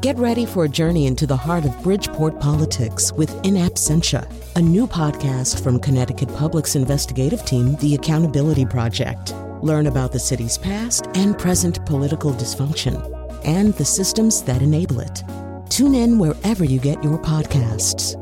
Get 0.00 0.16
ready 0.16 0.46
for 0.46 0.64
a 0.64 0.68
journey 0.68 1.06
into 1.06 1.26
the 1.26 1.36
heart 1.36 1.66
of 1.66 1.82
Bridgeport 1.82 2.40
politics 2.40 3.12
with 3.12 3.30
In 3.44 3.52
Absentia, 3.52 4.26
a 4.56 4.62
new 4.62 4.86
podcast 4.86 5.62
from 5.62 5.78
Connecticut 5.78 6.34
Public's 6.36 6.74
investigative 6.74 7.44
team, 7.44 7.76
The 7.76 7.96
Accountability 7.96 8.64
Project. 8.64 9.34
Learn 9.60 9.88
about 9.88 10.12
the 10.12 10.18
city's 10.18 10.56
past 10.56 11.08
and 11.12 11.38
present 11.38 11.84
political 11.84 12.32
dysfunction 12.32 12.96
and 13.44 13.74
the 13.74 13.84
systems 13.84 14.42
that 14.44 14.62
enable 14.62 15.00
it. 15.00 15.22
Tune 15.68 15.94
in 15.94 16.18
wherever 16.18 16.64
you 16.64 16.80
get 16.80 17.04
your 17.04 17.18
podcasts. 17.18 18.16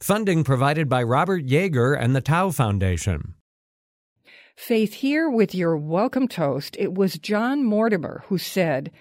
Funding 0.00 0.44
provided 0.44 0.88
by 0.88 1.02
Robert 1.02 1.44
Yeager 1.44 2.00
and 2.00 2.14
the 2.14 2.20
Tow 2.20 2.52
Foundation. 2.52 3.34
Faith 4.54 4.92
here 4.92 5.28
with 5.28 5.56
your 5.56 5.76
welcome 5.76 6.28
toast. 6.28 6.76
It 6.78 6.94
was 6.94 7.18
John 7.18 7.64
Mortimer 7.64 8.22
who 8.28 8.38
said, 8.38 8.92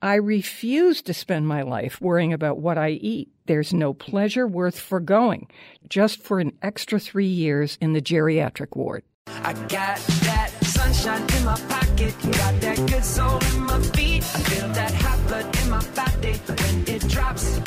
I 0.00 0.14
refuse 0.14 1.02
to 1.02 1.14
spend 1.14 1.48
my 1.48 1.62
life 1.62 2.00
worrying 2.00 2.32
about 2.32 2.58
what 2.58 2.78
I 2.78 2.90
eat. 2.90 3.30
There's 3.46 3.72
no 3.72 3.92
pleasure 3.92 4.46
worth 4.46 4.78
foregoing 4.78 5.48
just 5.88 6.22
for 6.22 6.38
an 6.38 6.52
extra 6.62 7.00
three 7.00 7.26
years 7.26 7.76
in 7.80 7.94
the 7.94 8.00
geriatric 8.02 8.76
ward. 8.76 9.02
I 9.26 9.54
got 9.54 9.98
that 9.98 10.50
sunshine 10.62 11.22
in 11.36 11.44
my 11.44 11.56
pocket, 11.68 12.14
got 12.22 12.60
that 12.60 12.76
good 12.88 13.04
soul 13.04 13.38
in 13.54 13.62
my 13.62 13.80
feet. 13.80 14.22
I 14.22 14.38
feel 14.38 14.68
that 14.68 14.94
hot 14.94 15.26
blood 15.26 15.58
in 15.62 15.70
my 15.70 15.84
body 15.90 16.32
when 16.34 16.94
it 16.94 17.08
drops. 17.08 17.60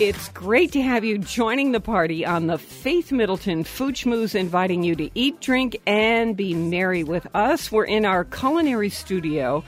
It's 0.00 0.28
great 0.30 0.72
to 0.72 0.82
have 0.82 1.04
you 1.04 1.18
joining 1.18 1.72
the 1.72 1.80
party 1.80 2.24
on 2.24 2.46
the 2.46 2.58
Faith 2.58 3.12
Middleton 3.12 3.62
Food 3.62 3.94
Schmooze, 3.94 4.34
inviting 4.34 4.82
you 4.82 4.96
to 4.96 5.10
eat, 5.14 5.40
drink, 5.40 5.80
and 5.86 6.36
be 6.36 6.54
merry 6.54 7.04
with 7.04 7.26
us. 7.34 7.70
We're 7.70 7.84
in 7.84 8.04
our 8.04 8.24
culinary 8.24 8.90
studio 8.90 9.62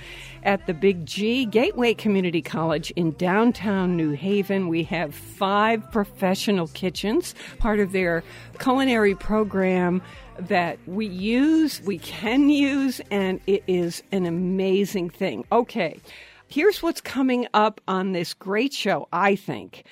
at 0.45 0.67
the 0.67 0.75
Big 0.75 1.07
G 1.07 1.47
Gateway 1.47 1.95
Community 1.95 2.43
College 2.43 2.91
in 2.93 3.13
downtown 3.13 3.97
New 3.97 4.11
Haven. 4.11 4.69
We 4.69 4.85
have 4.85 5.15
five 5.15 5.91
professional 5.91 6.69
kitchens, 6.69 7.35
part 7.59 7.81
of 7.81 7.93
their 7.93 8.23
culinary 8.59 9.15
program 9.15 10.03
that 10.39 10.79
we 10.87 11.07
use, 11.07 11.81
we 11.83 11.99
can 11.99 12.51
use, 12.51 13.01
and 13.11 13.41
it 13.47 13.63
is 13.67 14.03
an 14.13 14.27
amazing 14.27 15.11
thing. 15.11 15.45
Okay, 15.53 16.01
here's 16.49 16.83
what's 16.83 17.01
coming 17.01 17.47
up 17.55 17.81
on 17.89 18.13
this 18.13 18.35
great 18.35 18.73
show, 18.73 19.09
I 19.13 19.37
think 19.37 19.85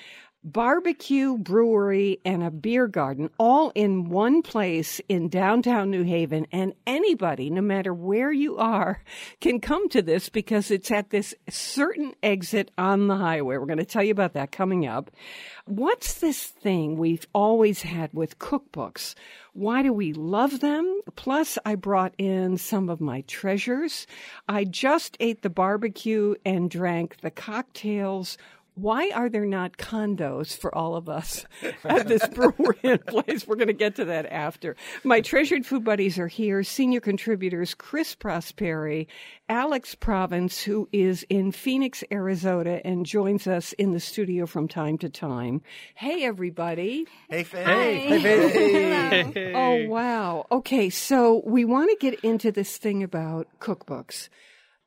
barbecue, 0.43 1.37
brewery, 1.37 2.19
and 2.25 2.43
a 2.43 2.51
beer 2.51 2.87
garden 2.87 3.29
all 3.39 3.71
in 3.75 4.09
one 4.09 4.41
place 4.41 4.99
in 5.07 5.29
downtown 5.29 5.89
New 5.89 6.03
Haven. 6.03 6.47
And 6.51 6.73
anybody, 6.85 7.49
no 7.49 7.61
matter 7.61 7.93
where 7.93 8.31
you 8.31 8.57
are, 8.57 9.01
can 9.41 9.59
come 9.59 9.87
to 9.89 10.01
this 10.01 10.29
because 10.29 10.69
it's 10.71 10.91
at 10.91 11.09
this 11.09 11.33
certain 11.49 12.13
exit 12.21 12.71
on 12.77 13.07
the 13.07 13.17
highway. 13.17 13.57
We're 13.57 13.65
going 13.65 13.77
to 13.77 13.85
tell 13.85 14.03
you 14.03 14.11
about 14.11 14.33
that 14.33 14.51
coming 14.51 14.85
up. 14.85 15.11
What's 15.65 16.15
this 16.15 16.43
thing 16.43 16.97
we've 16.97 17.25
always 17.33 17.83
had 17.83 18.13
with 18.13 18.39
cookbooks? 18.39 19.15
Why 19.53 19.81
do 19.81 19.93
we 19.93 20.13
love 20.13 20.59
them? 20.59 21.01
Plus, 21.15 21.57
I 21.63 21.75
brought 21.75 22.13
in 22.17 22.57
some 22.57 22.89
of 22.89 22.99
my 22.99 23.21
treasures. 23.21 24.07
I 24.49 24.65
just 24.65 25.15
ate 25.19 25.41
the 25.41 25.49
barbecue 25.49 26.35
and 26.43 26.69
drank 26.69 27.21
the 27.21 27.31
cocktails 27.31 28.37
why 28.75 29.11
are 29.11 29.29
there 29.29 29.45
not 29.45 29.77
condos 29.77 30.57
for 30.57 30.73
all 30.73 30.95
of 30.95 31.07
us 31.07 31.45
at 31.83 32.07
this 32.07 32.25
brewery 32.27 32.79
and 32.83 33.05
place? 33.07 33.47
We're 33.47 33.55
going 33.55 33.67
to 33.67 33.73
get 33.73 33.95
to 33.97 34.05
that 34.05 34.25
after. 34.27 34.75
My 35.03 35.21
treasured 35.21 35.65
food 35.65 35.83
buddies 35.83 36.17
are 36.17 36.27
here. 36.27 36.63
Senior 36.63 36.99
contributors 36.99 37.73
Chris 37.75 38.15
Prosperi, 38.15 39.07
Alex 39.49 39.95
Province, 39.95 40.61
who 40.61 40.89
is 40.91 41.23
in 41.29 41.51
Phoenix, 41.51 42.03
Arizona, 42.11 42.81
and 42.83 43.05
joins 43.05 43.47
us 43.47 43.73
in 43.73 43.91
the 43.91 43.99
studio 43.99 44.45
from 44.45 44.67
time 44.67 44.97
to 44.99 45.09
time. 45.09 45.61
Hey, 45.95 46.23
everybody. 46.23 47.05
Hey, 47.29 47.43
Faye. 47.43 47.63
Hey. 47.63 48.19
Hey, 48.19 49.23
Faye. 49.31 49.53
Oh, 49.53 49.87
wow. 49.87 50.45
Okay, 50.51 50.89
so 50.89 51.43
we 51.45 51.65
want 51.65 51.89
to 51.89 51.97
get 51.99 52.19
into 52.21 52.51
this 52.51 52.77
thing 52.77 53.03
about 53.03 53.47
cookbooks 53.59 54.29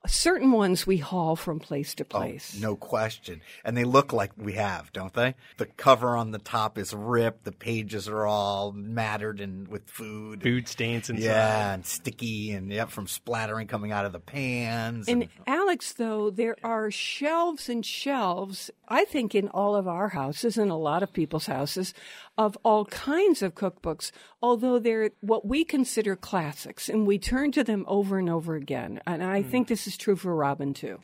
certain 0.06 0.52
ones 0.52 0.86
we 0.86 0.98
haul 0.98 1.36
from 1.36 1.58
place 1.58 1.94
to 1.94 2.04
oh, 2.04 2.06
place. 2.06 2.54
Oh, 2.56 2.60
no 2.60 2.76
question. 2.76 3.40
And 3.64 3.76
they 3.76 3.84
look 3.84 4.12
like 4.12 4.32
we 4.36 4.54
have, 4.54 4.92
don't 4.92 5.12
they? 5.12 5.34
The 5.56 5.66
cover 5.66 6.16
on 6.16 6.30
the 6.30 6.38
top 6.38 6.78
is 6.78 6.92
ripped. 6.94 7.44
The 7.44 7.52
pages 7.52 8.08
are 8.08 8.26
all 8.26 8.72
mattered 8.72 9.40
and 9.40 9.68
with 9.68 9.88
food. 9.88 10.42
Food 10.42 10.68
stains 10.68 11.10
inside. 11.10 11.24
Yeah, 11.24 11.74
and 11.74 11.86
sticky 11.86 12.52
and 12.52 12.70
yep, 12.72 12.90
from 12.90 13.06
splattering 13.06 13.66
coming 13.66 13.92
out 13.92 14.04
of 14.04 14.12
the 14.12 14.20
pans. 14.20 15.08
And, 15.08 15.22
and 15.22 15.30
Alex, 15.46 15.92
though, 15.92 16.30
there 16.30 16.56
are 16.62 16.90
shelves 16.90 17.68
and 17.68 17.84
shelves, 17.84 18.70
I 18.88 19.04
think 19.04 19.34
in 19.34 19.48
all 19.48 19.74
of 19.74 19.88
our 19.88 20.08
houses 20.08 20.58
and 20.58 20.70
a 20.70 20.76
lot 20.76 21.02
of 21.02 21.12
people's 21.12 21.46
houses, 21.46 21.94
of 22.38 22.56
all 22.62 22.84
kinds 22.86 23.42
of 23.42 23.54
cookbooks, 23.54 24.10
although 24.42 24.78
they're 24.78 25.10
what 25.20 25.46
we 25.46 25.64
consider 25.64 26.16
classics, 26.16 26.88
and 26.88 27.06
we 27.06 27.18
turn 27.18 27.52
to 27.52 27.64
them 27.64 27.84
over 27.88 28.18
and 28.18 28.28
over 28.28 28.54
again. 28.54 29.00
And 29.06 29.22
I 29.22 29.42
mm. 29.42 29.50
think 29.50 29.68
this 29.68 29.86
is 29.86 29.96
true 29.96 30.16
for 30.16 30.34
Robin 30.34 30.74
too. 30.74 31.00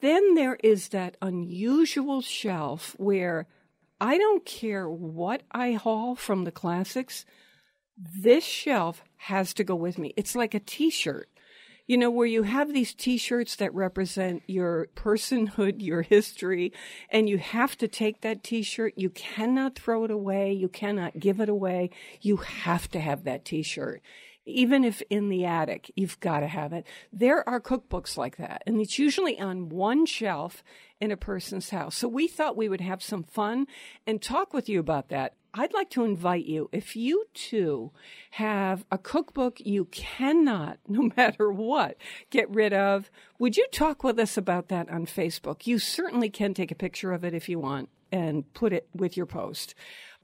Then 0.00 0.34
there 0.34 0.58
is 0.62 0.88
that 0.88 1.16
unusual 1.20 2.20
shelf 2.20 2.94
where 2.98 3.46
I 4.00 4.16
don't 4.16 4.44
care 4.44 4.88
what 4.88 5.42
I 5.50 5.72
haul 5.72 6.14
from 6.14 6.44
the 6.44 6.52
classics, 6.52 7.24
this 7.96 8.44
shelf 8.44 9.02
has 9.16 9.52
to 9.54 9.64
go 9.64 9.74
with 9.74 9.98
me. 9.98 10.14
It's 10.16 10.36
like 10.36 10.54
a 10.54 10.60
t 10.60 10.90
shirt 10.90 11.28
you 11.88 11.96
know, 11.96 12.10
where 12.10 12.26
you 12.26 12.42
have 12.44 12.72
these 12.72 12.92
t-shirts 12.92 13.56
that 13.56 13.74
represent 13.74 14.42
your 14.46 14.88
personhood, 14.94 15.76
your 15.78 16.02
history, 16.02 16.72
and 17.10 17.28
you 17.28 17.38
have 17.38 17.76
to 17.78 17.88
take 17.88 18.20
that 18.20 18.44
t-shirt. 18.44 18.92
You 18.96 19.10
cannot 19.10 19.74
throw 19.74 20.04
it 20.04 20.10
away. 20.10 20.52
You 20.52 20.68
cannot 20.68 21.18
give 21.18 21.40
it 21.40 21.48
away. 21.48 21.90
You 22.20 22.36
have 22.36 22.88
to 22.90 23.00
have 23.00 23.24
that 23.24 23.46
t-shirt. 23.46 24.02
Even 24.44 24.84
if 24.84 25.02
in 25.10 25.30
the 25.30 25.44
attic, 25.44 25.90
you've 25.96 26.20
got 26.20 26.40
to 26.40 26.46
have 26.46 26.72
it. 26.72 26.86
There 27.12 27.46
are 27.48 27.60
cookbooks 27.60 28.16
like 28.16 28.36
that, 28.36 28.62
and 28.66 28.80
it's 28.80 28.98
usually 28.98 29.38
on 29.40 29.70
one 29.70 30.06
shelf 30.06 30.62
in 31.00 31.10
a 31.10 31.16
person's 31.16 31.70
house. 31.70 31.96
So 31.96 32.08
we 32.08 32.28
thought 32.28 32.56
we 32.56 32.68
would 32.68 32.80
have 32.80 33.02
some 33.02 33.22
fun 33.22 33.66
and 34.06 34.20
talk 34.20 34.52
with 34.52 34.68
you 34.68 34.78
about 34.78 35.08
that. 35.08 35.34
I'd 35.54 35.74
like 35.74 35.90
to 35.90 36.04
invite 36.04 36.44
you, 36.44 36.68
if 36.72 36.94
you 36.94 37.24
too 37.34 37.90
have 38.32 38.84
a 38.90 38.98
cookbook 38.98 39.60
you 39.60 39.86
cannot, 39.86 40.78
no 40.88 41.10
matter 41.16 41.50
what, 41.50 41.96
get 42.30 42.48
rid 42.50 42.72
of, 42.72 43.10
would 43.38 43.56
you 43.56 43.66
talk 43.72 44.04
with 44.04 44.18
us 44.18 44.36
about 44.36 44.68
that 44.68 44.88
on 44.90 45.06
Facebook? 45.06 45.66
You 45.66 45.78
certainly 45.78 46.30
can 46.30 46.54
take 46.54 46.70
a 46.70 46.76
picture 46.76 47.12
of 47.12 47.24
it 47.24 47.34
if 47.34 47.48
you 47.48 47.58
want 47.58 47.88
and 48.10 48.52
put 48.54 48.72
it 48.72 48.88
with 48.94 49.16
your 49.16 49.26
post. 49.26 49.74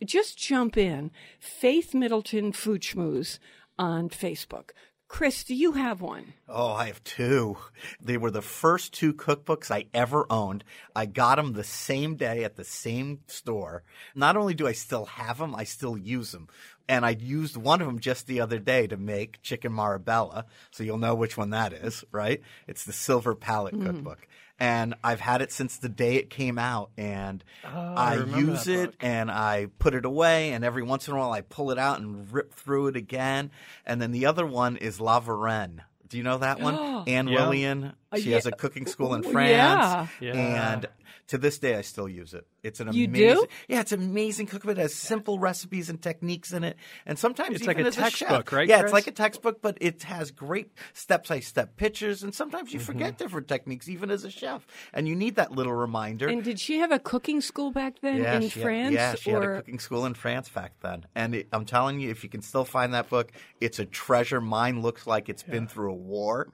Just 0.04 0.38
jump 0.38 0.76
in, 0.76 1.10
Faith 1.38 1.94
Middleton 1.94 2.52
Food 2.52 2.82
Schmooze 2.82 3.38
on 3.78 4.08
Facebook. 4.08 4.70
Chris, 5.14 5.44
do 5.44 5.54
you 5.54 5.70
have 5.70 6.00
one? 6.00 6.32
Oh, 6.48 6.72
I 6.72 6.88
have 6.88 7.04
two. 7.04 7.56
They 8.00 8.16
were 8.16 8.32
the 8.32 8.42
first 8.42 8.92
two 8.92 9.14
cookbooks 9.14 9.70
I 9.70 9.84
ever 9.94 10.26
owned. 10.28 10.64
I 10.96 11.06
got 11.06 11.36
them 11.36 11.52
the 11.52 11.62
same 11.62 12.16
day 12.16 12.42
at 12.42 12.56
the 12.56 12.64
same 12.64 13.20
store. 13.28 13.84
Not 14.16 14.36
only 14.36 14.54
do 14.54 14.66
I 14.66 14.72
still 14.72 15.04
have 15.04 15.38
them, 15.38 15.54
I 15.54 15.62
still 15.62 15.96
use 15.96 16.32
them. 16.32 16.48
And 16.88 17.06
I 17.06 17.10
used 17.10 17.56
one 17.56 17.80
of 17.80 17.86
them 17.86 18.00
just 18.00 18.26
the 18.26 18.40
other 18.40 18.58
day 18.58 18.88
to 18.88 18.96
make 18.96 19.40
chicken 19.40 19.72
Marbella. 19.72 20.46
So 20.72 20.82
you'll 20.82 20.98
know 20.98 21.14
which 21.14 21.36
one 21.36 21.50
that 21.50 21.72
is, 21.72 22.04
right? 22.10 22.42
It's 22.66 22.84
the 22.84 22.92
Silver 22.92 23.36
Palate 23.36 23.76
mm. 23.76 23.86
Cookbook 23.86 24.26
and 24.58 24.94
I've 25.02 25.20
had 25.20 25.42
it 25.42 25.52
since 25.52 25.76
the 25.76 25.88
day 25.88 26.16
it 26.16 26.30
came 26.30 26.58
out, 26.58 26.90
and 26.96 27.42
oh, 27.64 27.68
I, 27.70 28.14
I 28.16 28.38
use 28.38 28.68
it 28.68 28.92
book. 28.92 28.96
and 29.00 29.30
I 29.30 29.66
put 29.78 29.94
it 29.94 30.04
away, 30.04 30.52
and 30.52 30.64
every 30.64 30.82
once 30.82 31.08
in 31.08 31.14
a 31.14 31.18
while 31.18 31.32
I 31.32 31.40
pull 31.40 31.70
it 31.70 31.78
out 31.78 32.00
and 32.00 32.32
rip 32.32 32.54
through 32.54 32.88
it 32.88 32.96
again. 32.96 33.50
And 33.84 34.00
then 34.00 34.12
the 34.12 34.26
other 34.26 34.46
one 34.46 34.76
is 34.76 35.00
La 35.00 35.20
Varenne. 35.20 35.80
Do 36.08 36.18
you 36.18 36.22
know 36.22 36.38
that 36.38 36.60
one? 36.60 36.74
Anne 37.08 37.28
yeah. 37.28 37.40
Willan. 37.40 37.94
Uh, 38.14 38.18
she 38.18 38.30
yeah. 38.30 38.36
has 38.36 38.46
a 38.46 38.52
cooking 38.52 38.86
school 38.86 39.14
in 39.14 39.22
France. 39.32 40.10
Yeah. 40.20 40.32
And 40.34 40.88
to 41.28 41.38
this 41.38 41.58
day, 41.58 41.76
I 41.76 41.80
still 41.80 42.08
use 42.08 42.34
it. 42.34 42.46
It's 42.62 42.80
an 42.80 42.92
you 42.92 43.06
amazing, 43.06 43.36
do? 43.36 43.46
yeah, 43.68 43.80
it's 43.80 43.92
an 43.92 44.02
amazing 44.02 44.46
cookbook. 44.46 44.76
It 44.76 44.80
has 44.80 44.94
simple 44.94 45.38
recipes 45.38 45.88
and 45.88 46.00
techniques 46.00 46.52
in 46.52 46.64
it, 46.64 46.76
and 47.06 47.18
sometimes 47.18 47.56
it's 47.56 47.62
even 47.62 47.76
like 47.76 47.84
a 47.84 47.88
as 47.88 47.96
textbook, 47.96 48.50
chef, 48.50 48.52
right? 48.52 48.68
Yeah, 48.68 48.80
Chris? 48.80 48.84
it's 48.84 48.92
like 48.92 49.06
a 49.06 49.12
textbook, 49.12 49.62
but 49.62 49.78
it 49.80 50.02
has 50.02 50.30
great 50.30 50.72
step-by-step 50.92 51.76
pictures, 51.76 52.22
and 52.22 52.34
sometimes 52.34 52.72
you 52.72 52.80
Mm-hmm. 52.84 52.92
forget 52.92 53.18
different 53.18 53.48
techniques, 53.48 53.88
even 53.88 54.10
as 54.10 54.24
a 54.24 54.30
chef, 54.30 54.66
and 54.92 55.08
you 55.08 55.14
need 55.14 55.36
that 55.36 55.52
little 55.52 55.72
reminder. 55.72 56.28
And 56.28 56.44
did 56.44 56.60
she 56.60 56.78
have 56.78 56.92
a 56.92 56.98
cooking 56.98 57.40
school 57.40 57.70
back 57.70 58.00
then 58.00 58.18
yeah, 58.18 58.36
in 58.36 58.50
France? 58.50 58.88
Had, 58.88 58.92
yeah, 58.92 59.14
she 59.14 59.32
or... 59.32 59.40
had 59.40 59.50
a 59.50 59.56
cooking 59.56 59.78
school 59.78 60.04
in 60.04 60.14
France 60.14 60.48
back 60.50 60.72
then, 60.82 61.06
and 61.14 61.34
it, 61.34 61.48
I'm 61.52 61.64
telling 61.64 62.00
you, 62.00 62.10
if 62.10 62.22
you 62.22 62.28
can 62.28 62.42
still 62.42 62.64
find 62.64 62.92
that 62.92 63.08
book, 63.08 63.32
it's 63.60 63.78
a 63.78 63.86
treasure. 63.86 64.40
Mine 64.40 64.82
looks 64.82 65.06
like 65.06 65.28
it's 65.28 65.44
yeah. 65.46 65.52
been 65.52 65.66
through 65.68 65.92
a 65.92 65.96
war. 65.96 66.48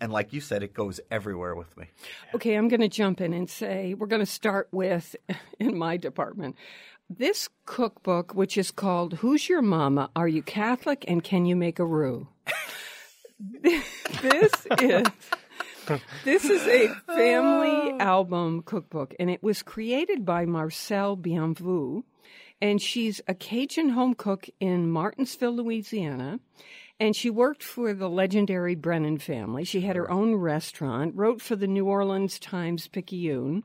And 0.00 0.12
like 0.12 0.32
you 0.32 0.40
said, 0.40 0.62
it 0.62 0.74
goes 0.74 1.00
everywhere 1.10 1.54
with 1.54 1.76
me. 1.76 1.86
Okay, 2.34 2.54
I'm 2.54 2.68
going 2.68 2.80
to 2.80 2.88
jump 2.88 3.20
in 3.20 3.32
and 3.32 3.48
say 3.48 3.94
we're 3.94 4.06
going 4.06 4.20
to 4.20 4.26
start 4.26 4.68
with, 4.72 5.16
in 5.58 5.78
my 5.78 5.96
department, 5.96 6.56
this 7.08 7.48
cookbook, 7.66 8.34
which 8.34 8.56
is 8.56 8.70
called 8.70 9.14
Who's 9.14 9.48
Your 9.48 9.62
Mama? 9.62 10.10
Are 10.16 10.28
You 10.28 10.42
Catholic? 10.42 11.04
And 11.06 11.22
Can 11.22 11.44
You 11.44 11.54
Make 11.56 11.78
a 11.78 11.84
Roux? 11.84 12.28
this 13.62 14.66
is. 14.80 15.04
This 16.24 16.46
is 16.46 16.66
a 16.66 16.88
family 17.06 17.92
oh. 17.92 17.98
album 18.00 18.62
cookbook, 18.62 19.14
and 19.20 19.28
it 19.28 19.42
was 19.42 19.62
created 19.62 20.24
by 20.24 20.46
Marcelle 20.46 21.14
Bienvenu. 21.14 22.04
And 22.62 22.80
she's 22.80 23.20
a 23.28 23.34
Cajun 23.34 23.90
home 23.90 24.14
cook 24.14 24.48
in 24.60 24.88
Martinsville, 24.88 25.56
Louisiana. 25.56 26.40
And 27.00 27.16
she 27.16 27.28
worked 27.28 27.62
for 27.62 27.92
the 27.92 28.08
legendary 28.08 28.74
Brennan 28.74 29.18
family. 29.18 29.64
She 29.64 29.80
had 29.80 29.96
her 29.96 30.10
own 30.10 30.36
restaurant, 30.36 31.14
wrote 31.16 31.42
for 31.42 31.56
the 31.56 31.66
New 31.66 31.86
Orleans 31.86 32.38
Times 32.38 32.86
Picayune. 32.86 33.64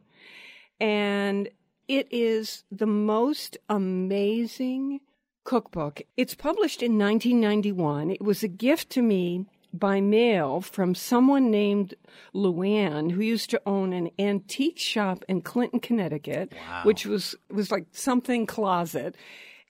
And 0.79 1.49
it 1.87 2.07
is 2.11 2.63
the 2.71 2.87
most 2.87 3.57
amazing 3.67 5.01
cookbook. 5.43 6.01
It's 6.17 6.35
published 6.35 6.81
in 6.81 6.97
1991. 6.97 8.11
It 8.11 8.21
was 8.21 8.43
a 8.43 8.47
gift 8.47 8.89
to 8.91 9.01
me 9.01 9.45
by 9.73 10.01
mail 10.01 10.61
from 10.61 10.95
someone 10.95 11.51
named 11.51 11.93
Luann 12.33 13.11
who 13.11 13.21
used 13.21 13.49
to 13.51 13.61
own 13.65 13.93
an 13.93 14.09
antique 14.17 14.79
shop 14.79 15.23
in 15.27 15.41
Clinton, 15.41 15.79
Connecticut, 15.79 16.53
which 16.83 17.05
was 17.05 17.35
was 17.51 17.71
like 17.71 17.85
something 17.91 18.45
closet. 18.45 19.15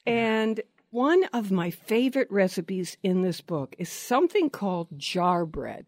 And 0.05 0.62
one 0.91 1.24
of 1.33 1.51
my 1.51 1.69
favorite 1.69 2.31
recipes 2.31 2.97
in 3.03 3.21
this 3.21 3.41
book 3.41 3.75
is 3.77 3.89
something 3.89 4.50
called 4.50 4.88
jar 4.97 5.45
bread. 5.45 5.86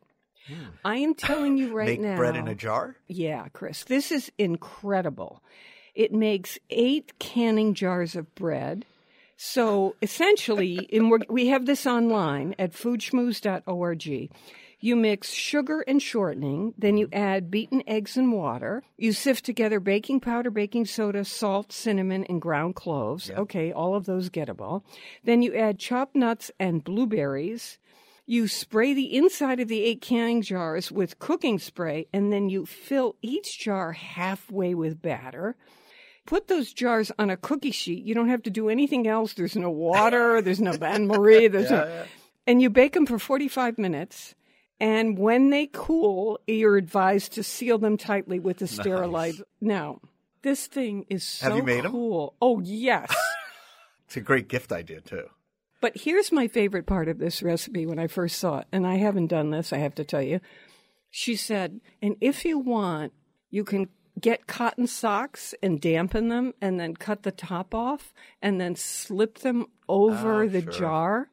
I 0.83 0.97
am 0.97 1.13
telling 1.13 1.57
you 1.57 1.73
right 1.73 1.87
Make 1.87 2.01
now. 2.01 2.17
bread 2.17 2.35
in 2.35 2.47
a 2.47 2.55
jar? 2.55 2.97
Yeah, 3.07 3.47
Chris, 3.53 3.83
this 3.83 4.11
is 4.11 4.31
incredible. 4.37 5.41
It 5.95 6.13
makes 6.13 6.57
eight 6.69 7.17
canning 7.19 7.73
jars 7.73 8.15
of 8.15 8.33
bread. 8.35 8.85
So 9.37 9.95
essentially, 10.01 10.89
and 10.91 11.09
we're, 11.09 11.19
we 11.29 11.47
have 11.47 11.65
this 11.65 11.85
online 11.87 12.53
at 12.59 12.73
foodschmooze.org. 12.73 14.29
You 14.83 14.95
mix 14.95 15.29
sugar 15.31 15.81
and 15.81 16.01
shortening, 16.01 16.73
then 16.75 16.97
you 16.97 17.07
add 17.13 17.51
beaten 17.51 17.83
eggs 17.85 18.17
and 18.17 18.33
water. 18.33 18.81
You 18.97 19.13
sift 19.13 19.45
together 19.45 19.79
baking 19.79 20.21
powder, 20.21 20.49
baking 20.49 20.87
soda, 20.87 21.23
salt, 21.23 21.71
cinnamon, 21.71 22.23
and 22.23 22.41
ground 22.41 22.73
cloves. 22.73 23.29
Okay, 23.29 23.71
all 23.71 23.93
of 23.93 24.07
those 24.07 24.31
gettable. 24.31 24.81
Then 25.23 25.43
you 25.43 25.53
add 25.53 25.77
chopped 25.77 26.15
nuts 26.15 26.49
and 26.59 26.83
blueberries. 26.83 27.77
You 28.25 28.47
spray 28.47 28.95
the 28.95 29.15
inside 29.15 29.59
of 29.59 29.67
the 29.67 29.83
eight 29.83 30.01
canning 30.01 30.41
jars 30.41 30.91
with 30.91 31.19
cooking 31.19 31.59
spray, 31.59 32.07
and 32.11 32.33
then 32.33 32.49
you 32.49 32.65
fill 32.65 33.17
each 33.21 33.59
jar 33.59 33.91
halfway 33.91 34.73
with 34.73 34.99
batter. 34.99 35.55
Put 36.25 36.47
those 36.47 36.73
jars 36.73 37.11
on 37.19 37.29
a 37.29 37.37
cookie 37.37 37.69
sheet. 37.69 38.03
You 38.03 38.15
don't 38.15 38.29
have 38.29 38.41
to 38.43 38.49
do 38.49 38.67
anything 38.67 39.07
else. 39.07 39.33
There's 39.33 39.55
no 39.55 39.69
water. 39.69 40.41
There's 40.41 40.61
no 40.61 40.75
bain 40.79 41.05
marie. 41.05 41.49
There's 41.49 41.69
no, 41.69 42.05
and 42.47 42.63
you 42.63 42.71
bake 42.71 42.93
them 42.93 43.05
for 43.05 43.19
45 43.19 43.77
minutes. 43.77 44.33
And 44.81 45.17
when 45.17 45.51
they 45.51 45.67
cool, 45.71 46.39
you're 46.47 46.75
advised 46.75 47.33
to 47.33 47.43
seal 47.43 47.77
them 47.77 47.97
tightly 47.97 48.39
with 48.39 48.61
a 48.63 48.67
sterilized. 48.67 49.43
Now, 49.61 50.01
this 50.41 50.65
thing 50.65 51.05
is 51.07 51.23
so 51.23 51.49
Have 51.49 51.57
you 51.57 51.63
made 51.63 51.85
cool. 51.85 52.33
Oh 52.41 52.59
yes. 52.61 53.15
It's 54.07 54.17
a 54.17 54.21
great 54.21 54.49
gift 54.49 54.73
idea, 54.73 54.99
too. 54.99 55.29
But 55.79 55.95
here's 55.95 56.33
my 56.33 56.49
favorite 56.49 56.85
part 56.85 57.07
of 57.07 57.17
this 57.17 57.41
recipe 57.41 57.85
when 57.85 57.97
I 57.97 58.07
first 58.07 58.39
saw 58.39 58.57
it, 58.59 58.67
and 58.69 58.85
I 58.85 58.95
haven't 58.95 59.27
done 59.27 59.51
this, 59.51 59.71
I 59.71 59.77
have 59.77 59.95
to 59.95 60.03
tell 60.03 60.21
you. 60.21 60.41
She 61.09 61.37
said, 61.37 61.79
and 62.01 62.17
if 62.19 62.43
you 62.43 62.59
want, 62.59 63.13
you 63.51 63.63
can 63.63 63.87
get 64.19 64.47
cotton 64.47 64.85
socks 64.87 65.55
and 65.63 65.79
dampen 65.79 66.27
them 66.27 66.53
and 66.59 66.77
then 66.77 66.95
cut 66.95 67.23
the 67.23 67.31
top 67.31 67.73
off 67.73 68.13
and 68.41 68.59
then 68.59 68.75
slip 68.75 69.39
them 69.39 69.67
over 69.87 70.43
Oh, 70.43 70.47
the 70.49 70.61
sure. 70.61 70.71
jar. 70.73 71.29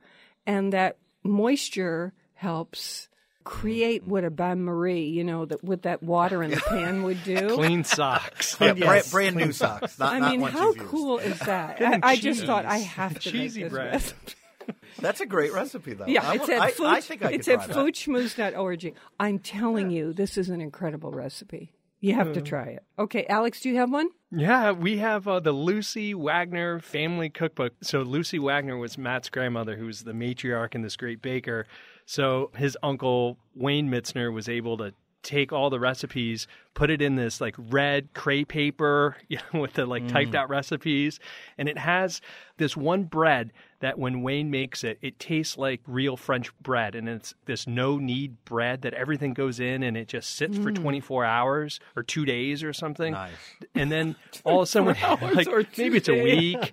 And 0.46 0.72
that 0.72 0.98
moisture 1.24 2.12
helps 2.34 3.08
create 3.48 4.06
what 4.06 4.24
a 4.24 4.30
bain 4.30 4.62
marie, 4.62 5.06
you 5.08 5.24
know, 5.24 5.46
that 5.46 5.64
what 5.64 5.82
that 5.82 6.02
water 6.02 6.42
in 6.42 6.50
the 6.50 6.58
pan 6.68 7.02
would 7.02 7.24
do. 7.24 7.48
Clean 7.54 7.82
socks. 7.82 8.56
Yeah, 8.60 8.74
Yes. 8.76 9.10
brand, 9.10 9.10
brand 9.10 9.36
new 9.46 9.52
socks. 9.52 9.98
Not, 9.98 10.12
I 10.12 10.18
not 10.18 10.30
mean, 10.32 10.40
ones 10.42 10.54
how 10.54 10.66
you've 10.68 10.76
used. 10.76 10.88
cool 10.88 11.18
is 11.18 11.38
that? 11.46 11.80
I, 11.80 12.00
I 12.02 12.16
just 12.16 12.44
thought. 12.44 12.66
I 12.66 12.78
have 12.78 13.14
to 13.14 13.30
Cheesy 13.30 13.62
make 13.62 13.70
this 13.70 13.72
bread. 13.72 13.92
recipe. 13.94 14.34
That's 15.00 15.20
a 15.22 15.26
great 15.26 15.52
recipe, 15.54 15.94
though. 15.94 16.04
Yeah, 16.06 16.28
I 16.28 16.34
it's 16.34 16.46
will- 16.46 16.54
at 16.56 16.60
I, 16.60 16.70
food, 16.72 16.86
I 16.86 17.00
think 17.00 17.24
I 17.24 17.30
it's 17.32 17.46
could 17.46 17.60
at 17.60 17.64
try 17.70 17.74
that. 17.74 17.86
foodschmooze.org. 17.86 18.94
I'm 19.18 19.38
telling 19.38 19.90
you, 19.90 20.12
this 20.12 20.36
is 20.36 20.50
an 20.50 20.60
incredible 20.60 21.10
recipe. 21.10 21.72
You 22.00 22.14
have 22.14 22.32
to 22.34 22.40
try 22.42 22.64
it. 22.66 22.84
Okay, 22.96 23.26
Alex, 23.26 23.60
do 23.60 23.70
you 23.70 23.76
have 23.78 23.90
one? 23.90 24.10
Yeah, 24.30 24.70
we 24.70 24.98
have 24.98 25.26
uh, 25.26 25.40
the 25.40 25.50
Lucy 25.50 26.14
Wagner 26.14 26.78
family 26.78 27.28
cookbook. 27.28 27.72
So 27.82 28.02
Lucy 28.02 28.38
Wagner 28.38 28.76
was 28.76 28.96
Matt's 28.96 29.28
grandmother, 29.30 29.74
who 29.76 29.86
was 29.86 30.04
the 30.04 30.12
matriarch 30.12 30.76
and 30.76 30.84
this 30.84 30.94
great 30.96 31.22
baker. 31.22 31.66
So 32.08 32.50
his 32.56 32.74
uncle 32.82 33.36
Wayne 33.54 33.90
Mitzner 33.90 34.32
was 34.32 34.48
able 34.48 34.78
to 34.78 34.94
take 35.22 35.52
all 35.52 35.68
the 35.68 35.78
recipes, 35.78 36.46
put 36.72 36.88
it 36.88 37.02
in 37.02 37.16
this 37.16 37.38
like 37.38 37.54
red 37.58 38.14
crepe 38.14 38.48
paper 38.48 39.18
you 39.28 39.36
know, 39.52 39.60
with 39.60 39.74
the 39.74 39.84
like 39.84 40.08
typed 40.08 40.34
out 40.34 40.48
recipes, 40.48 41.20
and 41.58 41.68
it 41.68 41.76
has 41.76 42.22
this 42.56 42.74
one 42.74 43.04
bread 43.04 43.52
that 43.80 43.98
when 43.98 44.22
Wayne 44.22 44.50
makes 44.50 44.84
it, 44.84 44.98
it 45.02 45.18
tastes 45.18 45.58
like 45.58 45.82
real 45.86 46.16
French 46.16 46.50
bread, 46.60 46.94
and 46.94 47.10
it's 47.10 47.34
this 47.44 47.66
no 47.66 47.98
knead 47.98 48.42
bread 48.46 48.80
that 48.82 48.94
everything 48.94 49.34
goes 49.34 49.60
in 49.60 49.82
and 49.82 49.94
it 49.94 50.08
just 50.08 50.34
sits 50.34 50.56
for 50.56 50.72
24 50.72 51.26
hours 51.26 51.78
or 51.94 52.02
two 52.02 52.24
days 52.24 52.64
or 52.64 52.72
something. 52.72 53.12
Nice. 53.12 53.32
and 53.74 53.92
then 53.92 54.16
all 54.44 54.60
of 54.60 54.62
a 54.62 54.66
sudden, 54.66 54.96
like 55.34 55.76
maybe 55.76 55.98
it's 55.98 56.08
a 56.08 56.22
week. 56.22 56.72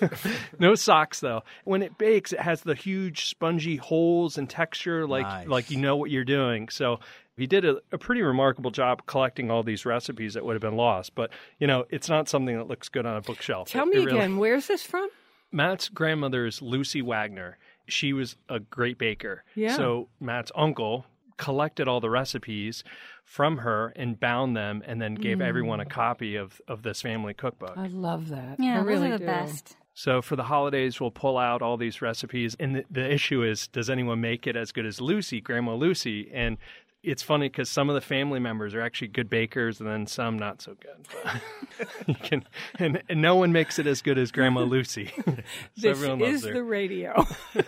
no 0.58 0.74
socks 0.74 1.20
though. 1.20 1.42
When 1.64 1.82
it 1.82 1.98
bakes, 1.98 2.32
it 2.32 2.40
has 2.40 2.62
the 2.62 2.74
huge 2.74 3.26
spongy 3.26 3.76
holes 3.76 4.38
and 4.38 4.48
texture, 4.48 5.06
like 5.06 5.22
Nice. 5.26 5.46
like 5.46 5.70
you 5.70 5.78
know 5.78 5.96
what 5.96 6.10
you're 6.10 6.24
doing. 6.24 6.68
So 6.68 7.00
he 7.36 7.46
did 7.46 7.64
a, 7.64 7.76
a 7.92 7.98
pretty 7.98 8.22
remarkable 8.22 8.70
job 8.70 9.06
collecting 9.06 9.50
all 9.50 9.62
these 9.62 9.84
recipes 9.84 10.34
that 10.34 10.44
would 10.44 10.54
have 10.54 10.62
been 10.62 10.76
lost. 10.76 11.14
But 11.14 11.30
you 11.58 11.66
know, 11.66 11.84
it's 11.90 12.08
not 12.08 12.28
something 12.28 12.56
that 12.56 12.68
looks 12.68 12.88
good 12.88 13.06
on 13.06 13.16
a 13.16 13.20
bookshelf. 13.20 13.68
Tell 13.68 13.84
It- 13.84 13.88
me 13.94 14.02
it 14.02 14.06
really- 14.06 14.18
again, 14.18 14.36
where's 14.38 14.66
this 14.66 14.82
from? 14.82 15.08
Matt's 15.52 15.88
grandmother 15.88 16.46
is 16.46 16.60
Lucy 16.60 17.00
Wagner. 17.00 17.58
She 17.86 18.12
was 18.12 18.36
a 18.48 18.58
great 18.58 18.98
baker. 18.98 19.44
Yeah. 19.54 19.76
So 19.76 20.08
Matt's 20.18 20.50
uncle 20.56 21.06
collected 21.36 21.86
all 21.86 22.00
the 22.00 22.10
recipes 22.10 22.82
from 23.24 23.58
her 23.58 23.92
and 23.96 24.18
bound 24.18 24.56
them 24.56 24.82
and 24.86 25.00
then 25.00 25.14
gave 25.14 25.38
mm. 25.38 25.46
everyone 25.46 25.80
a 25.80 25.84
copy 25.84 26.36
of, 26.36 26.60
of 26.68 26.82
this 26.82 27.02
family 27.02 27.34
cookbook. 27.34 27.74
I 27.76 27.86
love 27.88 28.28
that. 28.28 28.56
Yeah, 28.58 28.80
I 28.80 28.82
really 28.82 29.10
the 29.10 29.18
do. 29.18 29.26
best. 29.26 29.76
So 29.94 30.20
for 30.20 30.34
the 30.36 30.42
holidays, 30.44 31.00
we'll 31.00 31.10
pull 31.12 31.38
out 31.38 31.62
all 31.62 31.76
these 31.76 32.02
recipes. 32.02 32.56
And 32.58 32.76
the, 32.76 32.84
the 32.90 33.10
issue 33.12 33.42
is, 33.44 33.68
does 33.68 33.88
anyone 33.88 34.20
make 34.20 34.46
it 34.46 34.56
as 34.56 34.72
good 34.72 34.86
as 34.86 35.00
Lucy, 35.00 35.40
Grandma 35.40 35.74
Lucy? 35.74 36.30
And 36.34 36.58
it's 37.04 37.22
funny 37.22 37.48
because 37.48 37.68
some 37.70 37.88
of 37.88 37.94
the 37.94 38.00
family 38.00 38.40
members 38.40 38.74
are 38.74 38.80
actually 38.80 39.08
good 39.08 39.28
bakers, 39.30 39.78
and 39.78 39.88
then 39.88 40.06
some 40.06 40.38
not 40.38 40.62
so 40.62 40.74
good. 40.80 41.40
You 42.06 42.14
can, 42.14 42.44
and, 42.78 43.02
and 43.08 43.20
no 43.20 43.34
one 43.36 43.50
makes 43.52 43.78
it 43.78 43.86
as 43.86 44.00
good 44.00 44.16
as 44.16 44.30
Grandma 44.30 44.62
Lucy. 44.62 45.12
so 45.26 45.36
This 45.76 46.00
is 46.00 46.44
her. 46.44 46.54
the 46.54 46.62
radio. 46.62 47.26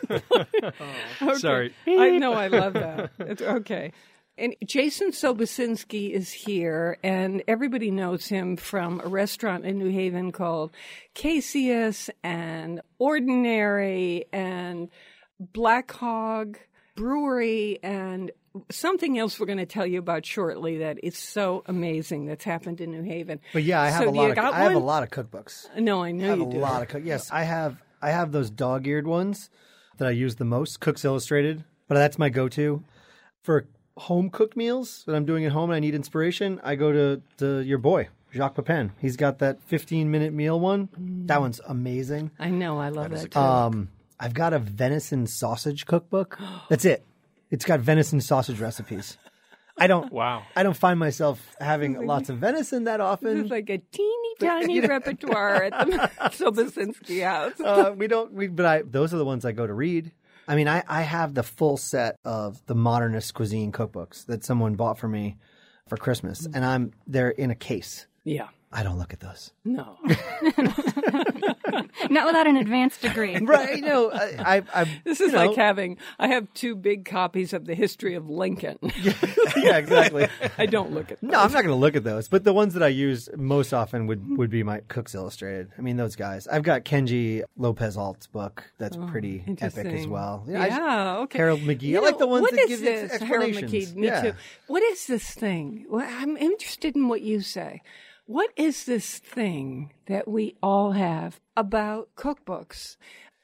Okay. 1.22 1.34
Sorry. 1.38 1.74
I 1.86 2.18
know, 2.18 2.32
I 2.34 2.48
love 2.48 2.74
that. 2.74 3.10
It's 3.18 3.42
okay. 3.42 3.92
And 4.38 4.54
Jason 4.66 5.12
Sobocinski 5.12 6.10
is 6.10 6.30
here, 6.30 6.98
and 7.02 7.42
everybody 7.48 7.90
knows 7.90 8.26
him 8.26 8.56
from 8.58 9.00
a 9.02 9.08
restaurant 9.08 9.64
in 9.64 9.78
New 9.78 9.88
Haven 9.90 10.30
called 10.30 10.72
Caseus 11.14 12.10
and 12.22 12.82
Ordinary 12.98 14.26
and 14.34 14.90
Black 15.40 15.90
Hog 15.92 16.58
Brewery 16.96 17.78
and 17.82 18.30
something 18.70 19.18
else 19.18 19.38
we're 19.40 19.46
going 19.46 19.58
to 19.58 19.66
tell 19.66 19.86
you 19.86 19.98
about 19.98 20.24
shortly 20.26 20.78
that 20.78 20.98
is 21.02 21.16
so 21.16 21.62
amazing 21.66 22.26
that's 22.26 22.44
happened 22.44 22.80
in 22.80 22.90
New 22.90 23.02
Haven. 23.02 23.40
But 23.54 23.62
yeah, 23.64 23.80
I 23.80 23.88
have 23.88 24.02
So 24.04 24.08
a 24.08 24.10
lot. 24.10 24.30
Of, 24.32 24.38
I 24.38 24.60
have 24.64 24.74
a 24.74 24.78
lot 24.78 25.02
of 25.02 25.10
cookbooks. 25.10 25.66
No, 25.78 26.02
I 26.02 26.08
I 26.08 26.12
know 26.12 26.28
have 26.28 26.38
you 26.38 26.48
a 26.48 26.52
do. 26.52 26.58
lot 26.58 26.82
of 26.82 26.88
cook. 26.88 27.02
Yes, 27.04 27.30
I 27.30 27.44
have. 27.44 27.82
I 28.02 28.10
have 28.10 28.32
those 28.32 28.50
dog-eared 28.50 29.06
ones 29.06 29.48
that 29.96 30.06
I 30.08 30.10
use 30.10 30.36
the 30.36 30.44
most. 30.44 30.80
Cooks 30.80 31.04
Illustrated, 31.06 31.64
but 31.88 31.94
that's 31.94 32.18
my 32.18 32.28
go-to 32.28 32.82
for 33.42 33.66
home 33.96 34.30
cooked 34.30 34.56
meals 34.56 35.02
that 35.06 35.14
I'm 35.14 35.24
doing 35.24 35.44
at 35.44 35.52
home. 35.52 35.70
and 35.70 35.76
I 35.76 35.80
need 35.80 35.94
inspiration. 35.94 36.60
I 36.62 36.74
go 36.76 36.92
to 36.92 37.22
to 37.38 37.60
your 37.60 37.78
boy 37.78 38.08
Jacques 38.32 38.54
Pepin. 38.56 38.92
He's 39.00 39.16
got 39.16 39.38
that 39.38 39.58
15-minute 39.70 40.32
meal 40.32 40.60
one. 40.60 40.88
That 41.26 41.40
one's 41.40 41.60
amazing. 41.66 42.30
I 42.38 42.50
know, 42.50 42.78
I 42.78 42.90
love 42.90 43.10
that. 43.10 43.30
too. 43.30 43.38
Um, 43.38 43.88
I've 44.20 44.34
got 44.34 44.52
a 44.52 44.58
venison 44.58 45.26
sausage 45.26 45.86
cookbook. 45.86 46.38
That's 46.68 46.84
it. 46.84 47.04
It's 47.50 47.64
got 47.64 47.80
venison 47.80 48.20
sausage 48.20 48.60
recipes. 48.60 49.16
I 49.78 49.86
don't. 49.86 50.10
Wow. 50.12 50.42
I 50.56 50.62
don't 50.62 50.76
find 50.76 50.98
myself 50.98 51.54
having 51.60 52.06
lots 52.06 52.28
of 52.30 52.38
venison 52.38 52.84
that 52.84 53.00
often. 53.00 53.40
It's 53.40 53.50
like 53.50 53.68
a 53.70 53.78
teeny 53.78 54.34
tiny 54.40 54.80
repertoire 54.80 55.64
at 55.64 55.86
the 55.86 55.92
Sobocinski 56.30 57.22
house. 57.24 57.60
uh, 57.60 57.92
we 57.96 58.06
don't. 58.06 58.32
We, 58.32 58.46
but 58.48 58.66
I, 58.66 58.82
those 58.82 59.12
are 59.12 59.18
the 59.18 59.24
ones 59.24 59.44
I 59.44 59.52
go 59.52 59.66
to 59.66 59.72
read. 59.74 60.12
I 60.48 60.56
mean, 60.56 60.68
I, 60.68 60.82
I 60.88 61.02
have 61.02 61.34
the 61.34 61.42
full 61.42 61.76
set 61.76 62.18
of 62.24 62.64
the 62.66 62.74
modernist 62.74 63.34
cuisine 63.34 63.72
cookbooks 63.72 64.26
that 64.26 64.44
someone 64.44 64.74
bought 64.74 64.98
for 64.98 65.08
me 65.08 65.36
for 65.88 65.96
Christmas, 65.96 66.46
and 66.46 66.64
I'm 66.64 66.92
they're 67.06 67.30
in 67.30 67.50
a 67.50 67.54
case. 67.54 68.06
Yeah. 68.24 68.48
I 68.76 68.82
don't 68.82 68.98
look 68.98 69.14
at 69.14 69.20
those. 69.20 69.52
No. 69.64 69.96
Not 72.10 72.26
without 72.26 72.46
an 72.46 72.58
advanced 72.58 73.00
degree. 73.00 73.38
Right? 73.46 73.80
No, 73.80 74.10
I, 74.10 74.56
I, 74.56 74.62
I 74.82 75.00
This 75.04 75.20
is 75.20 75.32
you 75.32 75.38
know, 75.38 75.46
like 75.46 75.56
having, 75.56 75.98
I 76.18 76.28
have 76.28 76.52
two 76.52 76.74
big 76.74 77.04
copies 77.04 77.52
of 77.52 77.64
the 77.64 77.74
history 77.74 78.14
of 78.14 78.28
Lincoln. 78.28 78.78
yeah, 79.56 79.78
exactly. 79.78 80.28
I 80.58 80.66
don't 80.66 80.92
look 80.92 81.12
at 81.12 81.22
No, 81.22 81.38
I'm 81.38 81.52
not 81.52 81.62
going 81.62 81.68
to 81.68 81.74
look 81.74 81.96
at 81.96 82.04
those. 82.04 82.28
But 82.28 82.44
the 82.44 82.52
ones 82.52 82.74
that 82.74 82.82
I 82.82 82.88
use 82.88 83.28
most 83.36 83.72
often 83.72 84.06
would, 84.08 84.36
would 84.36 84.50
be 84.50 84.62
my 84.62 84.80
Cooks 84.88 85.14
Illustrated. 85.14 85.70
I 85.78 85.80
mean, 85.80 85.96
those 85.96 86.16
guys. 86.16 86.46
I've 86.48 86.64
got 86.64 86.84
Kenji 86.84 87.42
Lopez 87.56 87.96
Alt's 87.96 88.26
book. 88.26 88.64
That's 88.78 88.96
oh, 88.96 89.06
pretty 89.06 89.44
epic 89.60 89.86
as 89.86 90.06
Oh, 90.06 90.10
well. 90.10 90.44
Yeah, 90.46 90.62
I 90.62 90.68
just- 90.68 90.80
okay. 91.24 91.38
Harold 91.38 91.60
McGee. 91.60 91.82
You 91.82 91.98
I 91.98 92.02
like 92.02 92.14
know, 92.14 92.18
the 92.18 92.26
ones 92.26 92.42
what 92.42 92.50
that 92.52 92.60
is 92.60 92.68
give 92.68 92.80
you 92.80 92.84
this? 92.84 93.22
Harold 93.22 93.48
explanations. 93.50 93.92
McGee, 93.92 93.96
me 93.96 94.06
yeah. 94.08 94.22
too. 94.22 94.32
What 94.66 94.82
is 94.82 95.06
this 95.06 95.30
thing? 95.30 95.86
Well, 95.88 96.06
I'm 96.06 96.36
interested 96.36 96.96
in 96.96 97.08
what 97.08 97.22
you 97.22 97.40
say. 97.40 97.80
What 98.26 98.50
is 98.56 98.84
this 98.84 99.18
thing 99.20 99.92
that 100.06 100.26
we 100.26 100.56
all 100.60 100.92
have 100.92 101.40
about 101.56 102.08
cookbooks? 102.16 102.96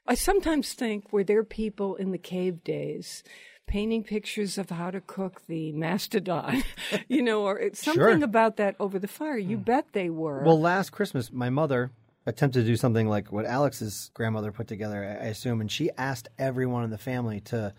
I 0.08 0.16
sometimes 0.16 0.72
think 0.72 1.12
were 1.12 1.22
there 1.22 1.44
people 1.44 1.94
in 1.94 2.10
the 2.10 2.18
cave 2.18 2.64
days 2.64 3.22
painting 3.68 4.02
pictures 4.02 4.58
of 4.58 4.70
how 4.70 4.90
to 4.90 5.00
cook 5.00 5.42
the 5.46 5.70
mastodon, 5.70 6.64
you 7.08 7.22
know, 7.22 7.42
or 7.42 7.60
it's 7.60 7.80
something 7.80 8.02
Sure. 8.02 8.24
about 8.24 8.56
that 8.56 8.74
over 8.80 8.98
the 8.98 9.06
fire. 9.06 9.38
You 9.38 9.56
hmm. 9.56 9.62
bet 9.62 9.86
they 9.92 10.10
were. 10.10 10.42
Well, 10.44 10.60
last 10.60 10.90
Christmas, 10.90 11.32
my 11.32 11.48
mother 11.48 11.92
attempted 12.26 12.62
to 12.62 12.66
do 12.66 12.74
something 12.74 13.06
like 13.08 13.30
what 13.30 13.46
Alex's 13.46 14.10
grandmother 14.14 14.50
put 14.50 14.66
together, 14.66 15.04
I 15.04 15.26
assume, 15.26 15.60
and 15.60 15.70
she 15.70 15.90
asked 15.96 16.28
everyone 16.40 16.82
in 16.82 16.90
the 16.90 16.98
family 16.98 17.40
to 17.42 17.72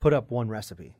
put 0.00 0.12
up 0.12 0.30
one 0.30 0.48
recipe. 0.48 0.94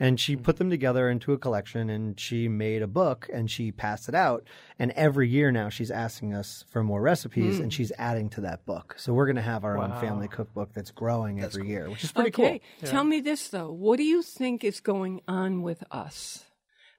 And 0.00 0.18
she 0.18 0.34
put 0.34 0.56
them 0.56 0.70
together 0.70 1.10
into 1.10 1.34
a 1.34 1.38
collection 1.38 1.90
and 1.90 2.18
she 2.18 2.48
made 2.48 2.80
a 2.80 2.86
book 2.86 3.28
and 3.30 3.50
she 3.50 3.70
passed 3.70 4.08
it 4.08 4.14
out. 4.14 4.44
And 4.78 4.92
every 4.92 5.28
year 5.28 5.52
now 5.52 5.68
she's 5.68 5.90
asking 5.90 6.32
us 6.32 6.64
for 6.70 6.82
more 6.82 7.02
recipes 7.02 7.58
Hmm. 7.58 7.64
and 7.64 7.72
she's 7.72 7.92
adding 7.98 8.30
to 8.30 8.40
that 8.40 8.64
book. 8.64 8.94
So 8.96 9.12
we're 9.12 9.26
going 9.26 9.36
to 9.36 9.42
have 9.42 9.62
our 9.62 9.76
own 9.76 9.92
family 10.00 10.26
cookbook 10.26 10.72
that's 10.72 10.90
growing 10.90 11.42
every 11.42 11.68
year, 11.68 11.90
which 11.90 12.02
is 12.02 12.12
pretty 12.12 12.30
cool. 12.30 12.46
okay. 12.46 12.60
cool. 12.80 12.88
Tell 12.88 13.04
me 13.04 13.20
this 13.20 13.48
though. 13.48 13.70
What 13.70 13.98
do 13.98 14.04
you 14.04 14.22
think 14.22 14.64
is 14.64 14.80
going 14.80 15.20
on 15.28 15.60
with 15.60 15.84
us? 15.90 16.46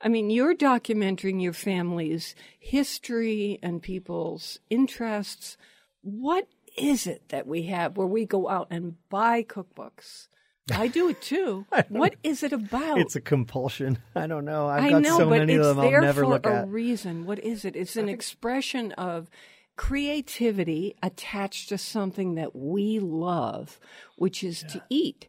I 0.03 0.07
mean, 0.07 0.29
you're 0.29 0.55
documenting 0.55 1.41
your 1.41 1.53
family's 1.53 2.33
history 2.59 3.59
and 3.61 3.81
people's 3.81 4.59
interests. 4.69 5.57
What 6.01 6.47
is 6.77 7.05
it 7.05 7.29
that 7.29 7.45
we 7.45 7.63
have 7.63 7.97
where 7.97 8.07
we 8.07 8.25
go 8.25 8.47
out 8.49 8.67
and 8.71 8.95
buy 9.09 9.43
cookbooks? 9.43 10.27
I 10.73 10.87
do 10.87 11.09
it 11.09 11.21
too. 11.21 11.65
what 11.89 12.15
is 12.23 12.43
it 12.43 12.53
about? 12.53 12.99
It's 12.99 13.15
a 13.15 13.21
compulsion. 13.21 13.97
I 14.15 14.27
don't 14.27 14.45
know. 14.45 14.67
I've 14.67 14.83
I 14.83 14.89
got 14.91 15.01
know, 15.01 15.17
so 15.17 15.29
but 15.29 15.39
many 15.39 15.53
it's 15.53 15.65
of 15.65 15.75
them 15.75 15.85
I'll 15.85 15.91
there 15.91 16.01
never 16.01 16.21
for 16.21 16.27
look 16.27 16.45
a 16.45 16.53
at. 16.53 16.67
reason. 16.69 17.25
What 17.25 17.39
is 17.39 17.65
it? 17.65 17.75
It's 17.75 17.95
an 17.95 18.09
expression 18.09 18.91
of 18.93 19.29
creativity 19.75 20.95
attached 21.01 21.69
to 21.69 21.77
something 21.77 22.35
that 22.35 22.55
we 22.55 22.99
love, 22.99 23.79
which 24.15 24.43
is 24.43 24.63
to 24.69 24.81
eat 24.89 25.27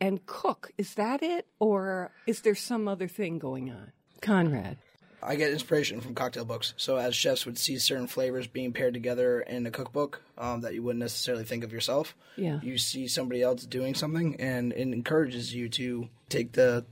and 0.00 0.24
cook. 0.26 0.70
Is 0.76 0.94
that 0.94 1.22
it, 1.22 1.46
or 1.58 2.10
is 2.26 2.40
there 2.42 2.54
some 2.54 2.88
other 2.88 3.08
thing 3.08 3.38
going 3.38 3.70
on? 3.70 3.92
Conrad. 4.20 4.78
I 5.24 5.36
get 5.36 5.50
inspiration 5.50 6.00
from 6.00 6.14
cocktail 6.14 6.44
books. 6.44 6.74
So 6.76 6.96
as 6.96 7.16
chefs 7.16 7.46
would 7.46 7.58
see 7.58 7.78
certain 7.78 8.06
flavors 8.06 8.46
being 8.46 8.72
paired 8.72 8.94
together 8.94 9.40
in 9.40 9.66
a 9.66 9.70
cookbook 9.70 10.20
um, 10.36 10.60
that 10.60 10.74
you 10.74 10.82
wouldn't 10.82 11.00
necessarily 11.00 11.44
think 11.44 11.64
of 11.64 11.72
yourself, 11.72 12.14
Yeah. 12.36 12.60
you 12.62 12.76
see 12.78 13.08
somebody 13.08 13.40
else 13.42 13.64
doing 13.64 13.94
something, 13.94 14.36
and 14.38 14.72
it 14.72 14.80
encourages 14.82 15.54
you 15.54 15.68
to 15.70 16.08
take 16.28 16.52
the 16.52 16.84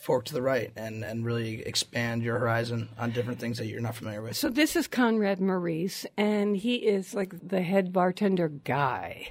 fork 0.00 0.24
to 0.24 0.34
the 0.34 0.42
right 0.42 0.72
and, 0.76 1.04
and 1.04 1.24
really 1.24 1.62
expand 1.62 2.22
your 2.24 2.36
horizon 2.38 2.88
on 2.98 3.12
different 3.12 3.38
things 3.38 3.58
that 3.58 3.66
you're 3.66 3.80
not 3.80 3.94
familiar 3.94 4.20
with. 4.20 4.36
So 4.36 4.48
this 4.48 4.74
is 4.74 4.88
Conrad 4.88 5.38
Meurice, 5.38 6.06
and 6.16 6.56
he 6.56 6.74
is 6.76 7.14
like 7.14 7.32
the 7.48 7.62
head 7.62 7.92
bartender 7.92 8.48
guy 8.48 9.30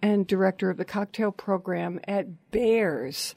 and 0.00 0.24
director 0.26 0.70
of 0.70 0.76
the 0.76 0.84
cocktail 0.84 1.32
program 1.32 2.00
at 2.06 2.50
Bears 2.52 3.34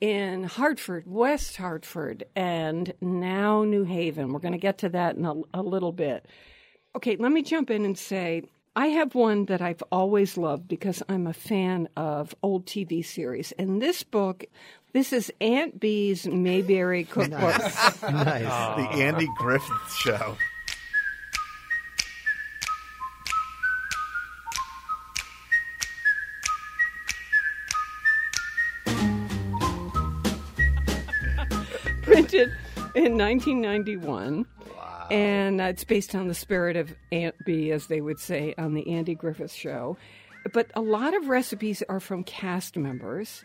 in 0.00 0.44
Hartford, 0.44 1.04
West 1.06 1.56
Hartford, 1.56 2.24
and 2.36 2.92
now 3.00 3.64
New 3.64 3.84
Haven. 3.84 4.32
We're 4.32 4.40
going 4.40 4.52
to 4.52 4.58
get 4.58 4.78
to 4.78 4.88
that 4.90 5.16
in 5.16 5.24
a, 5.24 5.34
a 5.54 5.62
little 5.62 5.92
bit. 5.92 6.26
Okay, 6.96 7.16
let 7.16 7.32
me 7.32 7.42
jump 7.42 7.70
in 7.70 7.84
and 7.84 7.98
say 7.98 8.42
I 8.76 8.86
have 8.86 9.14
one 9.14 9.46
that 9.46 9.60
I've 9.60 9.82
always 9.90 10.36
loved 10.36 10.68
because 10.68 11.02
I'm 11.08 11.26
a 11.26 11.32
fan 11.32 11.88
of 11.96 12.34
old 12.42 12.66
TV 12.66 13.04
series. 13.04 13.52
And 13.58 13.82
this 13.82 14.04
book, 14.04 14.44
this 14.92 15.12
is 15.12 15.32
Aunt 15.40 15.80
Bee's 15.80 16.26
Mayberry 16.26 17.04
Cookbook. 17.04 17.40
nice. 18.02 18.02
The 18.02 18.88
Andy 19.02 19.28
Griffith 19.36 19.92
Show. 19.98 20.36
Printed 32.28 32.52
in 32.94 33.16
1991. 33.16 34.44
And 35.10 35.60
uh, 35.62 35.64
it's 35.64 35.84
based 35.84 36.14
on 36.14 36.28
the 36.28 36.34
spirit 36.34 36.76
of 36.76 36.94
Aunt 37.10 37.34
Bee, 37.46 37.72
as 37.72 37.86
they 37.86 38.02
would 38.02 38.20
say 38.20 38.54
on 38.58 38.74
the 38.74 38.92
Andy 38.92 39.14
Griffith 39.14 39.52
Show. 39.52 39.96
But 40.52 40.70
a 40.74 40.82
lot 40.82 41.16
of 41.16 41.28
recipes 41.28 41.82
are 41.88 42.00
from 42.00 42.24
cast 42.24 42.76
members. 42.76 43.44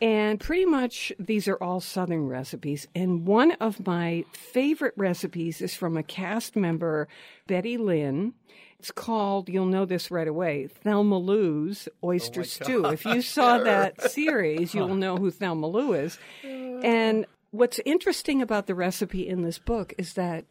And 0.00 0.40
pretty 0.40 0.64
much 0.64 1.12
these 1.18 1.46
are 1.46 1.62
all 1.62 1.80
Southern 1.80 2.26
recipes. 2.26 2.88
And 2.94 3.26
one 3.26 3.52
of 3.52 3.86
my 3.86 4.24
favorite 4.32 4.94
recipes 4.96 5.60
is 5.60 5.74
from 5.74 5.98
a 5.98 6.02
cast 6.02 6.56
member, 6.56 7.08
Betty 7.46 7.76
Lynn. 7.76 8.32
It's 8.78 8.90
called, 8.90 9.50
you'll 9.50 9.66
know 9.66 9.84
this 9.84 10.10
right 10.10 10.26
away, 10.26 10.68
Thelma 10.68 11.18
Lou's 11.18 11.86
Oyster 12.02 12.44
Stew. 12.44 12.86
If 12.86 13.04
you 13.04 13.20
saw 13.20 13.58
that 13.58 14.10
series, 14.10 14.74
you'll 14.74 14.96
know 14.96 15.18
who 15.18 15.30
Thelma 15.30 15.66
Lou 15.66 15.92
is. 15.92 16.18
And 16.42 17.26
what's 17.52 17.78
interesting 17.84 18.42
about 18.42 18.66
the 18.66 18.74
recipe 18.74 19.28
in 19.28 19.42
this 19.42 19.58
book 19.58 19.94
is 19.96 20.14
that 20.14 20.46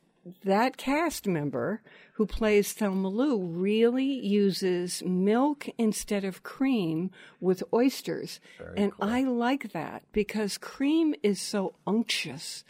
that 0.46 0.78
cast 0.78 1.26
member 1.26 1.82
who 2.14 2.28
plays 2.28 2.74
Thelma 2.74 3.10
Lou 3.10 3.44
really 3.44 4.06
uses 4.06 5.02
milk 5.04 5.68
instead 5.80 6.24
of 6.24 6.44
cream 6.44 7.10
with 7.40 7.64
oysters. 7.74 8.40
and 8.78 8.92
I 9.02 9.24
like 9.24 9.74
that 9.74 10.04
because 10.12 10.60
cream 10.60 11.16
is 11.24 11.42
so 11.42 11.74
unctuous. 11.88 12.64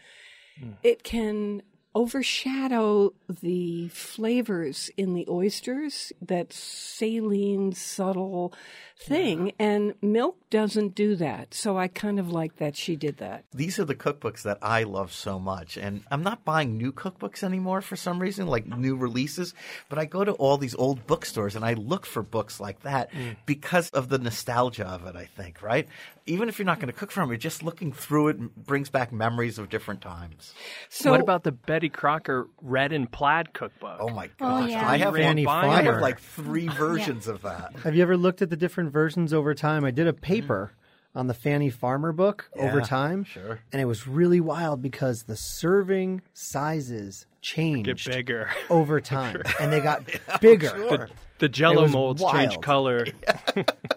Hmm. 0.58 0.72
It 0.82 1.04
can 1.04 1.62
overshadow 1.94 3.14
the 3.42 3.88
flavors 3.90 4.90
in 4.98 5.14
the 5.14 5.26
oysters, 5.30 6.14
that 6.22 6.54
saline, 6.54 7.74
subtle 7.74 8.54
thing. 9.02 9.52
And 9.60 9.96
milk 10.02 10.38
doesn't 10.50 10.96
do 10.96 11.16
that. 11.16 11.54
So 11.54 11.78
I 11.78 11.88
kind 11.88 12.20
of 12.20 12.32
like 12.32 12.58
that 12.58 12.76
she 12.76 12.96
did 12.96 13.18
that. 13.18 13.46
These 13.54 13.80
are 13.80 13.86
the 13.86 13.96
cookbooks 13.96 14.44
that 14.44 14.60
I 14.62 14.84
love 14.84 15.12
so 15.12 15.40
much. 15.40 15.78
And 15.78 16.04
I'm 16.12 16.24
not 16.24 16.46
buying 16.46 16.78
new 16.78 16.92
cookbooks 16.92 17.44
anymore 17.44 17.82
for 17.82 17.96
some 17.96 18.20
reason, 18.20 18.48
like 18.48 18.68
new 18.68 18.96
releases, 18.96 19.54
but 19.90 19.98
I 19.98 20.06
go 20.06 20.24
to 20.24 20.34
all 20.34 20.58
these 20.58 20.76
old 20.76 21.08
bookstores 21.08 21.56
and 21.56 21.66
I 21.66 21.74
look 21.74 22.06
for 22.06 22.22
books 22.22 22.60
like 22.60 22.82
that 22.82 23.12
mm. 23.12 23.36
because 23.46 23.90
of 23.90 24.10
the 24.10 24.20
nostalgia 24.20 24.88
of 24.88 25.06
it, 25.06 25.16
I 25.16 25.26
think, 25.26 25.62
right? 25.62 25.88
Even 26.26 26.50
if 26.50 26.60
you're 26.60 26.66
not 26.66 26.80
going 26.80 26.88
to 26.88 26.98
cook 26.98 27.12
from 27.12 27.32
it, 27.32 27.38
just 27.38 27.64
looking 27.64 27.92
through 27.92 28.30
it 28.30 28.56
brings 28.56 28.90
back 28.90 29.12
memories 29.12 29.58
of 29.58 29.70
different 29.70 30.02
times. 30.02 30.54
So 30.90 31.12
what 31.12 31.22
about 31.22 31.44
the 31.44 31.52
Betty 31.82 31.90
Crocker 31.90 32.48
Red 32.62 32.94
and 32.94 33.12
Plaid 33.12 33.54
cookbook? 33.54 33.98
Oh 34.00 34.10
my 34.10 34.28
oh, 34.40 34.62
gosh. 34.62 34.70
yeah. 34.70 34.88
I 34.88 34.98
have 34.98 35.16
Fannie 35.16 35.48
one, 35.48 35.66
I 35.66 35.82
have 35.82 36.00
like 36.00 36.20
three 36.20 36.68
versions 36.78 37.28
of 37.28 37.42
that. 37.42 37.74
Have 37.84 37.96
you 37.96 38.04
ever 38.04 38.16
looked 38.16 38.44
at 38.44 38.52
the 38.52 38.56
different 38.56 38.94
versions 38.94 39.34
over 39.34 39.56
time? 39.56 39.84
I 39.84 39.90
did 39.90 40.06
a 40.06 40.14
paper 40.14 40.74
mm-hmm. 40.74 41.18
on 41.18 41.26
the 41.26 41.34
Fannie 41.34 41.72
Farmer 41.72 42.12
book 42.12 42.52
over 42.56 42.82
time. 42.82 43.24
sure. 43.24 43.62
And 43.72 43.82
it 43.82 43.86
was 43.86 44.08
really 44.08 44.40
wild 44.40 44.84
because 44.84 45.24
the 45.24 45.36
serving 45.36 46.22
sizes 46.36 47.26
changed 47.42 47.88
Get 47.88 48.14
bigger. 48.14 48.52
over 48.70 49.02
time 49.02 49.42
and 49.60 49.74
they 49.74 49.80
got 49.80 50.04
bigger. 50.40 50.70
The, 50.70 51.10
the 51.40 51.50
Jello 51.50 51.82
was 51.82 51.92
molds 51.94 52.22
change 52.22 52.52
wild. 52.52 52.64
color. 52.64 53.08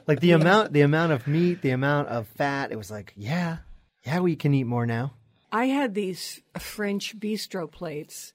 Like 0.07 0.21
the 0.21 0.31
amount 0.31 0.73
the 0.73 0.81
amount 0.81 1.13
of 1.13 1.27
meat, 1.27 1.61
the 1.61 1.73
amount 1.73 2.09
of 2.09 2.29
fat, 2.29 2.73
it 2.73 2.79
was 2.79 2.91
like, 2.91 3.13
yeah, 3.15 3.59
yeah, 4.07 4.21
we 4.21 4.37
can 4.37 4.55
eat 4.55 4.65
more 4.65 4.87
now. 4.87 5.13
I 5.55 5.67
had 5.67 5.95
these 5.95 6.43
French 6.59 7.17
bistro 7.17 7.71
plates. 7.71 8.33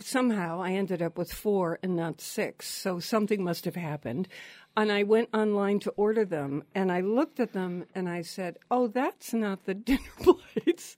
Somehow 0.00 0.62
I 0.62 0.72
ended 0.72 1.02
up 1.02 1.18
with 1.18 1.30
four 1.30 1.78
and 1.82 1.94
not 1.94 2.22
six. 2.22 2.66
So 2.66 2.98
something 3.00 3.44
must 3.44 3.66
have 3.66 3.76
happened. 3.76 4.28
And 4.74 4.90
I 4.90 5.02
went 5.02 5.28
online 5.34 5.78
to 5.80 5.90
order 5.90 6.24
them 6.24 6.64
and 6.74 6.90
I 6.90 7.02
looked 7.02 7.38
at 7.38 7.52
them 7.52 7.84
and 7.94 8.08
I 8.08 8.22
said, 8.22 8.56
Oh, 8.70 8.86
that's 8.86 9.34
not 9.34 9.66
the 9.66 9.74
dinner 9.90 10.00
plates. 10.22 10.96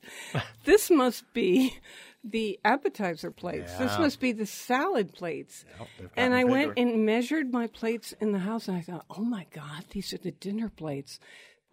this 0.64 0.88
must 0.88 1.30
be 1.35 1.76
the 2.23 2.61
appetizer 2.64 3.32
plates. 3.32 3.76
This 3.76 3.99
must 3.99 4.20
be 4.20 4.30
the 4.30 4.46
salad 4.46 5.14
plates. 5.14 5.64
and 6.16 6.32
I 6.32 6.44
went 6.44 6.75
and 6.76 7.04
measured 7.04 7.52
my 7.52 7.66
plates 7.66 8.14
in 8.20 8.30
the 8.30 8.38
house 8.38 8.68
and 8.68 8.76
I 8.76 8.82
thought, 8.82 9.04
Oh 9.11 9.25
my 9.25 9.46
God, 9.52 9.85
these 9.90 10.12
are 10.14 10.18
the 10.18 10.30
dinner 10.30 10.68
plates. 10.68 11.18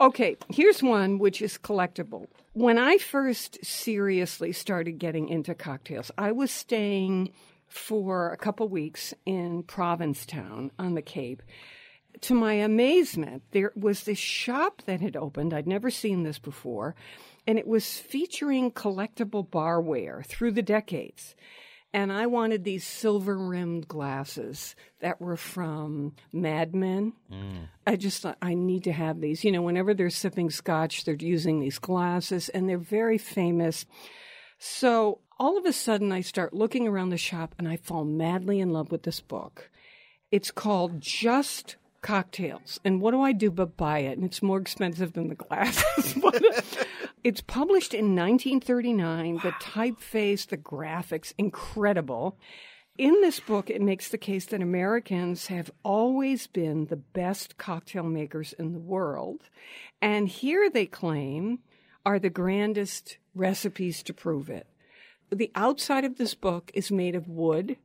Okay, 0.03 0.35
here's 0.49 0.83
one 0.83 1.17
which 1.17 1.41
is 1.41 1.57
collectible. 1.57 2.25
When 2.51 2.77
I 2.77 2.97
first 2.97 3.63
seriously 3.63 4.51
started 4.51 4.99
getting 4.99 5.29
into 5.29 5.55
cocktails, 5.55 6.11
I 6.17 6.33
was 6.33 6.51
staying 6.51 7.31
for 7.69 8.29
a 8.29 8.35
couple 8.35 8.67
weeks 8.67 9.13
in 9.25 9.63
Provincetown 9.63 10.71
on 10.77 10.95
the 10.95 11.01
Cape. 11.01 11.41
To 12.19 12.33
my 12.33 12.55
amazement, 12.55 13.43
there 13.51 13.71
was 13.77 14.03
this 14.03 14.17
shop 14.17 14.81
that 14.87 14.99
had 14.99 15.15
opened. 15.15 15.53
I'd 15.53 15.67
never 15.67 15.89
seen 15.89 16.23
this 16.23 16.37
before, 16.37 16.95
and 17.47 17.57
it 17.57 17.65
was 17.65 17.97
featuring 17.97 18.71
collectible 18.71 19.47
barware 19.47 20.25
through 20.25 20.51
the 20.51 20.61
decades. 20.61 21.33
And 21.93 22.11
I 22.11 22.25
wanted 22.25 22.63
these 22.63 22.83
silver 22.83 23.37
rimmed 23.37 23.87
glasses 23.87 24.75
that 24.99 25.21
were 25.21 25.37
from 25.37 26.13
Mad 26.31 26.73
Men. 26.73 27.13
Mm. 27.31 27.67
I 27.85 27.97
just 27.97 28.23
thought, 28.23 28.37
I 28.41 28.55
need 28.55 28.85
to 28.85 28.91
have 28.91 29.21
these. 29.21 29.43
You 29.43 29.51
know, 29.51 29.61
whenever 29.61 29.93
they're 29.93 30.09
sipping 30.09 30.49
scotch, 30.49 31.05
they're 31.05 31.15
using 31.15 31.59
these 31.59 31.77
glasses, 31.77 32.49
and 32.49 32.67
they're 32.67 32.79
very 32.79 33.19
famous. 33.19 33.85
So 34.57 35.19
all 35.37 35.57
of 35.57 35.65
a 35.65 35.73
sudden, 35.73 36.11
I 36.11 36.21
start 36.21 36.53
looking 36.53 36.87
around 36.87 37.09
the 37.09 37.17
shop 37.17 37.53
and 37.59 37.67
I 37.67 37.77
fall 37.77 38.05
madly 38.05 38.59
in 38.59 38.69
love 38.69 38.91
with 38.91 39.03
this 39.03 39.19
book. 39.19 39.69
It's 40.31 40.51
called 40.51 41.01
Just 41.01 41.75
Cocktails. 42.01 42.79
And 42.83 43.01
what 43.01 43.11
do 43.11 43.21
I 43.21 43.33
do 43.33 43.51
but 43.51 43.77
buy 43.77 43.99
it? 43.99 44.17
And 44.17 44.25
it's 44.25 44.41
more 44.41 44.59
expensive 44.59 45.13
than 45.13 45.27
the 45.27 45.35
glasses. 45.35 46.15
It's 47.23 47.41
published 47.41 47.93
in 47.93 48.15
1939. 48.15 49.35
The 49.43 49.51
typeface, 49.53 50.45
the 50.47 50.57
graphics, 50.57 51.33
incredible. 51.37 52.37
In 52.97 53.21
this 53.21 53.39
book, 53.39 53.69
it 53.69 53.81
makes 53.81 54.09
the 54.09 54.17
case 54.17 54.45
that 54.47 54.61
Americans 54.61 55.47
have 55.47 55.71
always 55.83 56.47
been 56.47 56.85
the 56.85 56.97
best 56.97 57.57
cocktail 57.57 58.03
makers 58.03 58.53
in 58.53 58.73
the 58.73 58.79
world. 58.79 59.43
And 60.01 60.27
here 60.27 60.69
they 60.69 60.85
claim 60.85 61.59
are 62.05 62.19
the 62.19 62.29
grandest 62.29 63.17
recipes 63.33 64.03
to 64.03 64.13
prove 64.13 64.49
it. 64.49 64.67
The 65.31 65.51
outside 65.55 66.03
of 66.03 66.17
this 66.17 66.35
book 66.35 66.71
is 66.73 66.91
made 66.91 67.15
of 67.15 67.29
wood. 67.29 67.77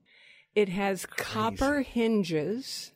It 0.54 0.68
has 0.68 1.06
copper 1.06 1.82
hinges 1.82 2.92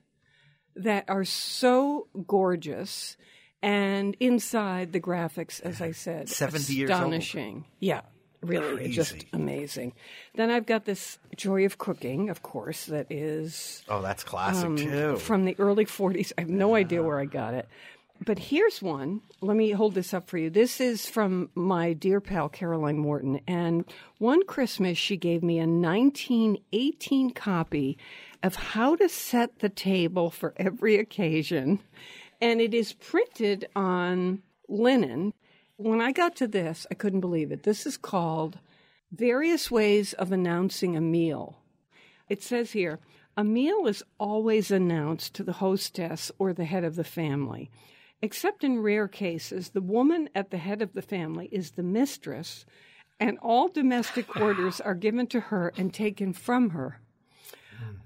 that 0.75 1.05
are 1.09 1.25
so 1.25 2.09
gorgeous. 2.27 3.17
And 3.63 4.17
inside 4.19 4.93
the 4.93 5.01
graphics, 5.01 5.61
as 5.61 5.81
I 5.81 5.93
said, 5.93 6.29
70 6.29 6.75
years 6.75 6.91
old. 6.91 6.99
astonishing. 6.99 7.65
Yeah, 7.79 8.01
really, 8.43 8.89
just 8.91 9.25
amazing. 9.33 9.93
Then 10.35 10.51
I've 10.51 10.67
got 10.67 10.85
this 10.85 11.19
Joy 11.37 11.65
of 11.65 11.79
Cooking, 11.79 12.29
of 12.29 12.43
course, 12.43 12.87
that 12.87 13.07
is 13.11 13.85
Oh, 13.89 14.03
that's 14.03 14.25
classic 14.25 14.67
um, 14.67 14.77
too. 14.77 15.17
from 15.17 15.45
the 15.45 15.55
early 15.61 15.85
40s. 15.87 16.33
I 16.37 16.41
have 16.41 16.51
no 16.51 16.75
idea 16.75 17.03
where 17.05 17.21
I 17.21 17.25
got 17.25 17.55
it. 17.55 17.69
But 18.25 18.39
here's 18.39 18.81
one. 18.81 19.21
Let 19.41 19.57
me 19.57 19.73
hold 19.73 19.95
this 19.95 20.15
up 20.15 20.29
for 20.29 20.39
you. 20.39 20.49
This 20.49 20.81
is 20.81 21.07
from 21.09 21.51
my 21.57 21.93
dear 21.93 22.21
pal 22.21 22.49
Caroline 22.49 22.99
Morton. 22.99 23.41
And 23.49 23.85
one 24.19 24.45
Christmas, 24.47 24.97
she 24.97 25.17
gave 25.17 25.43
me 25.43 25.59
a 25.59 25.67
1918 25.67 27.31
copy 27.33 27.99
of 28.43 28.55
How 28.55 28.97
to 28.97 29.09
Set 29.09 29.59
the 29.61 29.69
Table 29.69 30.31
for 30.31 30.55
Every 30.57 30.97
Occasion. 30.99 31.81
And 32.43 32.61
it 32.61 32.75
is 32.75 32.93
printed 32.93 33.69
on 33.77 34.43
linen. 34.69 35.33
When 35.77 36.01
I 36.01 36.11
got 36.11 36.35
to 36.37 36.49
this, 36.49 36.89
I 36.91 36.95
couldn't 36.95 37.21
believe 37.21 37.53
it. 37.53 37.63
This 37.63 37.87
is 37.87 37.97
called 37.97 38.59
Various 39.13 39.71
Ways 39.71 40.13
of 40.13 40.33
Announcing 40.33 40.97
a 40.97 41.01
Meal. 41.01 41.61
It 42.29 42.43
says 42.43 42.73
here 42.73 42.99
a 43.37 43.45
meal 43.45 43.87
is 43.87 44.03
always 44.19 44.73
announced 44.73 45.35
to 45.35 45.45
the 45.45 45.53
hostess 45.53 46.33
or 46.37 46.53
the 46.53 46.65
head 46.65 46.83
of 46.83 46.97
the 46.97 47.05
family. 47.05 47.71
Except 48.21 48.65
in 48.65 48.81
rare 48.81 49.07
cases, 49.07 49.69
the 49.69 49.81
woman 49.81 50.29
at 50.35 50.51
the 50.51 50.59
head 50.59 50.83
of 50.83 50.95
the 50.95 51.01
family 51.01 51.49
is 51.53 51.71
the 51.71 51.85
mistress, 51.85 52.67
and 53.21 53.39
all 53.41 53.69
domestic 53.69 54.37
orders 54.37 54.81
are 54.81 54.95
given 54.95 55.29
to 55.29 55.39
her 55.39 55.73
and 55.77 55.95
taken 55.95 56.33
from 56.33 56.71
her. 56.71 57.01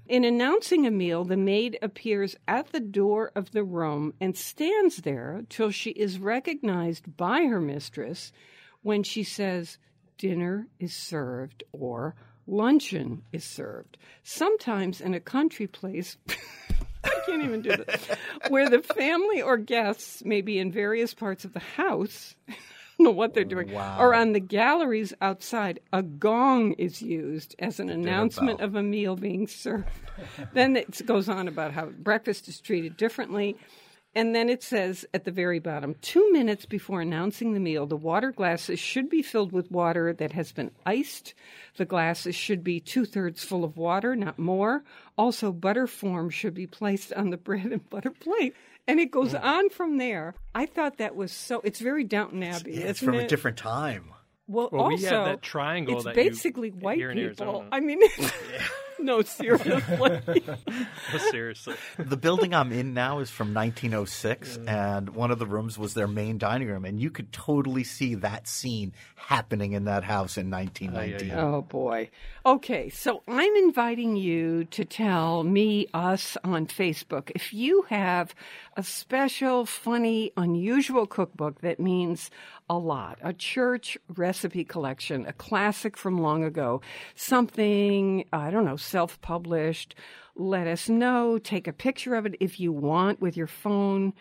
In 0.07 0.23
announcing 0.23 0.85
a 0.85 0.91
meal, 0.91 1.25
the 1.25 1.35
maid 1.35 1.77
appears 1.81 2.35
at 2.47 2.71
the 2.71 2.79
door 2.79 3.31
of 3.35 3.51
the 3.51 3.63
room 3.63 4.13
and 4.21 4.37
stands 4.37 4.97
there 4.97 5.43
till 5.49 5.69
she 5.69 5.89
is 5.91 6.19
recognized 6.19 7.17
by 7.17 7.41
her 7.41 7.59
mistress 7.59 8.31
when 8.83 9.03
she 9.03 9.23
says, 9.23 9.77
Dinner 10.17 10.67
is 10.79 10.95
served 10.95 11.63
or 11.73 12.15
luncheon 12.47 13.23
is 13.33 13.43
served. 13.43 13.97
Sometimes 14.23 15.01
in 15.01 15.13
a 15.13 15.19
country 15.19 15.67
place, 15.67 16.17
I 17.03 17.21
can't 17.25 17.43
even 17.43 17.61
do 17.61 17.75
this, 17.75 18.07
where 18.47 18.69
the 18.69 18.81
family 18.81 19.41
or 19.41 19.57
guests 19.57 20.23
may 20.23 20.41
be 20.41 20.57
in 20.57 20.71
various 20.71 21.13
parts 21.13 21.45
of 21.45 21.53
the 21.53 21.59
house. 21.59 22.35
Know 22.99 23.11
what 23.11 23.33
they're 23.33 23.43
doing. 23.43 23.75
Or 23.75 24.15
on 24.15 24.33
the 24.33 24.39
galleries 24.39 25.13
outside, 25.21 25.79
a 25.93 26.01
gong 26.01 26.73
is 26.73 27.01
used 27.01 27.55
as 27.59 27.79
an 27.79 27.89
announcement 27.89 28.59
of 28.61 28.75
a 28.75 28.81
meal 28.81 29.15
being 29.15 29.47
served. 29.47 29.87
then 30.53 30.75
it 30.75 31.05
goes 31.05 31.29
on 31.29 31.47
about 31.47 31.73
how 31.73 31.85
breakfast 31.85 32.47
is 32.47 32.59
treated 32.59 32.97
differently. 32.97 33.55
And 34.15 34.33
then 34.33 34.49
it 34.49 34.63
says 34.63 35.05
at 35.13 35.25
the 35.25 35.31
very 35.31 35.59
bottom 35.59 35.93
two 36.01 36.31
minutes 36.31 36.65
before 36.65 37.01
announcing 37.01 37.53
the 37.53 37.59
meal, 37.59 37.85
the 37.85 37.95
water 37.95 38.31
glasses 38.31 38.79
should 38.79 39.11
be 39.11 39.21
filled 39.21 39.51
with 39.51 39.69
water 39.69 40.11
that 40.11 40.31
has 40.31 40.51
been 40.51 40.71
iced. 40.87 41.35
The 41.75 41.85
glasses 41.85 42.33
should 42.33 42.63
be 42.63 42.79
two 42.79 43.05
thirds 43.05 43.43
full 43.43 43.63
of 43.63 43.77
water, 43.77 44.15
not 44.15 44.39
more. 44.39 44.83
Also, 45.19 45.51
butter 45.51 45.85
form 45.85 46.31
should 46.31 46.55
be 46.55 46.65
placed 46.65 47.13
on 47.13 47.29
the 47.29 47.37
bread 47.47 47.67
and 47.67 47.87
butter 47.91 48.09
plate. 48.09 48.55
And 48.87 48.99
it 48.99 49.11
goes 49.11 49.33
mm. 49.33 49.43
on 49.43 49.69
from 49.69 49.97
there. 49.97 50.35
I 50.55 50.65
thought 50.65 50.97
that 50.97 51.15
was 51.15 51.31
so. 51.31 51.61
It's 51.63 51.79
very 51.79 52.03
Downton 52.03 52.41
Abbey. 52.43 52.73
Yeah, 52.75 52.87
it's 52.87 52.99
from 52.99 53.15
it? 53.15 53.25
a 53.25 53.27
different 53.27 53.57
time. 53.57 54.13
Well, 54.47 54.69
Well, 54.71 54.87
we 54.87 54.93
also, 54.93 55.09
have 55.09 55.25
that 55.25 55.41
triangle 55.41 55.95
It's 55.95 56.05
that 56.05 56.15
you 56.15 56.23
basically 56.23 56.71
white 56.71 56.99
people. 56.99 57.65
I 57.71 57.81
mean, 57.81 57.99
no, 58.99 59.21
seriously. 59.21 59.81
no, 59.99 61.19
Seriously. 61.31 61.75
The 61.97 62.17
building 62.17 62.53
I'm 62.53 62.71
in 62.71 62.93
now 62.93 63.19
is 63.19 63.29
from 63.29 63.53
1906, 63.53 64.59
and 64.67 65.09
one 65.09 65.31
of 65.31 65.39
the 65.39 65.45
rooms 65.45 65.77
was 65.77 65.93
their 65.93 66.07
main 66.07 66.37
dining 66.37 66.69
room, 66.69 66.85
and 66.85 66.99
you 66.99 67.11
could 67.11 67.31
totally 67.31 67.83
see 67.83 68.15
that 68.15 68.47
scene 68.47 68.93
happening 69.15 69.73
in 69.73 69.85
that 69.85 70.03
house 70.03 70.37
in 70.37 70.49
1919. 70.49 71.37
Oh 71.37 71.61
boy. 71.61 72.09
Okay, 72.45 72.89
so 72.89 73.23
I'm 73.27 73.53
inviting 73.57 74.15
you 74.15 74.63
to 74.65 74.85
tell 74.85 75.43
me, 75.43 75.87
us 75.93 76.37
on 76.43 76.67
Facebook, 76.67 77.31
if 77.35 77.53
you 77.53 77.85
have 77.89 78.33
a 78.77 78.83
special, 78.83 79.65
funny, 79.65 80.31
unusual 80.37 81.05
cookbook 81.05 81.61
that 81.61 81.79
means 81.79 82.31
a 82.69 82.77
lot, 82.77 83.17
a 83.21 83.33
church 83.33 83.97
recipe 84.15 84.63
collection, 84.63 85.25
a 85.25 85.33
classic 85.33 85.95
from 85.97 86.21
long 86.21 86.43
ago, 86.43 86.81
something, 87.15 88.25
I 88.33 88.49
don't 88.49 88.65
know, 88.65 88.77
self 88.77 89.19
published. 89.21 89.95
Let 90.35 90.67
us 90.67 90.87
know. 90.87 91.39
Take 91.39 91.67
a 91.67 91.73
picture 91.73 92.15
of 92.15 92.25
it 92.25 92.35
if 92.39 92.59
you 92.59 92.71
want 92.71 93.21
with 93.21 93.37
your 93.37 93.47
phone. 93.47 94.13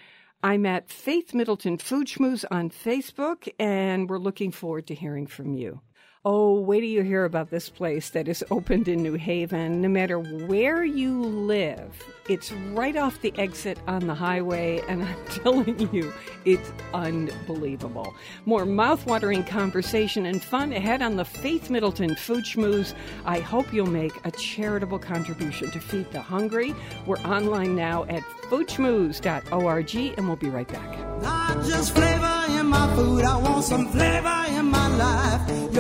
I'm 0.43 0.65
at 0.65 0.89
Faith 0.89 1.35
Middleton 1.35 1.79
Food 1.79 2.07
Schmooze 2.07 2.45
on 2.51 2.71
Facebook, 2.71 3.49
and 3.59 4.09
we're 4.09 4.19
looking 4.19 4.53
forward 4.53 4.87
to 4.87 4.95
hearing 4.95 5.27
from 5.27 5.55
you. 5.55 5.81
Oh, 6.29 6.59
wait 6.59 6.81
till 6.81 6.89
you 6.89 7.03
hear 7.05 7.25
about 7.25 7.51
this 7.51 7.69
place 7.69 8.11
that 8.11 8.27
is 8.27 8.45
opened 8.51 8.89
in 8.89 9.01
New 9.01 9.15
Haven. 9.15 9.81
No 9.81 9.89
matter 9.89 10.19
where 10.19 10.83
you 10.83 11.23
live, 11.23 12.03
it's 12.29 12.51
right 12.51 12.97
off 12.97 13.21
the 13.21 13.33
exit 13.39 13.79
on 13.87 14.09
the 14.09 14.15
highway, 14.15 14.83
and 14.89 15.05
I'm 15.05 15.25
telling 15.45 15.89
you, 15.95 16.13
it's 16.45 16.73
unbelievable. 16.93 18.13
More 18.45 18.65
mouthwatering 18.65 19.47
conversation 19.47 20.27
and 20.27 20.43
fun 20.43 20.73
ahead 20.73 21.01
on 21.01 21.15
the 21.15 21.25
Faith 21.25 21.71
Middleton 21.71 22.17
Food 22.17 22.43
Schmooze. 22.43 22.93
I 23.25 23.39
hope 23.39 23.73
you'll 23.73 23.87
make 23.87 24.15
a 24.27 24.33
charitable 24.33 24.99
contribution 24.99 25.71
to 25.71 25.79
feed 25.79 26.11
the 26.11 26.21
hungry. 26.21 26.75
We're 27.07 27.19
online 27.19 27.77
now 27.77 28.03
at 28.07 28.25
foodschmooze.org, 28.51 29.95
and 30.19 30.27
we'll 30.27 30.37
be 30.37 30.51
right 30.51 30.67
back. 30.67 31.23
Not 31.23 31.65
just 31.67 31.95
flavor 31.95 32.47
in 32.59 32.67
my 32.67 32.93
food, 32.97 33.25
I 33.25 33.37
want 33.37 33.63
some 33.63 33.87
flavor 33.93 34.45
in 34.49 34.65
my 34.67 34.89
life. 34.97 35.73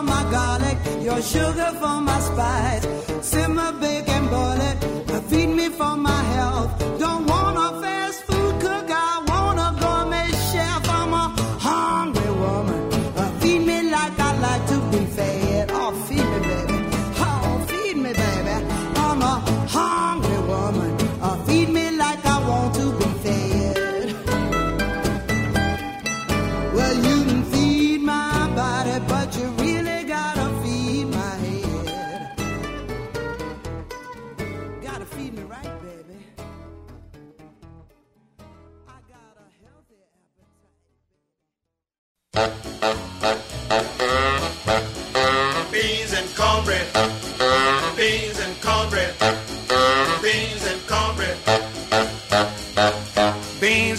For 0.00 0.06
my 0.06 0.30
garlic, 0.30 0.78
your 1.02 1.20
sugar 1.20 1.70
for 1.80 2.00
my 2.00 2.20
spice. 2.20 2.86
Simmer, 3.20 3.72
bake, 3.80 4.08
and 4.08 4.30
boil 4.30 4.60
it. 4.70 4.76
Feed 5.28 5.48
me 5.48 5.68
for 5.68 5.96
my 5.96 6.22
health. 6.36 6.70
Don't 6.98 7.26
want 7.26 7.56
a 7.58 7.89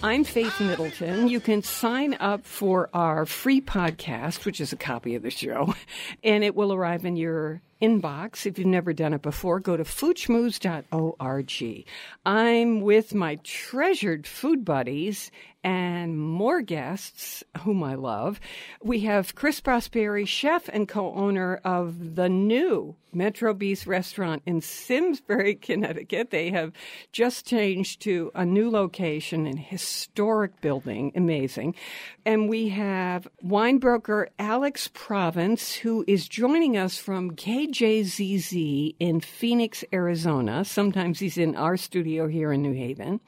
I'm 0.00 0.22
Faith 0.22 0.60
Middleton. 0.60 1.26
You 1.26 1.40
can 1.40 1.60
sign 1.64 2.14
up 2.20 2.46
for 2.46 2.88
our 2.94 3.26
free 3.26 3.60
podcast, 3.60 4.44
which 4.44 4.60
is 4.60 4.72
a 4.72 4.76
copy 4.76 5.16
of 5.16 5.24
the 5.24 5.30
show, 5.30 5.74
and 6.22 6.44
it 6.44 6.54
will 6.54 6.72
arrive 6.72 7.04
in 7.04 7.16
your 7.16 7.60
inbox. 7.80 8.46
If 8.46 8.58
you've 8.58 8.66
never 8.66 8.92
done 8.92 9.14
it 9.14 9.22
before, 9.22 9.60
go 9.60 9.76
to 9.76 9.84
foodschmooze.org. 9.84 11.86
I'm 12.26 12.80
with 12.80 13.14
my 13.14 13.38
treasured 13.42 14.26
food 14.26 14.64
buddies 14.64 15.30
and 15.64 16.18
more 16.18 16.62
guests 16.62 17.42
whom 17.60 17.82
I 17.82 17.94
love. 17.94 18.40
We 18.82 19.00
have 19.00 19.34
Chris 19.34 19.60
Prosperi, 19.60 20.26
chef 20.26 20.68
and 20.68 20.88
co-owner 20.88 21.60
of 21.64 22.14
the 22.14 22.28
new 22.28 22.94
Metro 23.12 23.54
Bis 23.54 23.86
restaurant 23.86 24.42
in 24.46 24.60
Simsbury, 24.60 25.54
Connecticut. 25.60 26.30
They 26.30 26.50
have 26.50 26.72
just 27.10 27.46
changed 27.46 28.02
to 28.02 28.30
a 28.34 28.44
new 28.44 28.70
location 28.70 29.46
in 29.46 29.56
historic 29.56 30.60
building. 30.60 31.12
Amazing. 31.16 31.74
And 32.24 32.48
we 32.48 32.68
have 32.68 33.26
wine 33.42 33.78
broker 33.78 34.28
Alex 34.38 34.90
Province, 34.92 35.74
who 35.74 36.04
is 36.06 36.28
joining 36.28 36.76
us 36.76 36.98
from 36.98 37.34
KJZZ 37.68 38.96
in 38.98 39.20
Phoenix, 39.20 39.84
Arizona. 39.92 40.64
Sometimes 40.64 41.18
he's 41.18 41.36
in 41.36 41.54
our 41.54 41.76
studio 41.76 42.26
here 42.26 42.52
in 42.52 42.62
New 42.62 42.72
Haven. 42.72 43.20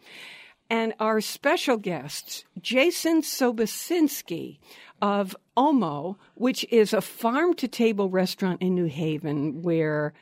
And 0.70 0.94
our 1.00 1.20
special 1.20 1.76
guest, 1.76 2.44
Jason 2.60 3.22
Sobocinski 3.22 4.58
of 5.02 5.36
Olmo, 5.56 6.16
which 6.34 6.64
is 6.70 6.92
a 6.92 7.00
farm 7.00 7.54
to 7.54 7.68
table 7.68 8.08
restaurant 8.08 8.62
in 8.62 8.74
New 8.74 8.86
Haven 8.86 9.62
where 9.62 10.14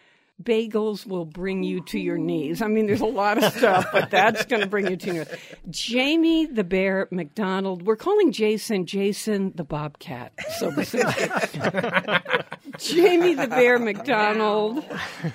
bagels 0.42 1.06
will 1.06 1.24
bring 1.24 1.62
you 1.62 1.80
to 1.82 1.98
your 1.98 2.16
knees. 2.16 2.62
I 2.62 2.68
mean, 2.68 2.86
there's 2.86 3.00
a 3.00 3.06
lot 3.06 3.42
of 3.42 3.52
stuff, 3.52 3.86
but 3.92 4.10
that's 4.10 4.44
going 4.46 4.62
to 4.62 4.68
bring 4.68 4.88
you 4.88 4.96
to 4.96 5.14
your 5.14 5.24
knees. 5.24 5.36
Jamie 5.70 6.46
the 6.46 6.64
Bear 6.64 7.08
MacDonald. 7.10 7.82
We're 7.82 7.96
calling 7.96 8.30
Jason 8.32 8.86
Jason 8.86 9.52
the 9.56 9.64
Bobcat. 9.64 10.32
Sobocinski. 10.60 12.22
Jamie 12.78 13.34
the 13.34 13.48
Bear 13.48 13.78
MacDonald 13.78 14.84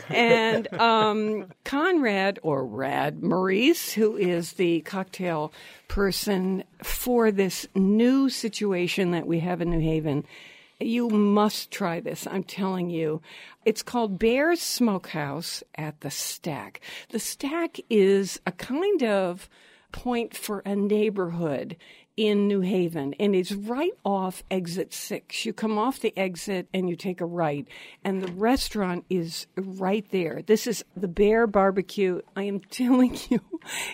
and 0.09 0.71
um, 0.73 1.47
Conrad 1.65 2.39
or 2.41 2.65
Rad 2.65 3.21
Meurice, 3.21 3.91
who 3.91 4.15
is 4.15 4.53
the 4.53 4.81
cocktail 4.81 5.51
person 5.89 6.63
for 6.81 7.31
this 7.31 7.67
new 7.75 8.29
situation 8.29 9.11
that 9.11 9.27
we 9.27 9.39
have 9.39 9.61
in 9.61 9.69
New 9.69 9.79
Haven. 9.79 10.25
You 10.85 11.09
must 11.09 11.71
try 11.71 11.99
this. 11.99 12.27
I'm 12.27 12.43
telling 12.43 12.89
you. 12.89 13.21
It's 13.65 13.81
called 13.81 14.19
Bear's 14.19 14.61
Smokehouse 14.61 15.63
at 15.75 16.01
the 16.01 16.11
Stack. 16.11 16.81
The 17.09 17.19
Stack 17.19 17.79
is 17.89 18.39
a 18.45 18.51
kind 18.51 19.03
of 19.03 19.49
point 19.91 20.35
for 20.35 20.59
a 20.59 20.75
neighborhood 20.75 21.77
in 22.15 22.47
New 22.47 22.61
Haven, 22.61 23.15
and 23.19 23.35
it's 23.35 23.51
right 23.51 23.93
off 24.05 24.43
exit 24.51 24.93
six. 24.93 25.45
You 25.45 25.53
come 25.53 25.77
off 25.77 25.99
the 25.99 26.15
exit 26.17 26.67
and 26.73 26.87
you 26.87 26.95
take 26.95 27.21
a 27.21 27.25
right, 27.25 27.67
and 28.03 28.21
the 28.21 28.31
restaurant 28.33 29.05
is 29.09 29.47
right 29.57 30.05
there. 30.11 30.41
This 30.45 30.67
is 30.67 30.83
the 30.95 31.07
Bear 31.07 31.47
Barbecue. 31.47 32.21
I 32.35 32.43
am 32.43 32.59
telling 32.69 33.17
you, 33.29 33.39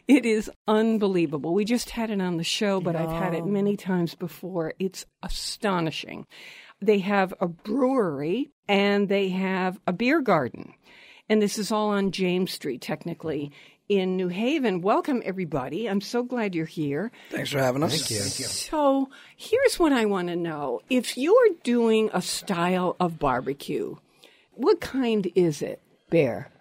it 0.07 0.25
is 0.25 0.51
unbelievable. 0.67 1.53
We 1.53 1.65
just 1.65 1.91
had 1.91 2.11
it 2.11 2.21
on 2.21 2.37
the 2.37 2.43
show, 2.43 2.81
but 2.81 2.95
I've 2.95 3.11
had 3.11 3.33
it 3.33 3.45
many 3.45 3.77
times 3.77 4.15
before. 4.15 4.73
It's 4.79 5.05
astonishing. 5.23 6.25
They 6.81 6.99
have 6.99 7.33
a 7.39 7.47
brewery 7.47 8.49
and 8.67 9.09
they 9.09 9.29
have 9.29 9.79
a 9.85 9.93
beer 9.93 10.21
garden. 10.21 10.73
And 11.29 11.41
this 11.41 11.59
is 11.59 11.71
all 11.71 11.89
on 11.89 12.11
James 12.11 12.51
Street, 12.51 12.81
technically, 12.81 13.51
in 13.89 14.15
New 14.15 14.27
Haven. 14.27 14.81
Welcome, 14.81 15.21
everybody. 15.25 15.87
I'm 15.87 15.99
so 15.99 16.21
glad 16.23 16.53
you're 16.53 16.65
here. 16.65 17.11
Thanks 17.31 17.49
for 17.49 17.57
having 17.57 17.81
us. 17.81 17.97
Thank 17.97 18.11
you. 18.11 18.45
So, 18.45 19.09
here's 19.35 19.79
what 19.79 19.91
I 19.91 20.05
want 20.05 20.27
to 20.27 20.35
know. 20.35 20.81
If 20.89 21.17
you're 21.17 21.49
doing 21.63 22.11
a 22.13 22.21
style 22.21 22.95
of 22.99 23.17
barbecue, 23.17 23.95
what 24.53 24.79
kind 24.79 25.29
is 25.35 25.63
it, 25.63 25.81
Bear? 26.11 26.51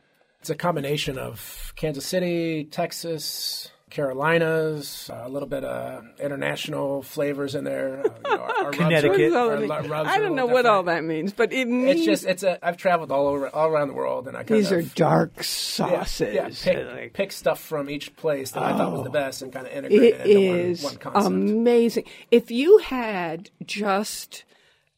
It's 0.41 0.51
a 0.51 0.55
combination 0.55 1.19
of 1.19 1.73
Kansas 1.77 2.07
City, 2.07 2.65
Texas, 2.65 3.71
Carolinas, 3.91 5.11
a 5.13 5.29
little 5.29 5.49
bit 5.49 5.65
of 5.65 6.05
international 6.21 7.03
flavors 7.03 7.55
in 7.55 7.65
there. 7.65 8.01
Uh, 8.01 8.11
you 8.31 8.37
know, 8.37 8.43
our, 8.43 8.49
our 8.49 8.65
rubs 8.65 8.67
are- 8.67 8.83
Connecticut. 8.83 9.11
What 9.11 9.19
does 9.19 9.35
all 9.35 9.49
our 9.49 9.57
that 9.57 9.61
mean? 9.61 9.69
lu- 9.69 9.89
rubs 9.89 10.11
I 10.11 10.19
don't 10.19 10.35
know 10.37 10.47
what 10.47 10.67
all 10.67 10.83
that 10.85 11.05
means, 11.05 11.33
but 11.33 11.53
it 11.53 11.67
means 11.69 11.97
It's 11.99 12.05
just 12.05 12.25
it's 12.25 12.43
a. 12.43 12.65
I've 12.67 12.77
traveled 12.77 13.11
all 13.13 13.27
over 13.27 13.49
all 13.49 13.69
around 13.69 13.89
the 13.89 13.95
world, 13.95 14.29
and 14.29 14.37
I 14.37 14.43
kind 14.43 14.59
these 14.61 14.71
of 14.73 14.79
are 14.79 14.83
dark 14.83 15.43
sauces. 15.45 16.35
Yeah, 16.35 16.49
pick, 16.49 16.87
Like- 16.95 17.13
pick 17.13 17.33
stuff 17.33 17.61
from 17.61 17.89
each 17.91 18.15
place 18.17 18.51
that 18.53 18.63
I 18.63 18.77
thought 18.77 18.93
was 18.93 19.05
the 19.05 19.11
best, 19.11 19.43
and 19.43 19.53
kind 19.53 19.67
of 19.67 19.73
integrate 19.73 20.03
it, 20.15 20.21
It 20.27 20.27
into 20.37 20.55
is 20.59 20.83
one, 20.83 20.93
one 20.95 20.99
concept. 21.01 21.27
amazing. 21.27 22.05
If 22.31 22.51
you 22.51 22.79
had 22.79 23.51
just 23.65 24.45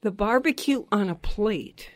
the 0.02 0.10
barbecue 0.10 0.84
on 0.90 1.08
a 1.08 1.14
plate, 1.14 1.90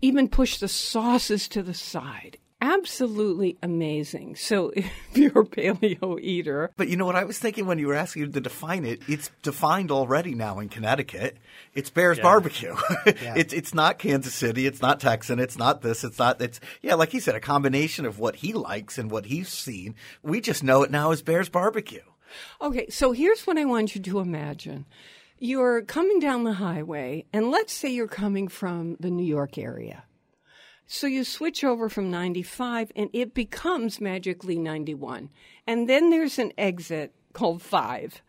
even 0.00 0.28
push 0.28 0.58
the 0.58 0.68
sauces 0.68 1.48
to 1.48 1.62
the 1.62 1.74
side, 1.74 2.38
absolutely 2.64 3.58
amazing. 3.62 4.36
So 4.36 4.72
if 4.76 4.86
you're 5.14 5.42
a 5.42 5.44
paleo 5.44 6.18
eater, 6.20 6.70
But 6.76 6.88
you 6.88 6.96
know 6.96 7.06
what 7.06 7.16
I 7.16 7.24
was 7.24 7.38
thinking 7.38 7.66
when 7.66 7.78
you 7.78 7.88
were 7.88 7.94
asking 7.94 8.32
to 8.32 8.40
define 8.40 8.84
it? 8.84 9.02
It's 9.08 9.30
defined 9.42 9.90
already 9.90 10.34
now 10.34 10.58
in 10.58 10.68
Connecticut. 10.68 11.36
It's 11.74 11.90
Bear's 11.90 12.18
Barbecue. 12.18 12.74
it's 13.06 13.52
it's 13.52 13.74
not 13.74 13.98
Kansas 13.98 14.34
City. 14.34 14.66
It's 14.66 14.80
not 14.80 15.00
Texan. 15.00 15.38
It's 15.38 15.58
not 15.58 15.82
this. 15.82 16.04
It's 16.04 16.18
not. 16.18 16.40
It's 16.40 16.60
yeah, 16.82 16.94
like 16.94 17.10
he 17.10 17.20
said, 17.20 17.34
a 17.34 17.40
combination 17.40 18.06
of 18.06 18.18
what 18.18 18.36
he 18.36 18.52
likes 18.52 18.98
and 18.98 19.10
what 19.10 19.26
he's 19.26 19.48
seen. 19.48 19.94
We 20.22 20.40
just 20.40 20.64
know 20.64 20.82
it 20.82 20.90
now 20.90 21.10
as 21.10 21.22
Bear's 21.22 21.48
Barbecue. 21.48 22.00
Okay, 22.60 22.88
so 22.88 23.12
here's 23.12 23.46
what 23.46 23.58
I 23.58 23.64
want 23.64 23.94
you 23.94 24.00
to 24.02 24.18
imagine. 24.20 24.86
You're 25.38 25.82
coming 25.82 26.20
down 26.20 26.44
the 26.44 26.54
highway, 26.54 27.26
and 27.32 27.50
let's 27.50 27.72
say 27.72 27.90
you're 27.90 28.08
coming 28.08 28.48
from 28.48 28.96
the 29.00 29.10
New 29.10 29.26
York 29.26 29.58
area. 29.58 30.04
So 30.86 31.06
you 31.06 31.24
switch 31.24 31.64
over 31.64 31.88
from 31.88 32.10
95, 32.10 32.92
and 32.94 33.08
it 33.12 33.34
becomes 33.34 34.00
magically 34.00 34.58
91. 34.58 35.30
And 35.66 35.88
then 35.88 36.10
there's 36.10 36.38
an 36.38 36.52
exit 36.58 37.14
called 37.32 37.62
5. 37.62 38.22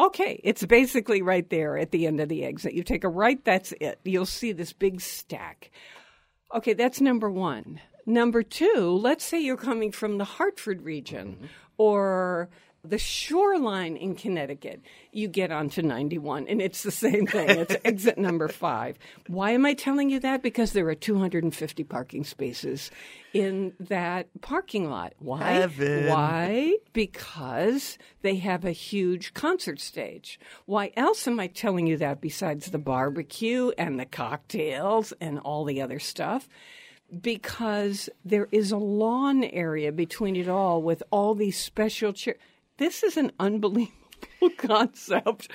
Okay, 0.00 0.40
it's 0.44 0.64
basically 0.64 1.22
right 1.22 1.48
there 1.50 1.76
at 1.76 1.90
the 1.90 2.06
end 2.06 2.20
of 2.20 2.28
the 2.28 2.44
exit. 2.44 2.72
You 2.72 2.82
take 2.82 3.04
a 3.04 3.08
right, 3.08 3.44
that's 3.44 3.72
it. 3.80 3.98
You'll 4.04 4.26
see 4.26 4.52
this 4.52 4.72
big 4.72 5.00
stack. 5.00 5.70
Okay, 6.54 6.72
that's 6.72 7.00
number 7.00 7.30
one. 7.30 7.80
Number 8.06 8.42
two, 8.42 8.98
let's 9.02 9.24
say 9.24 9.38
you're 9.38 9.56
coming 9.56 9.92
from 9.92 10.16
the 10.16 10.24
Hartford 10.24 10.82
region 10.82 11.50
or 11.76 12.48
the 12.88 12.98
shoreline 12.98 13.96
in 13.96 14.14
Connecticut. 14.14 14.80
You 15.12 15.28
get 15.28 15.50
onto 15.50 15.82
91, 15.82 16.46
and 16.48 16.60
it's 16.60 16.82
the 16.82 16.90
same 16.90 17.26
thing. 17.26 17.50
It's 17.50 17.76
exit 17.84 18.18
number 18.18 18.48
five. 18.48 18.98
Why 19.26 19.50
am 19.50 19.66
I 19.66 19.74
telling 19.74 20.10
you 20.10 20.20
that? 20.20 20.42
Because 20.42 20.72
there 20.72 20.88
are 20.88 20.94
250 20.94 21.84
parking 21.84 22.24
spaces 22.24 22.90
in 23.32 23.74
that 23.80 24.28
parking 24.40 24.90
lot. 24.90 25.12
Why? 25.18 25.52
Heaven. 25.52 26.08
Why? 26.08 26.76
Because 26.92 27.98
they 28.22 28.36
have 28.36 28.64
a 28.64 28.72
huge 28.72 29.34
concert 29.34 29.80
stage. 29.80 30.40
Why 30.66 30.92
else 30.96 31.26
am 31.26 31.40
I 31.40 31.46
telling 31.46 31.86
you 31.86 31.96
that 31.98 32.20
besides 32.20 32.70
the 32.70 32.78
barbecue 32.78 33.70
and 33.76 33.98
the 33.98 34.06
cocktails 34.06 35.12
and 35.20 35.38
all 35.38 35.64
the 35.64 35.82
other 35.82 35.98
stuff? 35.98 36.48
because 37.20 38.08
there 38.24 38.48
is 38.52 38.70
a 38.70 38.76
lawn 38.76 39.44
area 39.44 39.90
between 39.92 40.36
it 40.36 40.48
all 40.48 40.82
with 40.82 41.02
all 41.10 41.34
these 41.34 41.58
special 41.58 42.12
chairs. 42.12 42.38
This 42.78 43.02
is 43.02 43.16
an 43.16 43.32
unbelievable 43.38 43.92
concept. 44.56 45.50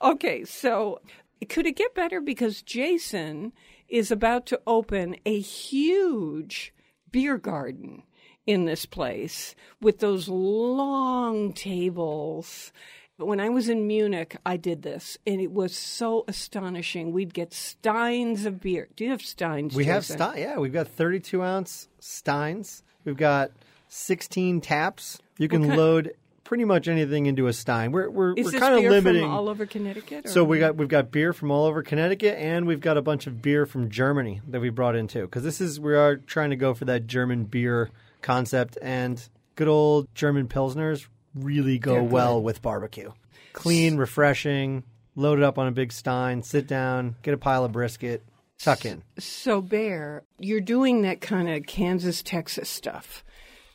Okay, 0.00 0.44
so 0.44 1.00
could 1.48 1.66
it 1.66 1.76
get 1.76 1.94
better? 1.94 2.20
Because 2.20 2.62
Jason 2.62 3.52
is 3.88 4.10
about 4.10 4.46
to 4.46 4.60
open 4.66 5.16
a 5.26 5.38
huge 5.40 6.72
beer 7.10 7.38
garden 7.38 8.02
in 8.46 8.64
this 8.64 8.86
place 8.86 9.54
with 9.80 9.98
those 9.98 10.28
long 10.28 11.52
tables. 11.52 12.72
When 13.18 13.40
I 13.40 13.48
was 13.48 13.68
in 13.70 13.86
Munich, 13.86 14.36
I 14.44 14.58
did 14.58 14.82
this, 14.82 15.16
and 15.26 15.40
it 15.40 15.50
was 15.50 15.74
so 15.74 16.24
astonishing. 16.28 17.12
We'd 17.12 17.32
get 17.32 17.54
steins 17.54 18.44
of 18.44 18.60
beer. 18.60 18.88
Do 18.94 19.04
you 19.04 19.10
have 19.10 19.22
steins? 19.22 19.74
We 19.74 19.84
have 19.86 20.02
Jason? 20.02 20.18
Stein. 20.18 20.38
Yeah, 20.38 20.58
we've 20.58 20.72
got 20.72 20.86
32 20.88 21.42
ounce 21.42 21.88
Steins. 21.98 22.82
We've 23.06 23.16
got 23.16 23.52
16 23.88 24.60
taps. 24.60 25.18
You 25.38 25.48
can 25.48 25.64
Okay. 25.64 25.76
load 25.76 26.12
pretty 26.46 26.64
much 26.64 26.88
anything 26.88 27.26
into 27.26 27.46
a 27.46 27.52
stein. 27.52 27.92
We're 27.92 28.08
we're, 28.08 28.34
we're 28.34 28.52
kind 28.52 28.74
of 28.74 28.90
limiting. 28.90 29.22
from 29.22 29.30
all 29.30 29.48
over 29.48 29.66
Connecticut? 29.66 30.28
So 30.28 30.44
we 30.44 30.58
got 30.58 30.76
we've 30.76 30.88
got 30.88 31.10
beer 31.10 31.32
from 31.32 31.50
all 31.50 31.64
over 31.64 31.82
Connecticut, 31.82 32.38
and 32.38 32.66
we've 32.66 32.80
got 32.80 32.96
a 32.96 33.02
bunch 33.02 33.26
of 33.26 33.42
beer 33.42 33.66
from 33.66 33.90
Germany 33.90 34.40
that 34.48 34.60
we 34.60 34.70
brought 34.70 34.96
in 34.96 35.08
too. 35.08 35.22
Because 35.22 35.42
this 35.42 35.60
is 35.60 35.78
we 35.78 35.94
are 35.94 36.16
trying 36.16 36.50
to 36.50 36.56
go 36.56 36.72
for 36.74 36.86
that 36.86 37.06
German 37.06 37.44
beer 37.44 37.90
concept, 38.22 38.78
and 38.80 39.28
good 39.56 39.68
old 39.68 40.08
German 40.14 40.48
pilsners 40.48 41.06
really 41.34 41.78
go 41.78 41.92
They're 41.92 42.02
good. 42.02 42.12
well 42.12 42.42
with 42.42 42.62
barbecue. 42.62 43.12
Clean, 43.52 43.96
refreshing. 43.96 44.84
Load 45.14 45.38
it 45.38 45.44
up 45.44 45.58
on 45.58 45.66
a 45.66 45.72
big 45.72 45.92
stein. 45.92 46.42
Sit 46.42 46.66
down. 46.66 47.16
Get 47.22 47.34
a 47.34 47.38
pile 47.38 47.64
of 47.64 47.72
brisket. 47.72 48.22
Tuck 48.58 48.84
in. 48.84 49.02
So, 49.18 49.60
Bear, 49.60 50.24
you're 50.38 50.60
doing 50.60 51.02
that 51.02 51.20
kind 51.20 51.48
of 51.48 51.66
Kansas, 51.66 52.22
Texas 52.22 52.68
stuff. 52.68 53.24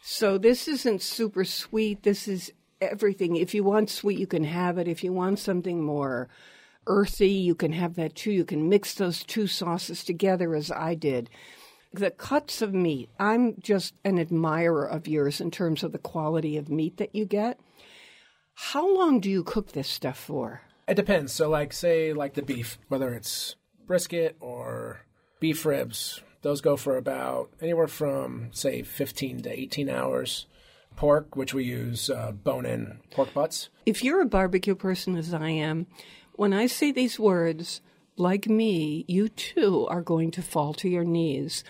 So, 0.03 0.38
this 0.38 0.67
isn't 0.67 1.01
super 1.01 1.45
sweet. 1.45 2.03
This 2.03 2.27
is 2.27 2.51
everything. 2.82 3.36
If 3.36 3.54
you 3.54 3.63
want 3.63 3.89
sweet, 3.89 4.17
you 4.17 4.28
can 4.28 4.44
have 4.44 4.78
it. 4.78 4.88
If 4.88 5.04
you 5.04 5.13
want 5.13 5.39
something 5.39 5.84
more 5.84 6.28
earthy, 6.88 7.30
you 7.30 7.56
can 7.56 7.72
have 7.74 7.96
that 7.96 8.15
too. 8.15 8.32
You 8.32 8.44
can 8.44 8.67
mix 8.67 8.96
those 8.96 9.24
two 9.24 9.48
sauces 9.48 10.04
together, 10.04 10.56
as 10.56 10.72
I 10.72 10.96
did. 10.96 11.30
The 11.94 12.12
cuts 12.12 12.62
of 12.62 12.74
meat, 12.74 13.10
I'm 13.20 13.56
just 13.60 13.94
an 14.04 14.17
admirer 14.17 14.86
of 14.86 15.08
yours 15.08 15.39
in 15.39 15.52
terms 15.52 15.84
of 15.84 15.91
the 15.91 16.00
quality 16.00 16.58
of 16.58 16.70
meat 16.70 16.98
that 16.98 17.13
you 17.13 17.26
get. 17.26 17.60
How 18.54 18.94
long 18.94 19.20
do 19.20 19.30
you 19.30 19.44
cook 19.44 19.72
this 19.72 19.88
stuff 19.88 20.17
for? 20.17 20.62
It 20.88 20.96
depends. 20.96 21.32
So, 21.32 21.50
like, 21.50 21.74
say, 21.74 22.13
like 22.13 22.34
the 22.34 22.41
beef, 22.41 22.78
whether 22.88 23.13
it's 23.13 23.56
brisket 23.86 24.38
or 24.39 25.02
beef 25.39 25.65
ribs, 25.65 26.22
those 26.41 26.62
go 26.62 26.76
for 26.76 26.98
about 26.98 27.52
anywhere 27.62 27.88
from, 27.88 28.50
say, 28.52 28.82
15 28.82 29.44
to 29.44 29.60
18 29.60 29.89
hours. 29.89 30.48
Pork, 30.95 31.36
which 31.36 31.54
we 31.54 31.63
use 31.63 32.10
uh, 32.10 32.32
bone 32.32 32.65
in 32.65 32.99
pork 33.12 33.34
butts. 33.34 33.69
If 33.86 34.04
you're 34.04 34.21
a 34.21 34.25
barbecue 34.25 34.75
person 34.75 35.15
as 35.15 35.34
I 35.34 35.49
am, 35.49 35.88
when 36.34 36.54
I 36.54 36.67
say 36.67 36.91
these 36.91 37.19
words, 37.19 37.82
like 38.17 38.47
me, 38.47 39.06
you 39.08 39.30
too 39.30 39.88
are 39.88 40.01
going 40.01 40.32
to 40.32 40.41
fall 40.41 40.73
to 40.75 40.89
your 40.89 41.04
knees. 41.04 41.63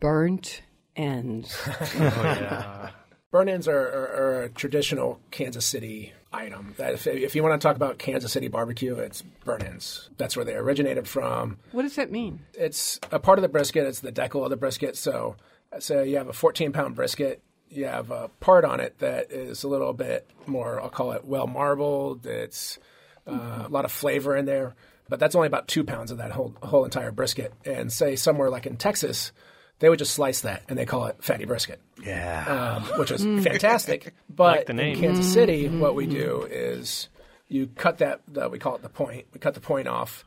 Burnt 0.00 0.62
ends. 0.94 1.56
Burn 3.30 3.48
ends 3.48 3.66
are, 3.68 3.78
are, 3.78 4.16
are 4.16 4.42
a 4.44 4.48
traditional 4.48 5.20
Kansas 5.30 5.66
City 5.66 6.12
item. 6.32 6.74
That 6.78 6.94
if, 6.94 7.06
if 7.06 7.34
you 7.34 7.42
want 7.42 7.60
to 7.60 7.66
talk 7.66 7.76
about 7.76 7.98
Kansas 7.98 8.32
City 8.32 8.48
barbecue, 8.48 8.94
it's 8.94 9.22
burn 9.44 9.62
ends. 9.62 10.10
That's 10.16 10.36
where 10.36 10.44
they 10.44 10.54
originated 10.54 11.08
from. 11.08 11.58
what 11.72 11.82
does 11.82 11.96
that 11.96 12.10
mean? 12.10 12.40
It's 12.54 13.00
a 13.10 13.18
part 13.18 13.38
of 13.38 13.42
the 13.42 13.48
brisket. 13.48 13.86
It's 13.86 14.00
the 14.00 14.12
deckle 14.12 14.44
of 14.44 14.50
the 14.50 14.56
brisket. 14.56 14.96
So, 14.96 15.36
say 15.78 16.08
you 16.08 16.16
have 16.16 16.28
a 16.28 16.32
14 16.32 16.72
pound 16.72 16.94
brisket. 16.94 17.42
You 17.68 17.86
have 17.86 18.10
a 18.10 18.28
part 18.40 18.64
on 18.64 18.80
it 18.80 18.98
that 19.00 19.30
is 19.32 19.64
a 19.64 19.68
little 19.68 19.92
bit 19.92 20.28
more. 20.46 20.80
I'll 20.80 20.88
call 20.88 21.12
it 21.12 21.24
well 21.24 21.46
marbled. 21.46 22.24
It's 22.26 22.78
uh, 23.26 23.64
a 23.66 23.68
lot 23.68 23.84
of 23.84 23.92
flavor 23.92 24.36
in 24.36 24.44
there, 24.46 24.74
but 25.08 25.18
that's 25.18 25.34
only 25.34 25.48
about 25.48 25.66
two 25.68 25.82
pounds 25.84 26.10
of 26.10 26.18
that 26.18 26.30
whole 26.30 26.54
whole 26.62 26.84
entire 26.84 27.10
brisket. 27.10 27.52
And 27.64 27.92
say 27.92 28.16
somewhere 28.16 28.50
like 28.50 28.66
in 28.66 28.76
Texas, 28.76 29.32
they 29.80 29.88
would 29.88 29.98
just 29.98 30.14
slice 30.14 30.40
that 30.42 30.62
and 30.68 30.78
they 30.78 30.86
call 30.86 31.06
it 31.06 31.22
fatty 31.22 31.44
brisket 31.44 31.80
Yeah. 32.02 32.76
um, 32.88 32.98
which 32.98 33.10
is 33.10 33.22
fantastic. 33.44 34.14
But 34.30 34.66
the 34.66 34.72
name. 34.74 34.94
in 34.96 35.00
Kansas 35.00 35.32
City, 35.32 35.68
what 35.68 35.94
we 35.94 36.06
do 36.06 36.46
is 36.50 37.08
you 37.48 37.68
cut 37.68 37.98
that, 37.98 38.20
that 38.28 38.50
we 38.50 38.58
call 38.58 38.74
it 38.76 38.82
the 38.82 38.88
point. 38.88 39.26
We 39.32 39.40
cut 39.40 39.54
the 39.54 39.60
point 39.60 39.88
off. 39.88 40.24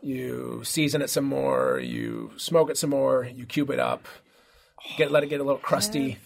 You 0.00 0.60
season 0.64 1.02
it 1.02 1.10
some 1.10 1.24
more. 1.24 1.80
You 1.80 2.30
smoke 2.36 2.70
it 2.70 2.76
some 2.78 2.90
more. 2.90 3.24
You 3.24 3.46
cube 3.46 3.70
it 3.70 3.80
up. 3.80 4.06
Get 4.96 5.10
let 5.10 5.22
it 5.22 5.26
get 5.26 5.40
a 5.40 5.44
little 5.44 5.58
crusty. 5.60 6.18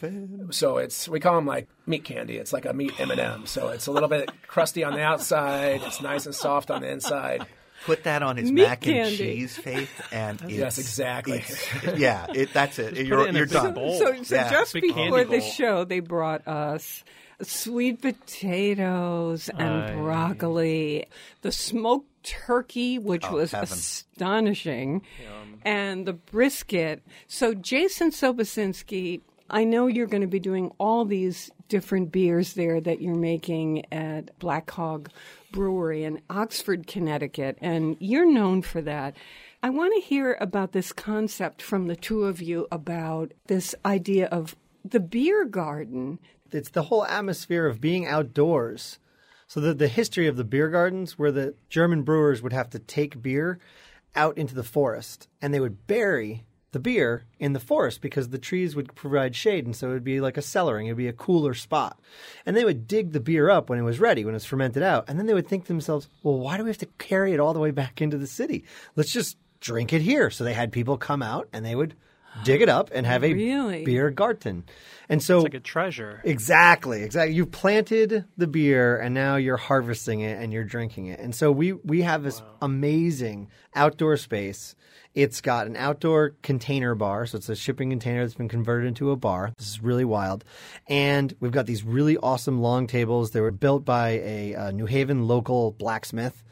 So 0.51 0.77
it's 0.79 1.09
we 1.09 1.21
call 1.21 1.35
them 1.37 1.47
like 1.47 1.69
meat 1.87 2.05
candy. 2.05 2.37
It's 2.37 2.53
like 2.53 2.65
a 2.67 2.73
meat 2.73 2.93
M 3.01 3.11
and 3.11 3.19
m 3.21 3.47
So 3.47 3.69
it's 3.69 3.87
a 3.87 3.93
little 3.93 4.09
bit 4.09 4.31
crusty 4.47 4.85
on 4.85 4.93
the 4.93 5.01
outside. 5.03 5.81
It's 5.85 6.01
nice 6.01 6.27
and 6.27 6.35
soft 6.35 6.71
on 6.71 6.83
the 6.83 6.88
inside. 6.91 7.47
Put 7.85 8.05
that 8.05 8.23
on 8.23 8.37
his 8.37 8.53
Meat 8.53 8.62
mac 8.62 8.87
and 8.87 9.11
cheese, 9.17 9.57
Faith, 9.57 9.91
and 10.12 10.41
it's, 10.43 10.53
Yes, 10.53 10.79
exactly. 10.79 11.38
it's- 11.38 11.99
yeah, 11.99 12.27
it, 12.33 12.53
that's 12.53 12.79
it. 12.79 12.95
put 12.95 13.07
you're 13.07 13.27
it 13.27 13.35
you're 13.35 13.47
done. 13.47 13.75
bowl. 13.75 13.99
So, 13.99 14.23
so 14.23 14.35
Yeah. 14.37 14.51
just 14.51 14.73
Big 14.75 14.83
before 14.85 15.25
the 15.25 15.38
bowl. 15.38 15.41
show, 15.41 15.85
they 15.85 15.99
brought 15.99 16.47
us 16.47 17.03
sweet 17.41 18.01
potatoes 18.01 19.49
and 19.49 19.62
Aye. 19.85 19.95
broccoli, 19.97 21.07
the 21.41 21.51
smoked 21.51 22.12
turkey, 22.23 22.99
which 22.99 23.25
Oh, 23.29 23.35
was 23.35 23.53
heaven. 23.53 23.65
astonishing, 23.69 25.03
and 25.65 26.07
the 26.07 26.13
brisket. 26.13 27.03
So, 27.27 27.55
Jason 27.55 28.11
Sobocinski, 28.11 29.21
I 29.51 29.65
know 29.65 29.87
you're 29.87 30.07
going 30.07 30.23
to 30.23 30.27
be 30.27 30.41
doing 30.41 30.71
all 30.79 31.05
these 31.05 31.51
different 31.69 32.13
beers 32.13 32.55
there 32.55 32.81
that 32.81 33.01
you're 33.01 33.15
making 33.15 33.85
at 33.93 34.37
Black 34.39 34.71
Hog 34.71 35.11
Brewery 35.53 36.05
in 36.05 36.21
Oxford, 36.31 36.87
Connecticut, 36.87 37.59
and 37.61 37.97
you're 38.01 38.31
known 38.31 38.63
for 38.63 38.81
that. 38.83 39.17
I 39.63 39.71
want 39.71 39.95
to 39.95 40.01
hear 40.01 40.37
about 40.41 40.73
this 40.73 40.93
concept 40.93 41.63
from 41.63 41.87
the 41.87 41.97
two 41.97 42.25
of 42.25 42.43
you 42.43 42.67
about 42.73 43.33
this 43.47 43.75
idea 43.85 44.27
of 44.27 44.57
the 44.85 45.01
beer 45.01 45.45
garden. 45.45 46.19
it's 46.51 46.71
the 46.71 46.83
whole 46.85 47.05
atmosphere 47.05 47.67
of 47.67 47.81
being 47.81 48.07
outdoors. 48.07 48.99
So 49.53 49.61
the 49.61 49.75
the 49.75 49.87
history 49.87 50.29
of 50.29 50.38
the 50.38 50.45
beer 50.45 50.71
gardens, 50.71 51.19
where 51.19 51.31
the 51.31 51.55
German 51.69 52.05
brewers 52.05 52.41
would 52.41 52.55
have 52.55 52.71
to 52.71 52.79
take 52.79 53.21
beer 53.21 53.59
out 54.17 54.38
into 54.38 54.55
the 54.55 54.62
forest, 54.62 55.29
and 55.43 55.53
they 55.53 55.61
would 55.61 55.87
bury 55.87 56.47
the 56.71 56.81
beer 56.81 57.27
in 57.38 57.53
the 57.53 57.61
forest 57.61 58.01
because 58.01 58.31
the 58.31 58.38
trees 58.38 58.75
would 58.75 58.95
provide 58.95 59.37
shade, 59.37 59.67
and 59.67 59.77
so 59.77 59.91
it 59.91 59.93
would 59.93 60.05
be 60.05 60.23
like 60.23 60.38
a 60.38 60.41
cellaring. 60.41 60.87
It 60.87 60.93
would 60.93 60.97
be 60.97 61.07
a 61.07 61.12
cooler 61.12 61.53
spot, 61.53 62.01
and 62.47 62.57
they 62.57 62.65
would 62.65 62.88
dig 62.88 63.12
the 63.12 63.21
beer 63.21 63.51
up 63.51 63.69
when 63.69 63.79
it 63.79 63.83
was 63.83 64.01
ready, 64.01 64.25
when 64.25 64.33
it 64.33 64.37
was 64.37 64.47
fermented 64.47 64.83
out, 64.83 65.05
and 65.07 65.19
then 65.19 65.27
they 65.27 65.35
would 65.35 65.49
think 65.49 65.65
to 65.65 65.69
themselves, 65.69 66.09
"Well, 66.23 66.38
why 66.38 66.57
do 66.57 66.65
we 66.65 66.71
have 66.71 66.79
to 66.79 66.87
carry 66.97 67.35
it 67.35 67.41
all 67.41 67.53
the 67.53 67.61
way 67.61 67.73
back 67.73 68.01
into 68.01 68.17
the 68.17 68.27
city? 68.27 68.65
Let's 68.97 69.12
just 69.12 69.37
drink 69.61 69.93
it 69.93 70.01
here." 70.01 70.31
So 70.31 70.45
they 70.45 70.55
had 70.55 70.73
people 70.73 70.97
come 70.97 71.23
out, 71.23 71.51
and 71.53 71.62
they 71.62 71.75
would 71.75 71.95
dig 72.45 72.62
it 72.62 72.68
up 72.68 72.90
and 72.95 73.07
have 73.07 73.23
a 73.25 73.33
Really? 73.33 73.85
beer 73.85 74.11
garden, 74.11 74.64
and 75.09 75.23
so 75.23 75.38
It's 75.38 75.45
like 75.45 75.55
a 75.55 75.61
treasure. 75.61 76.21
Exactly, 76.25 77.03
exactly. 77.03 77.35
You've 77.35 77.51
planted 77.53 78.25
the 78.37 78.47
beer 78.47 78.97
and 78.99 79.14
now 79.14 79.37
you're 79.37 79.57
harvesting 79.57 80.21
it 80.21 80.40
and 80.42 80.53
you're 80.53 80.64
drinking 80.64 81.07
it. 81.07 81.21
And 81.21 81.35
so 81.35 81.53
we 81.53 81.73
we 81.73 82.03
have 82.03 82.23
this 82.23 82.42
amazing 82.62 83.49
outdoor 83.75 84.16
space. 84.16 84.75
It's 85.14 85.42
got 85.42 85.66
an 85.66 85.77
outdoor 85.77 86.31
container 86.42 86.95
bar, 86.95 87.27
so 87.27 87.37
it's 87.37 87.51
a 87.51 87.55
shipping 87.55 87.90
container 87.90 88.23
that's 88.25 88.35
been 88.35 88.49
converted 88.49 88.88
into 88.88 89.11
a 89.11 89.16
bar. 89.16 89.53
This 89.59 89.68
is 89.68 89.83
really 89.83 90.07
wild. 90.07 90.42
And 90.88 91.35
we've 91.38 91.53
got 91.53 91.66
these 91.66 91.85
really 91.85 92.16
awesome 92.16 92.62
long 92.62 92.87
tables. 92.87 93.33
They 93.33 93.42
were 93.42 93.51
built 93.51 93.85
by 93.85 94.09
a, 94.25 94.55
uh 94.55 94.71
New 94.71 94.87
Haven 94.87 95.27
local 95.29 95.73
blacksmith 95.73 96.42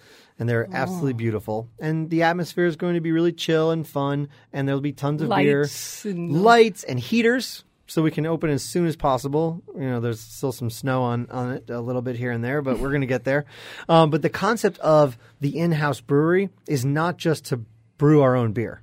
and 0.41 0.49
they're 0.49 0.67
absolutely 0.73 1.13
beautiful. 1.13 1.69
And 1.79 2.11
the 2.11 2.25
atmosphere 2.25 2.65
is 2.65 2.75
going 2.75 2.95
to 2.95 3.01
be 3.01 3.13
really 3.13 3.33
chill 3.33 3.71
and 3.71 3.87
fun, 3.87 4.29
and 4.53 4.67
there'll 4.67 4.81
be 4.81 4.93
tons 4.93 5.23
of 5.23 5.29
Lights 5.29 6.03
beer, 6.03 6.13
and- 6.13 6.43
lights, 6.43 6.83
and 6.83 6.99
heaters, 6.99 7.63
so 7.87 8.03
we 8.03 8.11
can 8.11 8.25
open 8.25 8.51
as 8.51 8.63
soon 8.63 8.87
as 8.87 8.97
possible. 8.97 9.63
You 9.77 9.83
know, 9.83 10.01
there's 10.01 10.21
still 10.21 10.53
some 10.53 10.71
snow 10.71 11.03
on 11.03 11.29
on 11.31 11.53
it 11.53 11.71
a 11.71 11.81
little 11.81 12.03
bit 12.03 12.17
here 12.17 12.31
and 12.33 12.43
there, 12.43 12.63
but 12.63 12.79
we're 12.79 12.89
going 12.89 13.03
to 13.03 13.07
get 13.07 13.25
there. 13.25 13.45
Um, 13.89 14.11
but 14.11 14.23
the 14.23 14.31
concept 14.31 14.79
of 14.79 15.19
the 15.41 15.59
in-house 15.59 16.01
brewery 16.01 16.49
is 16.67 16.85
not 16.85 17.19
just 17.19 17.45
to 17.47 17.61
brew 17.99 18.23
our 18.23 18.35
own 18.35 18.53
beer 18.53 18.83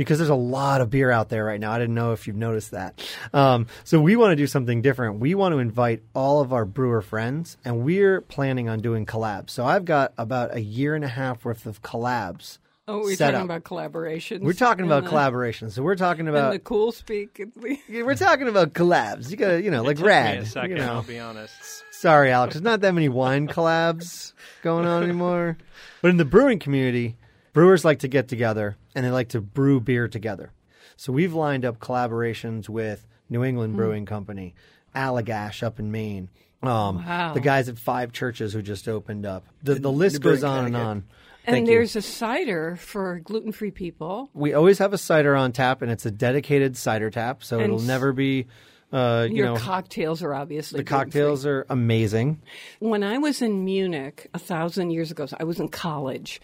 because 0.00 0.16
there's 0.16 0.30
a 0.30 0.34
lot 0.34 0.80
of 0.80 0.88
beer 0.88 1.10
out 1.10 1.28
there 1.28 1.44
right 1.44 1.60
now. 1.60 1.72
I 1.72 1.78
didn't 1.78 1.94
know 1.94 2.12
if 2.12 2.26
you've 2.26 2.34
noticed 2.34 2.70
that. 2.70 3.06
Um, 3.34 3.66
so 3.84 4.00
we 4.00 4.16
want 4.16 4.32
to 4.32 4.36
do 4.36 4.46
something 4.46 4.80
different. 4.80 5.20
We 5.20 5.34
want 5.34 5.52
to 5.52 5.58
invite 5.58 6.02
all 6.14 6.40
of 6.40 6.54
our 6.54 6.64
brewer 6.64 7.02
friends, 7.02 7.58
and 7.66 7.82
we're 7.84 8.22
planning 8.22 8.66
on 8.70 8.78
doing 8.80 9.04
collabs. 9.04 9.50
So 9.50 9.66
I've 9.66 9.84
got 9.84 10.14
about 10.16 10.54
a 10.56 10.60
year 10.62 10.94
and 10.94 11.04
a 11.04 11.08
half 11.08 11.44
worth 11.44 11.66
of 11.66 11.82
collabs. 11.82 12.56
Oh, 12.88 13.00
we're 13.00 13.14
talking 13.14 13.34
up. 13.36 13.44
about 13.44 13.64
collaborations. 13.64 14.40
We're 14.40 14.54
talking 14.54 14.86
about 14.86 15.04
the- 15.04 15.10
collaborations. 15.10 15.72
So 15.72 15.82
we're 15.82 15.96
talking 15.96 16.26
And 16.26 16.34
about 16.34 16.52
the 16.52 16.58
cool 16.60 16.92
speak. 16.92 17.38
yeah, 17.86 18.02
we're 18.02 18.14
talking 18.14 18.48
about 18.48 18.72
collabs. 18.72 19.30
You 19.30 19.36
got 19.36 19.62
you 19.62 19.70
know 19.70 19.82
like 19.82 19.98
Took 19.98 20.06
me 20.06 20.08
rad. 20.12 20.46
second, 20.46 20.70
you 20.70 20.76
know. 20.78 20.94
I'll 20.94 21.02
be 21.02 21.18
honest. 21.18 21.84
Sorry, 21.92 22.32
Alex. 22.32 22.54
There's 22.54 22.62
not 22.64 22.80
that 22.80 22.94
many 22.94 23.10
wine 23.10 23.48
collabs 23.48 24.32
going 24.62 24.86
on 24.86 25.02
anymore. 25.02 25.58
But 26.00 26.08
in 26.08 26.16
the 26.16 26.24
brewing 26.24 26.58
community, 26.58 27.16
brewers 27.52 27.84
like 27.84 27.98
to 27.98 28.08
get 28.08 28.26
together 28.28 28.78
and 28.94 29.04
they 29.04 29.10
like 29.10 29.28
to 29.30 29.40
brew 29.40 29.80
beer 29.80 30.08
together. 30.08 30.52
So 30.96 31.12
we've 31.12 31.34
lined 31.34 31.64
up 31.64 31.78
collaborations 31.78 32.68
with 32.68 33.06
New 33.28 33.44
England 33.44 33.76
Brewing 33.76 34.06
Company, 34.06 34.54
Allagash 34.94 35.62
up 35.62 35.78
in 35.78 35.90
Maine, 35.92 36.28
um, 36.62 36.96
Wow. 37.04 37.32
the 37.34 37.40
guys 37.40 37.68
at 37.68 37.78
Five 37.78 38.12
Churches 38.12 38.52
who 38.52 38.60
just 38.62 38.88
opened 38.88 39.24
up. 39.24 39.44
The, 39.62 39.74
the 39.76 39.90
list 39.92 40.16
Newbury, 40.16 40.34
goes 40.34 40.44
on 40.44 40.58
and 40.58 40.66
Connecticut. 40.68 40.86
on. 40.88 41.04
And 41.46 41.54
Thank 41.54 41.68
you. 41.68 41.74
there's 41.74 41.96
a 41.96 42.02
cider 42.02 42.76
for 42.76 43.20
gluten 43.20 43.52
free 43.52 43.70
people. 43.70 44.28
We 44.34 44.52
always 44.52 44.78
have 44.78 44.92
a 44.92 44.98
cider 44.98 45.34
on 45.34 45.52
tap, 45.52 45.80
and 45.80 45.90
it's 45.90 46.04
a 46.04 46.10
dedicated 46.10 46.76
cider 46.76 47.08
tap, 47.10 47.42
so 47.42 47.56
And 47.56 47.64
it'll 47.72 47.80
never 47.80 48.12
be. 48.12 48.46
Uh, 48.92 49.26
you 49.30 49.36
Your 49.36 49.46
know, 49.46 49.56
cocktails 49.56 50.20
are 50.22 50.34
obviously 50.34 50.78
the 50.80 50.84
cocktails 50.84 51.46
are 51.46 51.64
amazing. 51.70 52.42
When 52.80 53.02
I 53.04 53.18
was 53.18 53.40
in 53.40 53.64
Munich 53.64 54.26
a 54.34 54.38
thousand 54.38 54.90
years 54.90 55.10
ago, 55.12 55.26
so 55.26 55.36
I 55.40 55.44
was 55.44 55.60
in 55.60 55.68
college. 55.68 56.40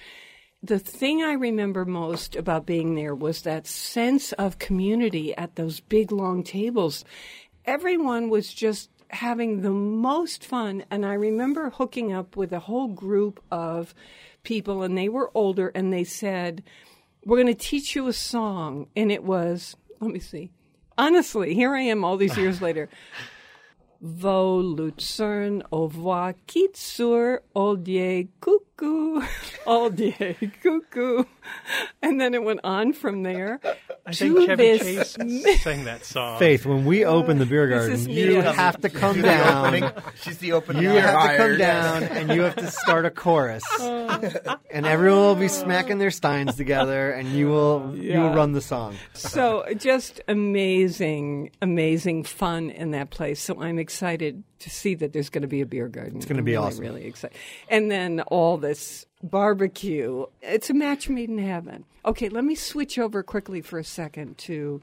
The 0.66 0.79
thing 0.81 1.22
I 1.22 1.35
remember 1.35 1.85
most 1.85 2.35
about 2.35 2.66
being 2.66 2.96
there 2.96 3.14
was 3.14 3.42
that 3.42 3.68
sense 3.68 4.33
of 4.33 4.59
community 4.59 5.33
at 5.37 5.55
those 5.55 5.79
big 5.79 6.11
long 6.11 6.42
tables. 6.42 7.05
Everyone 7.66 8.31
was 8.31 8.52
just 8.52 8.90
having 9.11 9.61
the 9.61 9.70
most 9.70 10.44
fun. 10.44 10.83
And 10.90 11.07
I 11.07 11.12
remember 11.14 11.70
hooking 11.70 12.12
up 12.12 12.37
with 12.37 12.52
a 12.52 12.59
whole 12.59 12.88
group 12.88 13.40
of 13.48 13.94
people, 14.42 14.83
and 14.83 14.98
they 14.98 15.09
were 15.09 15.31
older, 15.35 15.68
and 15.68 15.92
they 15.92 16.02
said, 16.02 16.64
We're 17.24 17.37
going 17.37 17.46
to 17.46 17.55
teach 17.55 17.94
you 17.94 18.09
a 18.09 18.12
song. 18.12 18.88
And 18.96 19.12
it 19.12 19.22
was, 19.22 19.76
let 20.00 20.11
me 20.11 20.18
see. 20.18 20.50
Honestly, 20.98 21.55
here 21.55 21.76
I 21.76 21.83
am 21.83 22.05
all 22.05 22.16
these 22.16 22.37
years 22.37 22.61
later. 22.68 22.88
Vo 24.00 24.56
Luzern 24.59 25.62
au 25.72 25.87
revoir 25.88 26.35
kitsur 26.46 27.38
oldie 27.54 28.28
cuckoo 28.40 29.22
oldie 29.66 30.52
cuckoo 30.62 31.24
and 32.02 32.20
then 32.20 32.35
it 32.35 32.42
went 32.42 32.61
on 32.62 32.92
from 32.92 33.22
there 33.22 33.59
I 34.06 34.12
to 34.12 34.35
think 34.35 34.48
Chevy 34.48 34.78
this 34.78 35.14
Chase 35.16 35.62
sang 35.62 35.85
that 35.85 36.04
song. 36.04 36.38
Faith, 36.38 36.64
when 36.66 36.85
we 36.85 37.04
open 37.04 37.38
the 37.38 37.46
beer 37.46 37.66
garden, 37.68 37.92
is 37.92 38.06
me 38.06 38.22
you 38.35 38.38
as- 38.40 38.54
have 38.54 38.80
to 38.82 38.88
come 38.88 39.20
down. 39.20 39.92
She's 40.22 40.38
the 40.38 40.52
opening. 40.52 40.85
You 40.85 40.90
have 40.90 41.30
to 41.30 41.37
come 41.37 41.59
down 41.59 42.02
and 42.04 42.30
you 42.30 42.42
have 42.42 42.54
to 42.56 42.70
start 42.70 43.04
a 43.04 43.11
chorus, 43.11 43.64
and 43.80 44.87
everyone 44.87 45.18
will 45.20 45.35
be 45.35 45.48
smacking 45.48 45.98
their 45.98 46.12
steins 46.12 46.54
together, 46.54 47.11
and 47.11 47.28
you 47.30 47.48
will 47.48 47.96
you 47.96 48.20
will 48.20 48.35
run 48.35 48.52
the 48.52 48.61
song. 48.61 48.94
so 49.14 49.64
just 49.76 50.20
amazing 50.28 51.50
amazing 51.62 52.22
fun 52.22 52.70
in 52.70 52.92
that 52.92 53.11
place 53.11 53.40
so 53.40 53.61
i'm 53.61 53.78
excited 53.87 54.42
to 54.59 54.68
see 54.70 54.94
that 54.94 55.12
there's 55.12 55.31
going 55.31 55.42
to 55.42 55.49
be 55.57 55.61
a 55.61 55.66
beer 55.66 55.88
garden 55.88 56.16
it's 56.16 56.27
gonna 56.27 56.42
be 56.42 56.53
really, 56.53 56.66
awesome. 56.66 56.85
really 56.85 57.05
excited 57.07 57.37
and 57.68 57.90
then 57.90 58.20
all 58.37 58.57
this 58.59 59.07
barbecue 59.22 60.25
it's 60.42 60.68
a 60.70 60.75
match 60.75 61.09
made 61.09 61.31
in 61.31 61.38
heaven 61.38 61.85
okay 62.05 62.29
let 62.29 62.44
me 62.44 62.55
switch 62.55 62.99
over 62.99 63.22
quickly 63.22 63.61
for 63.61 63.79
a 63.79 63.85
second 63.85 64.37
to 64.38 64.81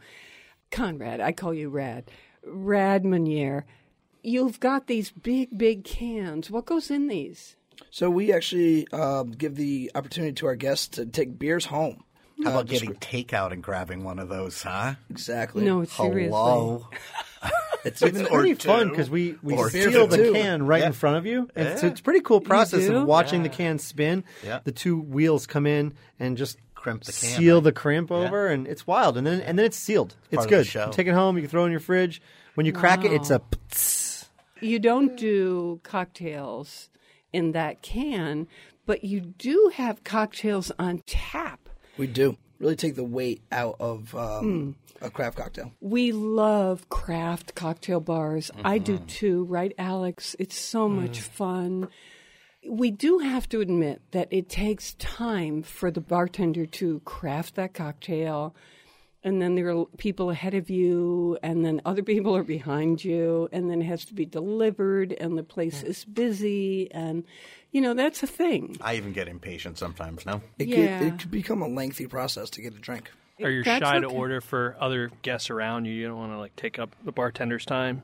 conrad 0.72 1.20
i 1.22 1.32
call 1.32 1.54
you 1.54 1.70
rad 1.70 2.04
rad 2.46 3.04
Meurice. 3.04 3.63
you've 4.24 4.60
got 4.60 4.88
these 4.88 5.12
big 5.12 5.56
big 5.58 5.84
cans 5.84 6.50
what 6.50 6.66
goes 6.66 6.89
in 6.89 7.08
these 7.08 7.56
So 7.92 8.10
we 8.10 8.32
actually 8.32 8.88
uh, 8.92 9.24
give 9.24 9.56
the 9.56 9.92
opportunity 9.96 10.34
to 10.39 10.46
our 10.48 10.56
guests 10.56 10.88
to 10.96 11.06
take 11.06 11.38
beers 11.39 11.66
home. 11.66 11.98
How 12.44 12.50
Uh, 12.50 12.54
about 12.54 12.66
just- 12.68 12.82
getting 12.86 12.98
takeout 13.00 13.52
and 13.52 13.62
grabbing 13.63 14.04
one 14.04 14.20
of 14.20 14.30
those, 14.30 14.62
huh? 14.62 14.94
exactly? 15.10 15.63
no 15.66 15.84
seriously 15.84 16.30
Hello. 16.30 16.88
it's 17.86 18.02
It's 18.02 18.15
even 18.17 18.26
pretty 18.28 18.54
fun 18.56 18.89
because 18.89 19.10
we, 19.10 19.36
we 19.43 19.54
Or 19.56 19.69
seal 19.69 20.08
the 20.08 20.17
two. 20.17 20.34
can 20.34 20.65
right 20.65 20.84
in 20.84 20.93
front 20.93 21.17
of 21.17 21.26
you. 21.26 21.50
And 21.56 21.67
it's, 21.67 21.84
Yeah. 21.84 21.89
it's 21.89 22.00
a 22.00 22.04
pretty 22.04 22.22
cool 22.22 22.41
process 22.41 22.88
of 22.88 23.06
watching 23.06 23.43
the 23.43 23.50
can 23.50 23.80
spin. 23.80 24.24
Yeah. 24.43 24.60
The 24.63 24.72
two 24.72 25.00
wheels 25.00 25.46
come 25.48 25.65
in 25.67 25.93
and 26.19 26.38
just 26.38 26.58
Crimp 26.76 27.04
the 27.04 27.12
can, 27.13 27.13
seal 27.39 27.56
right? 27.58 27.63
the 27.63 27.72
crimp 27.72 28.12
over, 28.12 28.48
and 28.48 28.67
it's 28.67 28.86
wild. 28.86 29.15
And 29.17 29.26
then 29.26 29.39
and 29.39 29.58
then 29.58 29.65
it's 29.65 29.78
sealed. 29.78 30.15
It's 30.32 30.36
part 30.36 30.46
of 30.46 30.50
the 30.50 30.56
good. 30.65 30.74
You 30.88 30.91
take 30.91 31.08
it 31.08 31.13
home. 31.13 31.38
You 31.38 31.41
can 31.43 31.50
throw 31.50 31.63
it 31.63 31.67
in 31.67 31.72
your 31.72 31.80
fridge. 31.80 32.22
When 32.56 32.65
you 32.65 32.74
crack 32.74 33.06
it, 33.06 33.13
it's 33.13 33.30
a. 33.30 33.39
pts. 33.39 34.26
you 34.60 34.80
don't 34.80 35.15
do 35.15 35.80
cocktails 35.84 36.89
in 37.32 37.54
that 37.54 37.82
can, 37.82 38.48
but 38.86 39.04
you 39.06 39.22
do 39.22 39.72
have 39.76 40.04
cocktails 40.04 40.72
on 40.78 41.02
tap. 41.08 41.69
we 41.98 42.06
do 42.06 42.36
really 42.63 42.76
take 42.76 42.95
the 42.95 43.04
weight 43.04 43.41
out 43.52 43.76
of 43.80 44.15
um, 44.15 44.76
a 45.02 45.10
craft 45.10 45.38
cocktail. 45.38 45.71
We 45.82 46.12
love 46.12 46.88
craft 46.89 47.56
cocktail 47.56 47.99
bars. 47.99 48.49
I 48.63 48.78
do 48.78 48.95
Mm-hmm. 48.95 49.06
too, 49.06 49.43
right, 49.45 49.73
Alex? 49.78 50.36
It's 50.39 50.58
so 50.58 50.88
Mm. 50.89 50.95
much 51.02 51.19
fun. 51.21 51.89
We 52.69 52.91
do 52.91 53.19
have 53.19 53.49
to 53.49 53.60
admit 53.60 54.02
that 54.12 54.30
it 54.32 54.47
takes 54.47 54.93
time 54.93 55.63
for 55.63 55.91
the 55.91 55.99
bartender 55.99 56.65
to 56.65 57.02
craft 57.02 57.56
that 57.56 57.73
cocktail. 57.73 58.56
And 59.23 59.41
then 59.41 59.55
there 59.55 59.69
are 59.69 59.86
people 59.97 60.29
ahead 60.29 60.53
of 60.53 60.69
you, 60.69 61.38
and 61.41 61.63
then 61.65 61.81
other 61.86 62.03
people 62.03 62.36
are 62.36 62.43
behind 62.43 63.03
you, 63.05 63.47
and 63.53 63.69
then 63.69 63.81
it 63.81 63.86
has 63.86 64.03
to 64.05 64.13
be 64.13 64.25
delivered, 64.25 65.13
and 65.13 65.38
the 65.38 65.43
place 65.43 65.81
hmm. 65.81 65.88
is 65.88 66.03
busy. 66.03 66.91
And, 66.91 67.23
you 67.71 67.79
know, 67.79 67.93
that's 67.93 68.21
a 68.21 68.27
thing. 68.27 68.77
I 68.81 68.95
even 68.95 69.13
get 69.13 69.29
impatient 69.29 69.77
sometimes. 69.77 70.25
No. 70.25 70.41
It, 70.59 70.67
Yeah. 70.67 70.99
could, 70.99 71.07
it 71.07 71.19
could 71.19 71.31
become 71.31 71.62
a 71.62 71.67
lengthy 71.67 72.05
process 72.07 72.49
to 72.51 72.62
get 72.62 72.73
a 72.73 72.79
drink. 72.79 73.09
Or 73.39 73.49
you're 73.49 73.63
That's 73.63 73.83
shy 73.83 73.99
to 73.99 74.07
okay. 74.07 74.15
order 74.15 74.41
for 74.41 74.75
other 74.79 75.09
guests 75.21 75.49
around 75.49 75.86
you. 75.86 75.93
You 75.93 76.07
don't 76.07 76.17
want 76.17 76.33
to 76.33 76.38
like 76.38 76.55
take 76.55 76.77
up 76.77 76.95
the 77.03 77.12
bartender's 77.12 77.65
time. 77.65 78.03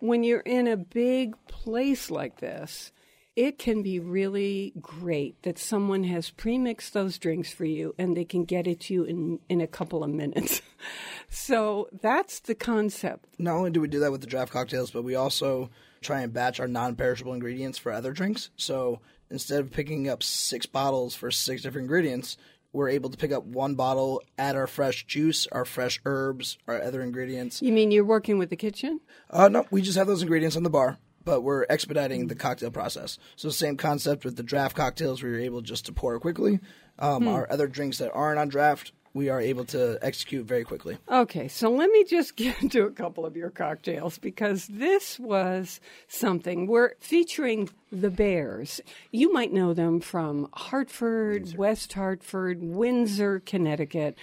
when 0.00 0.22
you're 0.22 0.40
in 0.40 0.68
a 0.68 0.76
big 0.76 1.34
place 1.48 2.10
like 2.10 2.38
this, 2.38 2.92
it 3.38 3.56
can 3.56 3.82
be 3.84 4.00
really 4.00 4.72
great 4.80 5.40
that 5.44 5.60
someone 5.60 6.02
has 6.02 6.28
pre-mixed 6.28 6.92
those 6.92 7.18
drinks 7.18 7.52
for 7.52 7.64
you 7.64 7.94
and 7.96 8.16
they 8.16 8.24
can 8.24 8.44
get 8.44 8.66
it 8.66 8.80
to 8.80 8.92
you 8.92 9.04
in, 9.04 9.38
in 9.48 9.60
a 9.60 9.66
couple 9.68 10.02
of 10.02 10.10
minutes. 10.10 10.60
so 11.30 11.88
that's 12.02 12.40
the 12.40 12.56
concept. 12.56 13.28
Not 13.38 13.54
only 13.54 13.70
do 13.70 13.80
we 13.80 13.86
do 13.86 14.00
that 14.00 14.10
with 14.10 14.22
the 14.22 14.26
draft 14.26 14.52
cocktails, 14.52 14.90
but 14.90 15.04
we 15.04 15.14
also 15.14 15.70
try 16.00 16.22
and 16.22 16.32
batch 16.32 16.58
our 16.58 16.66
non-perishable 16.66 17.32
ingredients 17.32 17.78
for 17.78 17.92
other 17.92 18.10
drinks. 18.10 18.50
So 18.56 19.02
instead 19.30 19.60
of 19.60 19.70
picking 19.70 20.08
up 20.08 20.24
six 20.24 20.66
bottles 20.66 21.14
for 21.14 21.30
six 21.30 21.62
different 21.62 21.84
ingredients, 21.84 22.36
we're 22.72 22.88
able 22.88 23.08
to 23.10 23.16
pick 23.16 23.30
up 23.30 23.44
one 23.44 23.76
bottle, 23.76 24.20
add 24.36 24.56
our 24.56 24.66
fresh 24.66 25.06
juice, 25.06 25.46
our 25.52 25.64
fresh 25.64 26.00
herbs, 26.04 26.58
our 26.66 26.82
other 26.82 27.02
ingredients. 27.02 27.62
You 27.62 27.72
mean 27.72 27.92
you're 27.92 28.04
working 28.04 28.36
with 28.36 28.50
the 28.50 28.56
kitchen? 28.56 28.98
Uh, 29.30 29.48
no, 29.48 29.64
we 29.70 29.80
just 29.80 29.96
have 29.96 30.08
those 30.08 30.22
ingredients 30.22 30.56
on 30.56 30.64
the 30.64 30.70
bar, 30.70 30.98
but 31.28 31.42
we're 31.42 31.66
expediting 31.68 32.28
the 32.28 32.34
cocktail 32.34 32.70
process. 32.70 33.18
So 33.36 33.50
same 33.50 33.76
concept 33.76 34.24
with 34.24 34.36
the 34.36 34.42
draft 34.42 34.74
cocktails, 34.74 35.22
we 35.22 35.28
were 35.28 35.38
able 35.38 35.60
just 35.60 35.84
to 35.84 35.92
pour 35.92 36.18
quickly. 36.18 36.58
Um, 36.98 37.28
Our 37.28 37.46
other 37.52 37.66
drinks 37.66 37.98
that 37.98 38.12
aren't 38.14 38.38
on 38.38 38.48
draft, 38.48 38.92
we 39.12 39.28
are 39.28 39.38
able 39.38 39.66
to 39.66 39.98
execute 40.00 40.46
very 40.46 40.64
quickly. 40.64 40.96
Okay, 41.06 41.46
so 41.46 41.70
let 41.70 41.90
me 41.90 42.04
just 42.04 42.34
get 42.36 42.62
into 42.62 42.84
a 42.84 42.90
couple 42.90 43.26
of 43.26 43.36
your 43.36 43.50
cocktails 43.50 44.16
because 44.16 44.68
this 44.68 45.18
was 45.18 45.82
something. 46.08 46.66
We're 46.66 46.94
featuring 46.98 47.68
the 47.92 48.10
Bears. 48.10 48.80
You 49.12 49.30
might 49.30 49.52
know 49.52 49.74
them 49.74 50.00
from 50.00 50.48
Hartford, 50.54 51.58
West 51.58 51.92
Hartford, 51.92 52.62
Windsor, 52.62 53.40
Connecticut. 53.40 54.16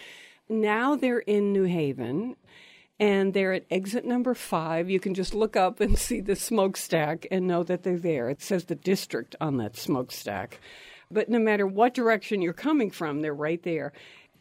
Now 0.50 0.96
they're 0.96 1.20
in 1.20 1.54
New 1.54 1.66
Haven. 1.66 2.36
And 3.00 3.34
they're 3.34 3.54
at 3.54 3.66
exit 3.70 4.06
number 4.06 4.34
five. 4.34 4.90
You 4.90 5.02
can 5.02 5.14
just 5.14 5.34
look 5.34 5.58
up 5.58 5.82
and 5.82 5.98
see 5.98 6.22
the 6.22 6.36
smokestack 6.36 7.28
and 7.30 7.46
know 7.46 7.64
that 7.64 7.84
they're 7.84 8.00
there. 8.00 8.30
It 8.30 8.42
says 8.42 8.66
the 8.66 8.76
district 8.76 9.36
on 9.42 9.58
that 9.58 9.76
smokestack. 9.76 10.62
But 11.12 11.30
no 11.30 11.40
matter 11.40 11.68
what 11.68 11.94
direction 11.94 12.42
you're 12.42 12.54
coming 12.54 12.90
from, 12.90 13.22
they're 13.22 13.34
right 13.34 13.62
there. 13.64 13.92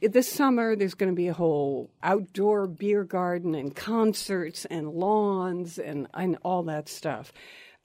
This 0.00 0.30
summer, 0.30 0.76
there's 0.76 0.94
going 0.94 1.10
to 1.10 1.16
be 1.16 1.28
a 1.28 1.34
whole 1.34 1.90
outdoor 2.02 2.66
beer 2.66 3.04
garden 3.04 3.54
and 3.54 3.74
concerts 3.74 4.64
and 4.66 4.88
lawns 4.88 5.78
and, 5.78 6.06
and 6.14 6.38
all 6.42 6.62
that 6.64 6.88
stuff. 6.88 7.32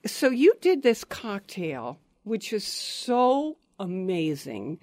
So 0.06 0.28
you 0.28 0.54
did 0.60 0.82
this 0.82 1.04
cocktail, 1.04 1.98
which 2.24 2.52
is 2.52 2.64
so 2.64 3.56
amazing. 3.78 4.78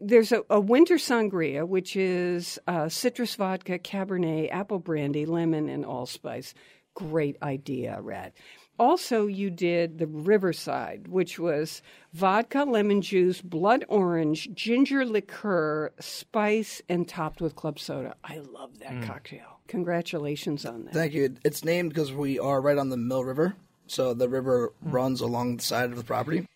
There's 0.00 0.32
a, 0.32 0.42
a 0.48 0.60
winter 0.60 0.96
sangria, 0.96 1.66
which 1.66 1.96
is 1.96 2.58
uh, 2.66 2.88
citrus 2.88 3.34
vodka, 3.34 3.78
Cabernet, 3.78 4.52
apple 4.52 4.78
brandy, 4.78 5.26
lemon, 5.26 5.68
and 5.68 5.84
allspice. 5.84 6.54
Great 6.94 7.36
idea, 7.42 8.00
Rad. 8.00 8.32
Also, 8.78 9.26
you 9.26 9.50
did 9.50 9.98
the 9.98 10.06
Riverside, 10.06 11.08
which 11.08 11.36
was 11.38 11.82
vodka, 12.12 12.62
lemon 12.62 13.02
juice, 13.02 13.40
blood 13.40 13.84
orange, 13.88 14.48
ginger 14.54 15.04
liqueur, 15.04 15.90
spice, 15.98 16.80
and 16.88 17.08
topped 17.08 17.40
with 17.40 17.56
club 17.56 17.80
soda. 17.80 18.14
I 18.22 18.38
love 18.38 18.78
that 18.78 19.02
cocktail. 19.02 19.58
Congratulations 19.66 20.64
on 20.64 20.84
that. 20.84 20.94
Thank 20.94 21.12
you. 21.12 21.36
It's 21.44 21.64
named 21.64 21.90
because 21.90 22.12
we 22.12 22.38
are 22.38 22.60
right 22.60 22.78
on 22.78 22.88
the 22.88 22.96
Mill 22.96 23.24
River. 23.24 23.56
So 23.90 24.14
the 24.14 24.28
river 24.28 24.72
hmm. 24.82 24.90
runs 24.90 25.20
along 25.20 25.56
the 25.56 25.62
side 25.62 25.90
of 25.90 25.96
the 25.96 26.04
property. 26.04 26.46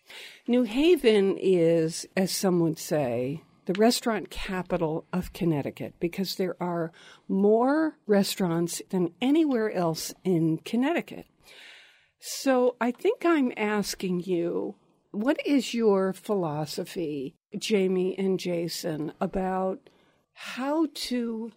New 0.47 0.63
Haven 0.63 1.37
is, 1.39 2.05
as 2.15 2.31
some 2.31 2.59
would 2.59 2.79
say, 2.79 3.41
the 3.65 3.73
restaurant 3.73 4.29
capital 4.29 5.05
of 5.13 5.33
Connecticut 5.33 5.93
because 5.99 6.35
there 6.35 6.55
are 6.61 6.91
more 7.27 7.97
restaurants 8.07 8.81
than 8.89 9.13
anywhere 9.21 9.71
else 9.71 10.13
in 10.23 10.57
Connecticut. 10.59 11.25
So 12.19 12.75
I 12.79 12.91
think 12.91 13.25
I'm 13.25 13.51
asking 13.57 14.21
you, 14.21 14.75
what 15.11 15.39
is 15.45 15.73
your 15.73 16.13
philosophy, 16.13 17.35
Jamie 17.57 18.17
and 18.17 18.39
Jason, 18.39 19.13
about 19.21 19.89
how 20.33 20.87
to 20.93 21.51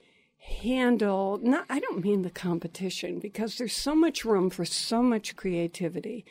handle 0.47 1.41
not 1.43 1.67
I 1.69 1.81
don't 1.81 2.05
mean 2.05 2.23
the 2.23 2.31
competition 2.31 3.19
because 3.19 3.59
there's 3.59 3.75
so 3.75 3.95
much 3.95 4.25
room 4.25 4.49
for 4.49 4.65
so 4.65 5.03
much 5.03 5.37
creativity. 5.37 6.25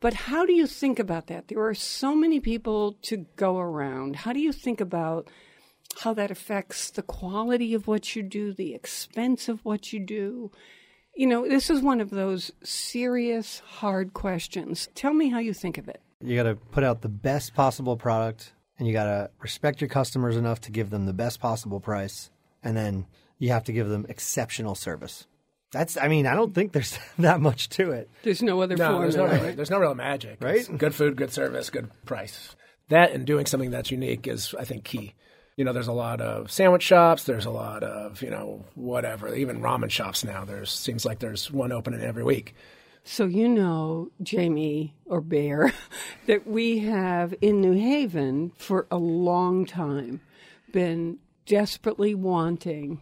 But 0.00 0.14
how 0.14 0.44
do 0.44 0.52
you 0.52 0.66
think 0.66 0.98
about 0.98 1.28
that? 1.28 1.48
There 1.48 1.64
are 1.64 1.74
so 1.74 2.14
many 2.14 2.40
people 2.40 2.96
to 3.02 3.26
go 3.36 3.58
around. 3.58 4.16
How 4.16 4.32
do 4.32 4.40
you 4.40 4.52
think 4.52 4.80
about 4.80 5.28
how 6.00 6.12
that 6.14 6.30
affects 6.30 6.90
the 6.90 7.02
quality 7.02 7.72
of 7.72 7.86
what 7.86 8.14
you 8.14 8.22
do, 8.22 8.52
the 8.52 8.74
expense 8.74 9.48
of 9.48 9.64
what 9.64 9.92
you 9.92 10.00
do? 10.00 10.50
You 11.14 11.26
know, 11.26 11.48
this 11.48 11.70
is 11.70 11.80
one 11.80 12.02
of 12.02 12.10
those 12.10 12.50
serious, 12.62 13.60
hard 13.60 14.12
questions. 14.12 14.88
Tell 14.94 15.14
me 15.14 15.30
how 15.30 15.38
you 15.38 15.54
think 15.54 15.78
of 15.78 15.88
it. 15.88 16.02
You 16.20 16.36
got 16.36 16.42
to 16.42 16.56
put 16.56 16.84
out 16.84 17.00
the 17.00 17.08
best 17.08 17.54
possible 17.54 17.96
product, 17.96 18.52
and 18.78 18.86
you 18.86 18.92
got 18.92 19.04
to 19.04 19.30
respect 19.40 19.80
your 19.80 19.88
customers 19.88 20.36
enough 20.36 20.60
to 20.62 20.70
give 20.70 20.90
them 20.90 21.06
the 21.06 21.14
best 21.14 21.40
possible 21.40 21.80
price, 21.80 22.30
and 22.62 22.76
then 22.76 23.06
you 23.38 23.50
have 23.50 23.64
to 23.64 23.72
give 23.72 23.88
them 23.88 24.06
exceptional 24.08 24.74
service. 24.74 25.26
That's. 25.72 25.96
I 25.96 26.08
mean, 26.08 26.26
I 26.26 26.34
don't 26.34 26.54
think 26.54 26.72
there's 26.72 26.98
that 27.18 27.40
much 27.40 27.68
to 27.70 27.90
it. 27.92 28.10
There's 28.22 28.42
no 28.42 28.60
other 28.62 28.76
No, 28.76 29.00
there's 29.00 29.16
no, 29.16 29.26
real, 29.26 29.54
there's 29.54 29.70
no 29.70 29.78
real 29.78 29.94
magic. 29.94 30.38
Right? 30.40 30.56
It's 30.56 30.68
good 30.68 30.94
food, 30.94 31.16
good 31.16 31.32
service, 31.32 31.70
good 31.70 31.90
price. 32.04 32.54
That 32.88 33.12
and 33.12 33.26
doing 33.26 33.46
something 33.46 33.70
that's 33.70 33.90
unique 33.90 34.26
is, 34.28 34.54
I 34.58 34.64
think, 34.64 34.84
key. 34.84 35.14
You 35.56 35.64
know, 35.64 35.72
there's 35.72 35.88
a 35.88 35.92
lot 35.92 36.20
of 36.20 36.50
sandwich 36.50 36.82
shops. 36.82 37.24
There's 37.24 37.46
a 37.46 37.50
lot 37.50 37.82
of, 37.82 38.22
you 38.22 38.30
know, 38.30 38.64
whatever. 38.74 39.34
Even 39.34 39.60
ramen 39.60 39.90
shops 39.90 40.22
now. 40.22 40.44
There's 40.44 40.70
seems 40.70 41.04
like 41.04 41.18
there's 41.18 41.50
one 41.50 41.72
opening 41.72 42.02
every 42.02 42.22
week. 42.22 42.54
So 43.08 43.26
you 43.26 43.48
know, 43.48 44.10
Jamie 44.22 44.94
or 45.04 45.20
Bear, 45.20 45.72
that 46.26 46.46
we 46.46 46.80
have 46.80 47.34
in 47.40 47.60
New 47.60 47.72
Haven 47.72 48.52
for 48.58 48.86
a 48.90 48.96
long 48.98 49.64
time 49.64 50.20
been 50.72 51.18
desperately 51.46 52.14
wanting 52.14 53.00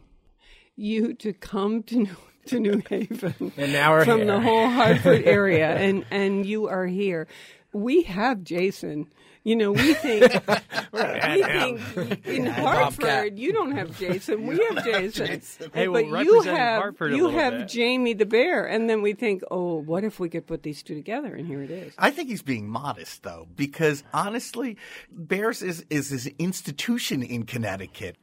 you 0.77 1.15
to 1.15 1.33
come 1.33 1.83
to 1.85 1.97
New, 1.97 2.17
to 2.47 2.61
New 2.61 2.83
Haven 2.89 3.53
And 3.57 3.73
now 3.73 3.93
we're 3.93 4.05
from 4.05 4.19
here. 4.19 4.27
the 4.27 4.41
whole 4.41 4.69
Hartford 4.69 5.23
area, 5.25 5.69
and 5.75 6.05
and 6.11 6.45
you 6.45 6.69
are 6.69 6.87
here. 6.87 7.27
We 7.73 8.03
have 8.03 8.43
Jason. 8.45 9.07
You 9.47 9.57
know, 9.57 9.73
we 9.73 9.93
think 9.93 10.23
we 10.93 11.43
think 11.43 12.27
in 12.27 12.47
Hartford 12.47 13.39
you 13.39 13.53
don't 13.53 13.73
have 13.73 13.99
Jason. 13.99 14.47
We 14.47 14.59
have 14.71 14.83
Jason. 15.13 15.43
Hey, 15.75 15.89
well, 15.89 16.03
but 16.11 16.25
you 16.25 16.41
have 16.43 16.81
Hartford 16.81 17.13
you 17.13 17.25
little 17.27 17.39
have 17.39 17.53
bit. 17.53 17.69
Jamie 17.69 18.15
the 18.15 18.25
bear, 18.25 18.65
and 18.65 18.89
then 18.89 19.03
we 19.03 19.13
think, 19.13 19.43
oh, 19.51 19.75
what 19.75 20.03
if 20.03 20.19
we 20.19 20.31
could 20.31 20.47
put 20.47 20.63
these 20.63 20.83
two 20.83 20.95
together? 20.95 21.35
And 21.35 21.47
here 21.47 21.63
it 21.63 21.71
is. 21.71 21.93
I 21.99 22.11
think 22.11 22.31
he's 22.31 22.41
being 22.41 22.69
modest 22.71 23.23
though, 23.23 23.47
because 23.55 24.03
honestly, 24.15 24.79
Bears 25.11 25.61
is 25.63 25.85
is 25.91 26.09
his 26.09 26.27
institution 26.39 27.23
in 27.23 27.45
Connecticut. 27.45 28.17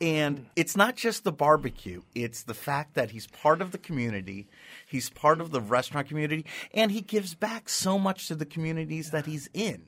And 0.00 0.46
it's 0.54 0.76
not 0.76 0.94
just 0.94 1.24
the 1.24 1.32
barbecue, 1.32 2.02
it's 2.14 2.44
the 2.44 2.54
fact 2.54 2.94
that 2.94 3.10
he's 3.10 3.26
part 3.26 3.60
of 3.60 3.72
the 3.72 3.78
community, 3.78 4.46
he's 4.86 5.10
part 5.10 5.40
of 5.40 5.50
the 5.50 5.60
restaurant 5.60 6.06
community, 6.06 6.46
and 6.72 6.92
he 6.92 7.00
gives 7.00 7.34
back 7.34 7.68
so 7.68 7.98
much 7.98 8.28
to 8.28 8.36
the 8.36 8.46
communities 8.46 9.10
that 9.10 9.26
he's 9.26 9.50
in. 9.52 9.82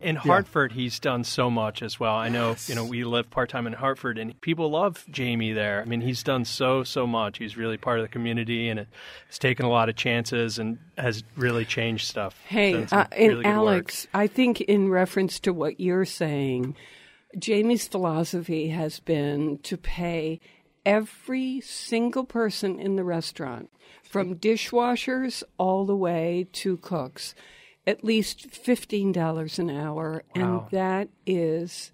In 0.00 0.16
Hartford, 0.16 0.72
he's 0.72 0.98
done 0.98 1.22
so 1.22 1.48
much 1.48 1.80
as 1.80 2.00
well. 2.00 2.14
I 2.16 2.28
know, 2.28 2.48
Yes. 2.50 2.68
you 2.68 2.74
know, 2.74 2.84
we 2.84 3.04
live 3.04 3.30
part 3.30 3.50
time 3.50 3.68
in 3.68 3.72
Hartford, 3.74 4.18
and 4.18 4.40
people 4.40 4.70
love 4.70 5.04
Jamie 5.10 5.52
there. 5.52 5.80
I 5.80 5.84
mean, 5.84 6.00
he's 6.00 6.24
done 6.24 6.44
so 6.44 6.82
so 6.82 7.06
much. 7.06 7.38
He's 7.38 7.56
really 7.56 7.76
part 7.76 8.00
of 8.00 8.04
the 8.04 8.08
community, 8.08 8.68
and 8.68 8.86
has 9.28 9.38
taken 9.38 9.64
a 9.64 9.70
lot 9.70 9.88
of 9.88 9.94
chances 9.94 10.58
and 10.58 10.78
has 10.98 11.22
really 11.36 11.64
changed 11.64 12.08
stuff. 12.08 12.40
Hey, 12.48 12.72
Done 12.72 12.88
some 12.88 12.98
uh, 13.00 13.04
and 13.12 13.28
really 13.28 13.42
good 13.44 13.48
work. 13.50 13.56
Alex, 13.56 14.06
I 14.12 14.26
think 14.26 14.60
in 14.62 14.88
reference 14.88 15.38
to 15.40 15.52
what 15.52 15.78
you're 15.78 16.04
saying, 16.06 16.74
Jamie's 17.38 17.88
philosophy 17.88 18.68
has 18.68 19.00
been 19.00 19.58
to 19.58 19.76
pay 19.76 20.40
every 20.84 21.60
single 21.60 22.24
person 22.24 22.78
in 22.78 22.96
the 22.96 23.04
restaurant, 23.04 23.70
from 24.02 24.36
dishwashers 24.36 25.42
all 25.58 25.84
the 25.86 25.96
way 25.96 26.46
to 26.52 26.76
cooks, 26.78 27.34
at 27.86 28.04
least 28.04 28.50
$15 28.50 29.58
an 29.58 29.70
hour. 29.70 30.24
Wow. 30.34 30.42
And 30.42 30.70
that 30.70 31.08
is 31.26 31.92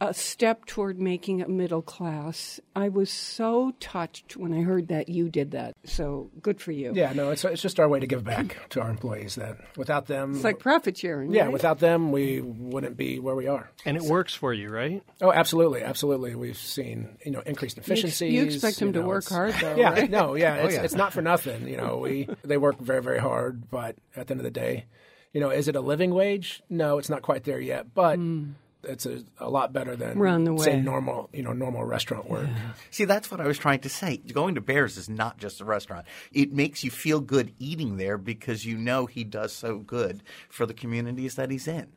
a 0.00 0.12
step 0.12 0.66
toward 0.66 1.00
making 1.00 1.40
a 1.40 1.48
middle 1.48 1.80
class. 1.80 2.60
I 2.74 2.90
was 2.90 3.10
so 3.10 3.72
touched 3.80 4.36
when 4.36 4.52
I 4.52 4.60
heard 4.60 4.88
that 4.88 5.08
you 5.08 5.30
did 5.30 5.52
that. 5.52 5.74
So 5.84 6.30
good 6.42 6.60
for 6.60 6.70
you. 6.72 6.92
Yeah, 6.94 7.14
no, 7.14 7.30
it's 7.30 7.44
it's 7.46 7.62
just 7.62 7.80
our 7.80 7.88
way 7.88 7.98
to 8.00 8.06
give 8.06 8.22
back 8.22 8.68
to 8.70 8.82
our 8.82 8.90
employees. 8.90 9.36
That 9.36 9.56
without 9.76 10.06
them, 10.06 10.34
It's 10.34 10.44
like 10.44 10.58
profit 10.58 10.98
sharing. 10.98 11.32
yeah, 11.32 11.44
right? 11.44 11.52
without 11.52 11.78
them, 11.78 12.12
we 12.12 12.42
wouldn't 12.42 12.96
be 12.98 13.18
where 13.18 13.34
we 13.34 13.46
are. 13.46 13.70
and 13.86 13.96
it 13.96 14.02
works 14.02 14.34
for 14.34 14.52
you, 14.52 14.68
right? 14.68 15.02
Oh, 15.22 15.32
absolutely, 15.32 15.82
absolutely. 15.82 16.34
We've 16.34 16.58
seen 16.58 17.16
you 17.24 17.30
know 17.30 17.40
increased 17.46 17.78
efficiencies. 17.78 18.32
You 18.34 18.44
expect 18.44 18.78
them 18.80 18.92
to 18.92 19.00
know, 19.00 19.06
work 19.06 19.26
hard, 19.28 19.54
though, 19.62 19.76
Yeah, 19.76 19.90
right? 19.92 20.10
no, 20.10 20.34
yeah, 20.34 20.58
oh, 20.60 20.66
it's, 20.66 20.74
yeah. 20.74 20.82
it's 20.82 20.94
not 20.94 21.14
for 21.14 21.22
nothing. 21.22 21.66
You 21.68 21.78
know, 21.78 21.96
we 21.96 22.28
they 22.44 22.58
work 22.58 22.78
very 22.78 23.00
very 23.02 23.18
hard, 23.18 23.70
but 23.70 23.96
at 24.14 24.26
the 24.26 24.32
end 24.32 24.40
of 24.40 24.44
the 24.44 24.50
day, 24.50 24.84
you 25.32 25.40
know, 25.40 25.48
is 25.48 25.68
it 25.68 25.74
a 25.76 25.80
living 25.80 26.12
wage? 26.12 26.62
No, 26.68 26.98
it's 26.98 27.08
not 27.08 27.22
quite 27.22 27.44
there 27.44 27.60
yet, 27.60 27.94
but. 27.94 28.16
Hmm. 28.16 28.50
It's 28.86 29.04
a, 29.06 29.22
a 29.38 29.50
lot 29.50 29.72
better 29.72 29.96
than 29.96 30.12
Hmm. 30.14 30.54
We're 30.54 30.64
say 30.64 30.80
normal, 30.80 31.28
you 31.32 31.42
know, 31.42 31.52
normal 31.52 31.84
restaurant 31.84 32.28
work. 32.30 32.48
See, 32.90 33.04
that's 33.04 33.30
what 33.30 33.40
I 33.40 33.46
was 33.46 33.58
trying 33.58 33.80
to 33.80 33.88
say. 33.88 34.16
Going 34.18 34.54
to 34.54 34.60
Bears 34.60 34.96
is 34.96 35.08
not 35.08 35.38
just 35.38 35.60
a 35.60 35.64
restaurant. 35.64 36.06
It 36.32 36.52
makes 36.52 36.84
you 36.84 36.90
feel 36.90 37.20
good 37.20 37.52
eating 37.58 37.96
there 37.96 38.16
because 38.18 38.64
you 38.64 38.76
know 38.78 39.06
he 39.06 39.24
does 39.24 39.52
so 39.52 39.78
good 39.78 40.22
for 40.48 40.66
the 40.66 40.74
communities 40.74 41.34
that 41.34 41.50
he's 41.50 41.66
in. 41.68 41.88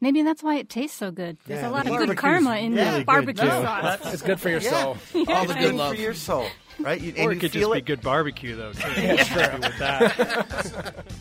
Maybe 0.00 0.22
that's 0.22 0.44
why 0.44 0.54
it 0.58 0.68
tastes 0.68 0.96
so 0.96 1.10
good. 1.10 1.38
There's 1.44 1.60
Yeah, 1.62 1.70
a 1.70 1.72
lot 1.72 1.84
the 1.84 1.92
of 1.92 2.06
good 2.06 2.16
karma 2.16 2.54
in 2.58 2.72
really 2.76 3.00
the 3.00 3.04
barbecue 3.04 3.42
too. 3.42 3.50
sauce. 3.50 4.12
It's 4.14 4.22
good 4.22 4.38
for 4.38 4.48
your 4.48 4.60
soul. 4.60 4.96
All 5.26 5.44
the 5.44 5.54
good 5.54 5.58
good 5.60 5.74
love. 5.74 5.94
for 5.96 6.00
your 6.00 6.14
soul, 6.14 6.46
right? 6.78 7.00
You, 7.00 7.12
Or 7.18 7.22
and 7.22 7.32
it 7.32 7.40
could 7.40 7.50
feel 7.50 7.70
just 7.70 7.74
be 7.74 7.80
good 7.80 8.00
barbecue, 8.00 8.54
though. 8.54 8.72
Too. 8.74 8.78
Happy 8.90 9.58
with 9.58 9.78
that. 9.80 11.04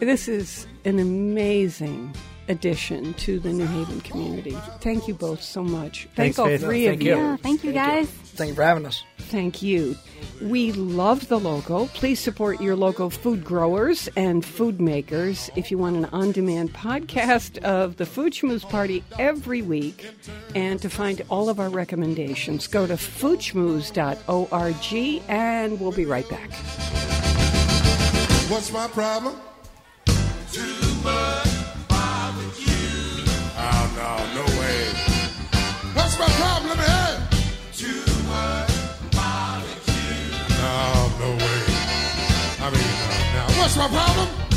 This 0.00 0.26
is 0.28 0.66
an 0.84 0.98
amazing 0.98 2.12
addition 2.48 3.14
to 3.14 3.38
the 3.38 3.52
New 3.52 3.66
Haven 3.66 4.00
community. 4.00 4.56
Thank 4.80 5.08
you 5.08 5.14
both 5.14 5.42
so 5.42 5.62
much. 5.62 6.02
Thank 6.02 6.14
Thanks, 6.16 6.38
all 6.38 6.46
Faith. 6.46 6.60
three 6.60 6.86
Thank 6.86 7.00
of 7.00 7.06
you. 7.06 7.16
you. 7.16 7.22
Yeah, 7.22 7.36
thank 7.36 7.64
you 7.64 7.72
guys. 7.72 8.08
Thank 8.34 8.50
you 8.50 8.54
for 8.54 8.62
having 8.62 8.86
us. 8.86 9.04
Thank 9.18 9.62
you. 9.62 9.96
We 10.40 10.72
love 10.72 11.28
the 11.28 11.38
logo. 11.38 11.86
Please 11.86 12.20
support 12.20 12.60
your 12.60 12.76
local 12.76 13.10
food 13.10 13.44
growers 13.44 14.08
and 14.16 14.44
food 14.44 14.80
makers. 14.80 15.50
If 15.56 15.70
you 15.70 15.78
want 15.78 15.96
an 15.96 16.06
on 16.06 16.32
demand 16.32 16.72
podcast 16.72 17.58
of 17.58 17.96
the 17.96 18.06
Food 18.06 18.32
Schmooze 18.32 18.68
Party 18.68 19.04
every 19.18 19.62
week 19.62 20.06
and 20.54 20.80
to 20.82 20.90
find 20.90 21.22
all 21.28 21.48
of 21.48 21.60
our 21.60 21.68
recommendations, 21.68 22.66
go 22.66 22.86
to 22.86 22.94
foodschmooze.org 22.94 25.22
and 25.28 25.80
we'll 25.80 25.92
be 25.92 26.06
right 26.06 26.28
back. 26.28 26.50
What's 28.50 28.72
my 28.72 28.86
problem? 28.88 29.36
Too 30.52 30.94
much 31.02 31.51
now, 43.76 43.82
what's 43.82 43.94
my 43.94 44.14
problem? 44.14 44.51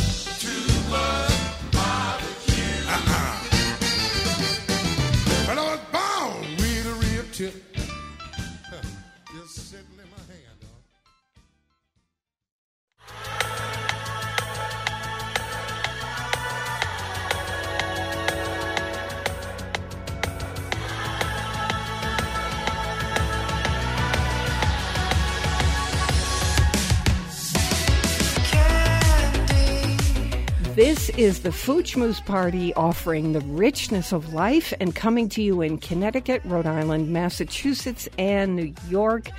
Is 31.18 31.41
the 31.41 31.51
Food 31.51 31.86
Party 32.26 32.74
offering 32.74 33.32
the 33.32 33.39
richness 33.41 34.11
of 34.11 34.34
life 34.34 34.74
and 34.82 34.93
coming 34.93 35.30
to 35.30 35.41
you 35.41 35.61
in 35.61 35.78
Connecticut, 35.78 36.41
Rhode 36.43 36.66
Island, 36.66 37.09
Massachusetts, 37.09 38.09
and 38.18 38.55
New 38.55 38.74
York, 38.89 39.30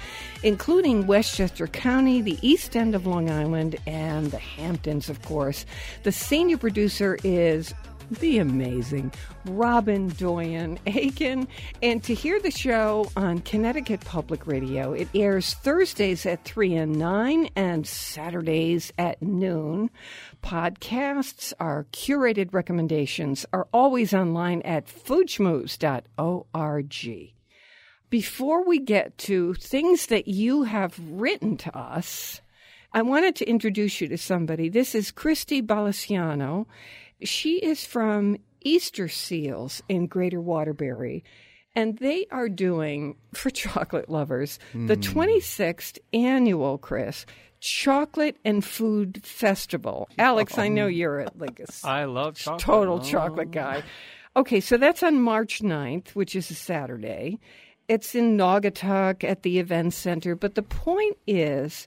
including 0.43 1.07
Westchester 1.07 1.67
County, 1.67 2.23
the 2.23 2.39
east 2.41 2.77
end 2.77 2.95
of 2.95 3.07
Long 3.07 3.31
Island, 3.31 3.77
and 3.87 4.31
the 4.31 4.39
Hamptons, 4.39 5.11
of 5.11 5.21
course. 5.23 5.67
The 6.03 6.13
senior 6.13 6.57
producer 6.57 7.19
is 7.23 7.75
the 8.11 8.39
amazing 8.39 9.13
Robin 9.47 10.09
Doyen 10.11 10.79
Aiken. 10.87 11.49
And 11.83 12.03
to 12.05 12.15
hear 12.15 12.41
the 12.41 12.51
show 12.51 13.11
on 13.17 13.41
Connecticut 13.41 14.01
Public 14.01 14.47
Radio, 14.47 14.93
it 14.93 15.09
airs 15.15 15.55
Thursdays 15.55 16.27
at 16.27 16.45
3 16.45 16.75
and 16.75 16.99
9 16.99 17.51
and 17.57 17.87
Saturdays 17.87 18.93
at 18.99 19.21
noon. 19.23 19.91
Podcasts, 20.47 21.53
our 21.59 21.87
curated 21.91 22.55
recommendations, 22.55 23.45
are 23.53 23.67
always 23.73 24.15
online 24.15 24.63
at 24.63 24.87
foodschmooze.org. 24.87 27.33
Before 28.11 28.65
we 28.65 28.79
get 28.79 29.19
to 29.19 29.55
things 29.55 30.07
that 30.07 30.29
you 30.29 30.63
have 30.63 31.01
written 31.11 31.57
to 31.57 31.77
us, 31.77 32.41
I 32.93 33.03
wanted 33.03 33.35
to 33.35 33.51
introduce 33.51 34.01
you 34.01 34.07
to 34.07 34.17
somebody. 34.17 34.69
This 34.69 34.95
is 34.95 35.11
Kristie 35.11 35.67
Balisciano. 35.67 36.67
She 37.25 37.57
is 37.57 37.85
from 37.85 38.37
Easter 38.61 39.09
Seals 39.09 39.83
in 39.89 40.07
Greater 40.07 40.41
Waterbury. 40.41 41.25
And 41.77 41.99
they 41.99 42.27
are 42.33 42.49
doing, 42.49 43.15
for 43.35 43.51
chocolate 43.51 44.09
lovers, 44.09 44.59
the 44.73 44.95
hmm. 44.97 45.01
26th 45.01 45.99
annual, 46.13 46.79
Chris, 46.79 47.27
Chocolate 47.61 48.37
and 48.45 48.65
Food 48.65 49.21
Festival. 49.25 50.09
Alex, 50.19 50.59
I 50.59 50.69
know 50.69 50.87
you're 50.87 51.21
a, 51.21 51.29
like 51.37 51.61
a 51.61 51.65
s- 51.65 51.85
I 51.85 52.05
love 52.05 52.37
chocolate. 52.37 52.61
total 52.63 52.95
Oh. 52.97 53.03
chocolate 53.05 53.51
guy. 53.51 53.83
Okay, 54.37 54.61
so 54.61 54.77
that's 54.77 55.03
on 55.03 55.21
March 55.21 55.61
9th, 55.63 56.09
which 56.15 56.35
is 56.35 56.51
a 56.51 56.55
Saturday. 56.55 57.39
It's 57.89 58.15
in 58.15 58.37
Naugatuck 58.37 59.23
at 59.23 59.43
the 59.43 59.59
event 59.59 59.95
center. 59.95 60.35
But 60.35 60.55
the 60.55 60.63
point 60.63 61.17
is, 61.27 61.87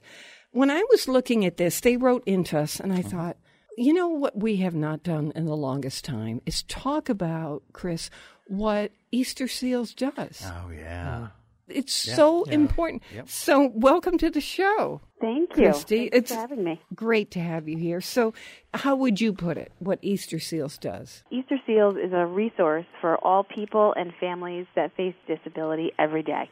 When 0.52 0.70
I 0.70 0.82
was 0.90 1.06
looking 1.06 1.44
at 1.44 1.58
this, 1.58 1.78
they 1.80 1.96
wrote 1.96 2.24
into 2.26 2.58
us, 2.58 2.80
and 2.80 2.92
I 2.92 3.00
oh. 3.06 3.08
thought, 3.08 3.36
you 3.76 3.92
know 3.92 4.08
what 4.08 4.38
we 4.38 4.56
have 4.56 4.74
not 4.74 5.02
done 5.02 5.32
in 5.34 5.46
the 5.46 5.56
longest 5.56 6.04
time 6.04 6.40
is 6.46 6.62
talk 6.64 7.08
about, 7.08 7.62
Chris, 7.72 8.10
what 8.46 8.92
Easter 9.12 9.48
Seals 9.48 9.94
does. 9.94 10.42
Oh 10.44 10.70
yeah. 10.70 11.28
Mm. 11.28 11.30
It's 11.72 12.06
Yeah, 12.06 12.14
so 12.14 12.44
yeah. 12.46 12.54
important. 12.54 13.02
Yep. 13.14 13.28
So, 13.28 13.70
welcome 13.74 14.18
to 14.18 14.30
the 14.30 14.40
show. 14.40 15.00
Thank 15.20 15.50
you. 15.56 15.68
Kristie. 15.68 16.10
Thanks 16.10 16.16
it's 16.16 16.32
for 16.32 16.40
having 16.40 16.64
me. 16.64 16.80
great 16.94 17.30
to 17.32 17.40
have 17.40 17.68
you 17.68 17.76
here. 17.76 18.00
So, 18.00 18.34
how 18.74 18.96
would 18.96 19.20
you 19.20 19.32
put 19.32 19.56
it? 19.56 19.70
What 19.78 19.98
Easter 20.02 20.38
Seals 20.40 20.78
does? 20.78 21.22
Easter 21.30 21.58
Seals 21.66 21.96
is 21.96 22.12
a 22.12 22.26
resource 22.26 22.86
for 23.00 23.16
all 23.24 23.44
people 23.44 23.94
and 23.96 24.12
families 24.18 24.66
that 24.74 24.96
face 24.96 25.14
disability 25.26 25.92
every 25.98 26.22
day. 26.22 26.48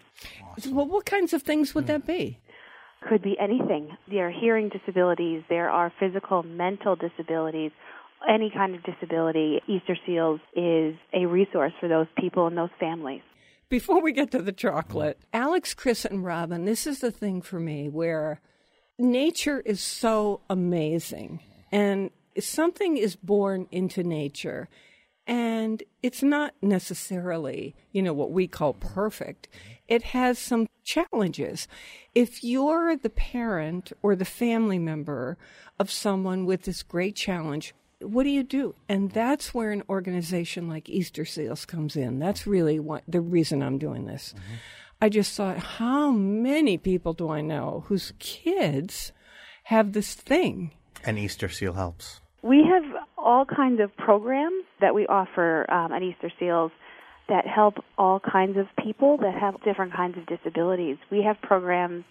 Well, 0.68 0.86
what 0.86 1.04
kinds 1.06 1.32
of 1.32 1.42
things 1.42 1.74
would 1.74 1.84
hmm. 1.84 1.88
that 1.92 2.06
be? 2.06 2.38
Could 3.06 3.22
be 3.22 3.36
anything. 3.38 3.96
There 4.10 4.28
are 4.28 4.32
hearing 4.32 4.70
disabilities, 4.70 5.42
there 5.48 5.70
are 5.70 5.92
physical, 6.00 6.42
mental 6.42 6.96
disabilities, 6.96 7.70
any 8.28 8.50
kind 8.50 8.74
of 8.74 8.82
disability. 8.82 9.60
Easter 9.68 9.96
Seals 10.04 10.40
is 10.54 10.96
a 11.12 11.26
resource 11.26 11.72
for 11.78 11.88
those 11.88 12.06
people 12.18 12.46
and 12.46 12.56
those 12.56 12.70
families. 12.80 13.22
Before 13.68 14.00
we 14.00 14.12
get 14.12 14.30
to 14.32 14.42
the 14.42 14.52
chocolate, 14.52 15.20
Alex, 15.32 15.74
Chris, 15.74 16.04
and 16.04 16.24
Robin, 16.24 16.64
this 16.64 16.86
is 16.86 17.00
the 17.00 17.10
thing 17.10 17.42
for 17.42 17.60
me 17.60 17.88
where 17.88 18.40
nature 18.98 19.60
is 19.60 19.80
so 19.80 20.40
amazing 20.48 21.40
and 21.70 22.10
something 22.40 22.96
is 22.96 23.14
born 23.14 23.66
into 23.70 24.02
nature 24.02 24.68
and 25.26 25.82
it's 26.02 26.22
not 26.22 26.54
necessarily, 26.62 27.76
you 27.92 28.00
know, 28.00 28.14
what 28.14 28.32
we 28.32 28.48
call 28.48 28.72
perfect. 28.72 29.48
It 29.88 30.02
has 30.02 30.38
some 30.38 30.68
challenges. 30.84 31.66
If 32.14 32.44
you're 32.44 32.96
the 32.96 33.10
parent 33.10 33.92
or 34.02 34.14
the 34.14 34.24
family 34.24 34.78
member 34.78 35.36
of 35.78 35.90
someone 35.90 36.44
with 36.44 36.62
this 36.62 36.82
great 36.82 37.16
challenge, 37.16 37.74
what 38.00 38.24
do 38.24 38.30
you 38.30 38.42
do? 38.42 38.74
And 38.88 39.10
that's 39.10 39.52
where 39.52 39.72
an 39.72 39.82
organization 39.88 40.68
like 40.68 40.88
Easter 40.88 41.24
Seals 41.24 41.64
comes 41.64 41.96
in. 41.96 42.18
That's 42.18 42.46
really 42.46 42.78
what 42.78 43.02
the 43.08 43.20
reason 43.20 43.62
I'm 43.62 43.78
doing 43.78 44.06
this. 44.06 44.34
I 45.00 45.08
just 45.08 45.36
thought, 45.36 45.58
how 45.58 46.10
many 46.10 46.76
people 46.76 47.12
do 47.12 47.30
I 47.30 47.40
know 47.40 47.84
whose 47.86 48.12
kids 48.18 49.12
have 49.64 49.92
this 49.92 50.14
thing? 50.14 50.72
And 51.04 51.18
Easter 51.18 51.48
seal 51.48 51.74
helps. 51.74 52.20
We 52.42 52.64
have 52.64 52.82
all 53.16 53.44
kinds 53.44 53.80
of 53.80 53.96
programs 53.96 54.64
that 54.80 54.94
we 54.94 55.06
offer 55.06 55.70
um, 55.70 55.92
at 55.92 56.02
Easter 56.02 56.30
Seals 56.38 56.72
that 57.28 57.46
help 57.46 57.74
all 57.96 58.20
kinds 58.20 58.56
of 58.56 58.66
people 58.82 59.18
that 59.18 59.34
have 59.38 59.62
different 59.62 59.92
kinds 59.92 60.16
of 60.16 60.26
disabilities. 60.26 60.96
We 61.10 61.22
have 61.24 61.40
programs 61.42 62.04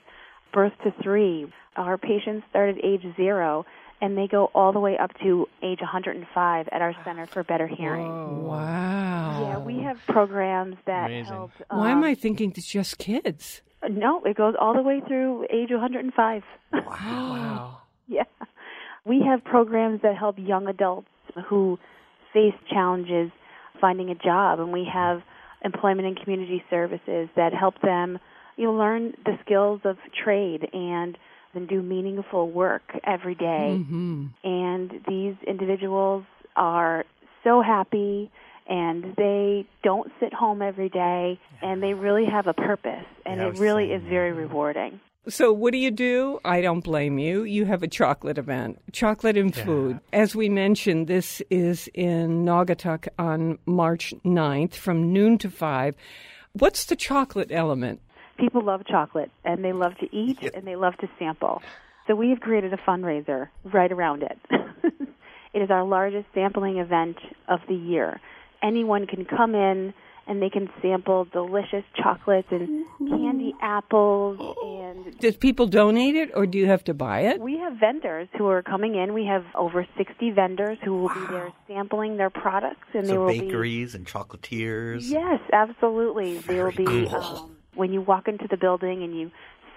birth 0.53 0.73
to 0.83 0.93
three. 1.03 1.51
Our 1.75 1.97
patients 1.97 2.45
start 2.49 2.77
at 2.77 2.83
age 2.83 3.03
zero 3.15 3.65
and 3.99 4.17
they 4.17 4.27
go 4.27 4.51
all 4.53 4.73
the 4.73 4.79
way 4.79 4.97
up 4.97 5.11
to 5.23 5.47
age 5.63 5.79
105 5.81 6.69
at 6.71 6.81
our 6.81 6.93
Center 7.03 7.25
for 7.25 7.43
Better 7.43 7.67
Hearing. 7.67 8.43
Wow. 8.43 9.39
Yeah, 9.41 9.57
we 9.57 9.81
have 9.83 9.97
programs 10.07 10.77
that 10.85 11.05
Amazing. 11.05 11.33
help. 11.33 11.51
Why 11.69 11.91
am 11.91 11.99
um, 11.99 12.03
I 12.03 12.13
thinking 12.13 12.53
it's 12.55 12.67
just 12.67 12.99
kids? 12.99 13.61
No, 13.89 14.23
it 14.23 14.37
goes 14.37 14.55
all 14.59 14.73
the 14.73 14.81
way 14.81 15.01
through 15.07 15.47
age 15.51 15.69
105. 15.71 16.43
Wow. 16.85 17.79
Yeah. 18.07 18.23
We 19.05 19.21
have 19.25 19.43
programs 19.43 20.01
that 20.01 20.15
help 20.17 20.35
young 20.37 20.67
adults 20.67 21.07
who 21.47 21.79
face 22.33 22.53
challenges 22.69 23.31
finding 23.79 24.09
a 24.09 24.15
job, 24.15 24.59
and 24.59 24.71
we 24.71 24.87
have 24.91 25.21
employment 25.63 26.07
and 26.07 26.19
community 26.19 26.63
services 26.69 27.29
that 27.35 27.53
help 27.53 27.81
them 27.81 28.19
you 28.57 28.65
know, 28.65 28.73
learn 28.73 29.13
the 29.23 29.37
skills 29.45 29.81
of 29.85 29.97
trade 30.23 30.67
and 30.73 31.17
and 31.53 31.67
do 31.67 31.81
meaningful 31.81 32.51
work 32.51 32.83
every 33.03 33.33
day. 33.33 33.79
Mm-hmm. 33.79 34.25
And 34.43 34.91
these 35.07 35.35
individuals 35.47 36.23
are 36.55 37.03
so 37.43 37.61
happy 37.61 38.29
and 38.69 39.15
they 39.15 39.65
don't 39.83 40.11
sit 40.19 40.33
home 40.33 40.61
every 40.61 40.89
day 40.89 41.39
and 41.61 41.81
they 41.81 41.93
really 41.93 42.25
have 42.25 42.47
a 42.47 42.53
purpose 42.53 43.05
and 43.25 43.39
Yeah, 43.39 43.47
it 43.47 43.59
really 43.59 43.91
is 43.91 44.03
very 44.03 44.33
rewarding. 44.33 44.99
So, 45.29 45.51
what 45.51 45.73
do 45.73 45.77
you 45.77 45.91
do? 45.91 46.39
I 46.45 46.61
don't 46.61 46.79
blame 46.79 47.19
you. 47.19 47.43
You 47.43 47.65
have 47.65 47.83
a 47.83 47.87
chocolate 47.87 48.37
event, 48.37 48.79
chocolate 48.93 49.35
and 49.35 49.53
food. 49.53 49.99
As 50.13 50.35
we 50.35 50.47
mentioned, 50.47 51.07
this 51.07 51.41
is 51.49 51.89
in 51.93 52.45
Naugatuck 52.45 53.09
on 53.19 53.59
March 53.65 54.13
9th 54.23 54.75
from 54.75 55.11
noon 55.11 55.37
to 55.39 55.49
5. 55.49 55.95
What's 56.53 56.85
the 56.85 56.95
chocolate 56.95 57.51
element? 57.51 57.99
People 58.39 58.63
love 58.63 58.85
chocolate 58.85 59.29
and 59.43 59.65
they 59.65 59.73
love 59.73 59.97
to 59.97 60.15
eat 60.15 60.41
and 60.53 60.65
they 60.65 60.77
love 60.77 60.95
to 60.99 61.09
sample. 61.19 61.61
So 62.07 62.15
we 62.15 62.29
have 62.29 62.39
created 62.39 62.71
a 62.71 62.77
fundraiser 62.77 63.49
right 63.65 63.91
around 63.91 64.23
it. 64.23 64.39
it 65.53 65.61
is 65.61 65.69
our 65.69 65.83
largest 65.83 66.27
sampling 66.33 66.77
event 66.77 67.17
of 67.49 67.59
the 67.67 67.75
year. 67.75 68.21
Anyone 68.63 69.07
can 69.07 69.25
come 69.25 69.55
in 69.55 69.93
and 70.27 70.41
they 70.41 70.49
can 70.49 70.69
sample 70.81 71.25
delicious 71.25 71.83
chocolates 71.95 72.47
and 72.51 72.85
candy 72.99 73.53
apples 73.61 74.37
and 74.63 75.17
Does 75.19 75.37
people 75.37 75.67
donate 75.67 76.15
it 76.15 76.31
or 76.35 76.45
do 76.45 76.57
you 76.57 76.65
have 76.67 76.83
to 76.85 76.93
buy 76.93 77.21
it? 77.21 77.39
we 77.39 77.57
have 77.57 77.73
vendors 77.79 78.27
who 78.37 78.47
are 78.47 78.61
coming 78.61 78.95
in. 78.95 79.13
We 79.13 79.25
have 79.25 79.45
over 79.55 79.85
60 79.97 80.31
vendors 80.31 80.77
who 80.83 81.01
will 81.01 81.09
be 81.09 81.25
there 81.29 81.51
sampling 81.67 82.17
their 82.17 82.29
products 82.29 82.87
and 82.93 83.05
they 83.05 83.11
So 83.13 83.21
will 83.25 83.31
be 83.31 83.39
bakeries 83.41 83.95
and 83.95 84.05
chocolatiers. 84.05 85.01
Yes, 85.09 85.39
absolutely. 85.53 86.37
They 86.39 86.61
will 86.61 86.71
be 86.71 86.85
cool. 86.85 87.15
um, 87.15 87.55
when 87.75 87.93
you 87.93 88.01
walk 88.01 88.27
into 88.27 88.47
the 88.49 88.57
building 88.57 89.03
and 89.03 89.17
you 89.17 89.31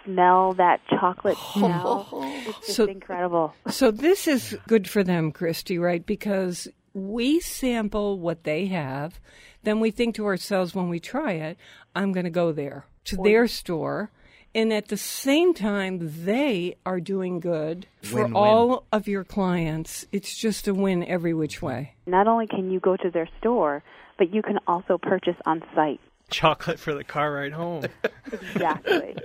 smell 0.05 0.55
that 0.55 0.81
chocolate 0.89 1.37
smell. 1.53 2.09
It's 2.47 2.59
just 2.67 2.75
So- 2.77 2.87
incredible. 2.87 3.55
So, 3.69 3.91
this 3.91 4.27
is 4.27 4.57
good 4.67 4.89
for 4.89 5.05
them, 5.05 5.31
Kristie, 5.31 5.79
right? 5.79 6.05
Because 6.05 6.67
we 6.95 7.41
sample 7.41 8.19
what 8.19 8.45
they 8.45 8.67
have. 8.67 9.21
Then 9.63 9.81
we 9.81 9.91
think 9.91 10.15
to 10.17 10.27
ourselves 10.27 10.75
when 10.75 10.89
we 10.89 11.01
try 11.01 11.33
it, 11.33 11.59
I'm 11.95 12.13
going 12.13 12.25
to 12.25 12.31
go 12.31 12.53
there 12.53 12.87
to 13.05 13.17
their 13.17 13.47
store. 13.47 14.11
And 14.55 14.73
at 14.73 14.89
the 14.89 14.97
same 14.97 15.55
time, 15.55 15.99
they 16.25 16.75
are 16.85 16.99
doing 16.99 17.39
good 17.39 17.87
for 18.03 18.25
Win-win. 18.25 18.33
all 18.35 18.85
of 18.91 19.07
your 19.07 19.23
clients. 19.23 20.07
It's 20.11 20.37
just 20.37 20.67
a 20.67 20.75
win 20.75 21.05
every 21.05 21.33
which 21.35 21.63
way. 21.63 21.95
Not 22.07 22.27
only 22.27 22.49
can 22.49 22.71
you 22.71 22.81
go 22.81 22.97
to 22.97 23.11
their 23.13 23.29
store, 23.39 23.85
but 24.19 24.35
you 24.35 24.43
can 24.43 24.59
also 24.67 24.99
purchase 24.99 25.37
on 25.47 25.63
site. 25.75 26.01
Chocolate 26.31 26.81
for 26.81 26.95
the 26.95 27.05
car 27.05 27.33
ride 27.33 27.53
home. 27.53 27.85
Exactly. 28.33 29.17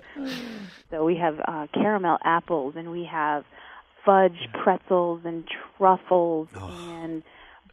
so 0.90 1.04
we 1.06 1.18
have 1.18 1.40
uh, 1.48 1.68
caramel 1.74 2.18
apples, 2.24 2.74
and 2.76 2.92
we 2.92 3.08
have 3.12 3.44
fudge 4.06 4.38
pretzels 4.64 5.22
and 5.26 5.44
truffles 5.78 6.48
and 6.56 7.22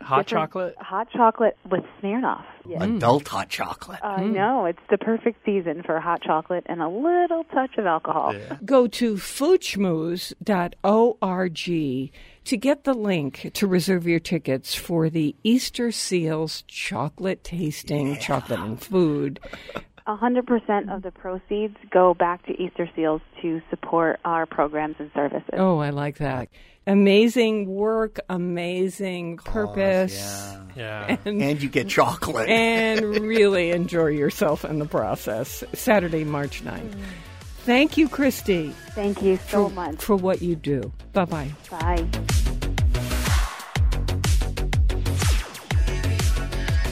Hot 0.02 0.26
chocolate? 0.26 0.76
Hot 0.78 1.08
chocolate 1.10 1.56
with 1.70 1.84
Smirnoff. 2.00 2.44
Yes. 2.66 2.82
Mm. 2.82 2.96
Adult 2.96 3.28
hot 3.28 3.48
chocolate. 3.48 4.00
I 4.02 4.20
mm. 4.20 4.34
know 4.34 4.66
it's 4.66 4.82
the 4.90 4.98
perfect 4.98 5.42
season 5.44 5.82
for 5.82 5.98
hot 6.00 6.22
chocolate 6.22 6.64
and 6.66 6.82
a 6.82 6.88
little 6.88 7.44
touch 7.44 7.78
of 7.78 7.86
alcohol. 7.86 8.34
Go 8.64 8.88
to 8.88 9.14
foodschmooze.org 9.14 12.12
to 12.44 12.56
get 12.56 12.82
the 12.84 12.94
link 12.94 13.50
to 13.54 13.66
reserve 13.66 14.06
your 14.06 14.20
tickets 14.20 14.74
for 14.74 15.10
the 15.10 15.36
Easter 15.42 15.92
Seals 15.92 16.62
chocolate 16.66 17.44
tasting 17.44 18.16
chocolate 18.18 18.60
and 18.60 18.80
food. 18.80 19.40
A 20.06 20.16
hundred 20.16 20.46
percent 20.46 20.90
of 20.90 21.02
the 21.02 21.12
proceeds 21.12 21.76
go 21.90 22.12
back 22.14 22.44
to 22.46 22.52
Easter 22.60 22.90
Seals 22.96 23.20
to 23.40 23.60
support 23.70 24.18
our 24.24 24.46
programs 24.46 24.96
and 24.98 25.10
services. 25.14 25.54
Oh, 25.54 25.78
I 25.78 25.90
like 25.90 26.18
that. 26.18 26.48
Amazing 26.86 27.66
work, 27.68 28.18
amazing 28.28 29.36
purpose. 29.36 30.56
Yeah. 30.74 31.16
And 31.24 31.62
you 31.62 31.68
get 31.68 31.88
chocolate. 31.88 32.48
and 32.48 33.04
really 33.20 33.70
enjoy 33.70 34.06
yourself 34.06 34.64
in 34.64 34.78
the 34.80 34.86
process. 34.86 35.62
Saturday, 35.74 36.24
March 36.24 36.64
9th. 36.64 36.96
Thank 37.64 37.96
you, 37.96 38.08
Kristie. 38.08 38.72
Thank 38.94 39.22
you 39.22 39.36
so 39.36 39.68
for, 39.68 39.74
much. 39.74 40.02
For 40.02 40.16
what 40.16 40.42
you 40.42 40.56
do. 40.56 40.92
Bye 41.12 41.26
bye 41.26 41.52
bye. 41.70 42.08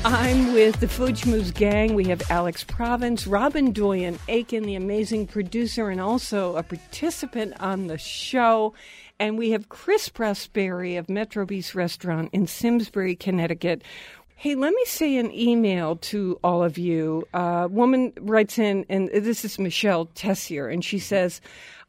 I'm 0.02 0.54
with 0.54 0.80
the 0.80 0.88
Food 0.88 1.16
Schmooze 1.16 1.52
gang. 1.52 1.94
We 1.94 2.04
have 2.08 2.22
Alex 2.30 2.64
Province, 2.64 3.26
Robin 3.26 3.70
Doyen 3.70 4.18
Aiken, 4.28 4.62
the 4.62 4.74
amazing 4.74 5.26
producer 5.26 5.90
and 5.90 6.00
also 6.00 6.56
a 6.56 6.62
participant 6.62 7.52
on 7.60 7.86
the 7.86 7.98
show. 7.98 8.72
And 9.18 9.36
we 9.36 9.50
have 9.50 9.68
Chris 9.68 10.08
Prosperi 10.08 10.98
of 10.98 11.10
Metro 11.10 11.44
Bis 11.44 11.74
Restaurant 11.74 12.30
in 12.32 12.46
Simsbury, 12.46 13.14
Connecticut. 13.14 13.82
Hey, 14.36 14.54
let 14.54 14.72
me 14.72 14.84
say 14.86 15.18
an 15.18 15.30
email 15.34 15.96
to 15.96 16.40
all 16.42 16.64
of 16.64 16.78
you. 16.78 17.28
A 17.34 17.68
woman 17.70 18.14
writes 18.20 18.58
in, 18.58 18.86
and 18.88 19.10
this 19.10 19.44
is 19.44 19.58
Michelle 19.58 20.06
Tessier, 20.14 20.66
and 20.66 20.82
she 20.82 20.98
says, 20.98 21.42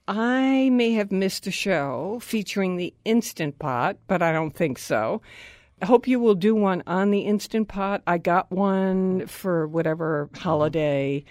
I 0.09 0.69
may 0.69 0.91
have 0.95 1.13
missed 1.13 1.47
a 1.47 1.51
show 1.51 2.19
featuring 2.21 2.75
the 2.75 2.93
Instant 3.05 3.57
Pot, 3.57 3.95
but 4.07 4.21
I 4.21 4.33
don't 4.33 4.53
think 4.53 4.79
so. 4.79 5.21
I 5.81 5.85
hope 5.85 6.07
you 6.07 6.19
will 6.19 6.35
do 6.35 6.53
one 6.53 6.83
on 6.85 7.09
the 7.11 7.21
Instant 7.21 7.67
Pot. 7.67 8.03
I 8.05 8.17
got 8.19 8.51
one 8.51 9.25
for 9.27 9.67
whatever 9.67 10.29
holiday, 10.37 11.23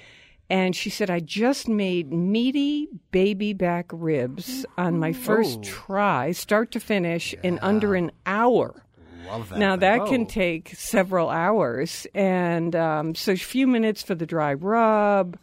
And 0.49 0.75
she 0.75 0.91
said, 0.91 1.11
I 1.11 1.21
just 1.21 1.69
made 1.69 2.13
meaty 2.13 2.89
baby 3.13 3.53
back 3.53 3.87
ribs 3.93 4.67
on 4.77 4.99
my 4.99 5.13
first 5.13 5.61
Oh. 5.61 5.63
try, 5.63 6.33
start 6.33 6.73
to 6.73 6.81
finish, 6.81 7.33
in 7.45 7.61
under 7.61 7.95
an 7.95 8.11
hour. 8.27 8.85
Love 9.29 9.49
that. 9.51 9.59
Now 9.61 9.73
thing. 9.75 9.81
that 9.81 10.07
can 10.09 10.27
take 10.27 10.71
several 10.75 11.29
hours, 11.29 12.05
and 12.17 12.75
um, 12.75 13.15
so 13.15 13.31
a 13.31 13.37
few 13.37 13.69
minutes 13.69 14.03
for 14.03 14.17
the 14.17 14.27
dry 14.27 14.55
rub. 14.55 15.39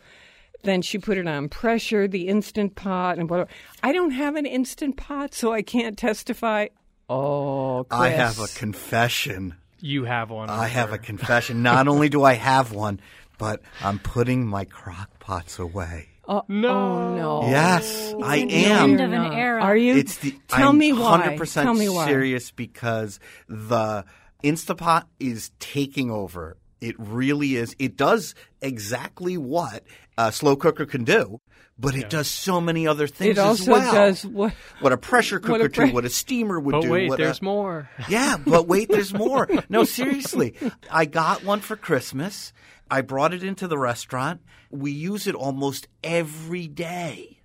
Then 0.64 0.82
she 0.82 0.98
put 0.98 1.18
it 1.18 1.26
on 1.26 1.48
pressure, 1.48 2.06
the 2.10 2.28
instant 2.28 2.76
pot, 2.76 3.18
and 3.18 3.30
whatever. 3.30 3.50
I 3.82 3.94
don't 3.94 4.12
have 4.12 4.36
an 4.36 4.46
instant 4.46 4.98
pot, 4.98 5.34
so 5.34 5.54
I 5.54 5.62
can't 5.62 5.98
testify. 5.98 6.68
Oh, 7.10 7.86
Chris. 7.90 8.02
I 8.02 8.10
have 8.10 8.40
a 8.40 8.48
confession. 8.48 9.56
You 9.80 10.06
have 10.06 10.30
one. 10.30 10.50
I 10.50 10.64
I'm 10.66 10.70
have 10.72 10.90
sure. 10.90 10.96
a 10.96 11.00
confession. 11.00 11.64
Not 11.64 11.88
only 11.94 12.10
do 12.10 12.24
I 12.24 12.34
have 12.34 12.72
one, 12.74 13.00
but 13.38 13.62
I'm 13.82 14.00
putting 14.00 14.46
my 14.46 14.66
crock 14.66 15.20
pots 15.20 15.60
away. 15.60 16.10
Oh, 16.28 16.40
oh 16.40 16.46
no. 16.50 17.16
no. 17.16 17.50
Yes, 17.50 18.14
I 18.22 18.40
the 18.46 18.66
am. 18.66 18.90
end 18.92 19.02
of 19.02 19.14
an 19.14 19.32
era. 19.34 19.62
Are 19.62 19.78
you? 19.78 19.96
It's 19.96 20.18
the 20.18 20.36
Tell 20.50 20.70
I'm 20.70 20.78
me 20.78 20.92
why. 20.92 21.36
100% 21.38 21.64
Tell 21.64 21.74
me 21.74 21.88
why. 21.88 22.06
serious 22.08 22.52
because 22.52 23.20
the 23.48 24.04
Instapot 24.44 25.06
is 25.20 25.52
taking 25.60 26.12
over. 26.12 26.58
It 26.82 26.96
really 27.00 27.56
is. 27.56 27.76
It 27.80 27.98
does 27.98 28.36
exactly 28.62 29.38
what 29.38 29.84
a 30.18 30.32
slow 30.32 30.56
cooker 30.56 30.86
can 30.86 31.04
do, 31.04 31.42
but 31.80 31.96
it 31.96 32.10
does 32.10 32.28
so 32.28 32.62
many 32.62 32.88
other 32.88 33.08
things 33.08 33.38
It 33.38 33.40
also 33.40 33.64
as 33.64 33.68
well. 33.70 33.94
does 33.94 34.26
what? 34.26 34.54
what 34.82 34.94
a 34.94 34.98
pressure 34.98 35.40
what 35.44 35.62
a 35.62 35.64
cooker 35.66 35.70
pre- 35.70 35.88
do, 35.90 35.94
what 35.94 36.06
a 36.06 36.10
steamer 36.10 36.60
would 36.60 36.72
But 36.74 36.82
do. 36.82 36.92
wait, 36.92 37.10
what 37.10 37.18
there's 37.18 37.40
a, 37.40 37.44
more. 37.44 37.90
yeah, 38.10 38.38
but 38.38 38.68
wait, 38.68 38.90
there's 38.90 39.14
more. 39.14 39.48
No, 39.70 39.84
seriously. 39.84 40.54
I 40.92 41.06
got 41.06 41.44
one 41.44 41.60
for 41.62 41.76
Christmas. 41.76 42.54
I 42.90 43.02
brought 43.02 43.34
it 43.34 43.44
into 43.44 43.68
the 43.68 43.78
restaurant. 43.78 44.42
We 44.70 44.92
use 44.92 45.28
it 45.28 45.36
almost 45.36 45.88
every 46.04 46.68
day. 46.68 47.40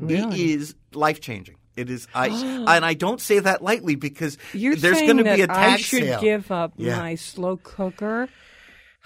It 0.00 0.32
is 0.34 0.74
life 0.94 1.20
changing. 1.20 1.56
It 1.76 1.90
is 1.90 2.08
I 2.14 2.28
and 2.68 2.84
I 2.84 2.94
don't 2.94 3.20
say 3.20 3.38
that 3.38 3.62
lightly 3.62 3.94
because 3.94 4.38
You're 4.52 4.74
there's 4.76 5.00
going 5.00 5.18
to 5.18 5.24
be 5.24 5.42
a 5.42 5.46
tag 5.46 5.56
I 5.56 5.76
should 5.76 6.02
sale. 6.02 6.20
give 6.20 6.50
up 6.50 6.72
Yeah. 6.76 6.96
my 6.98 7.14
slow 7.14 7.56
cooker 7.58 8.28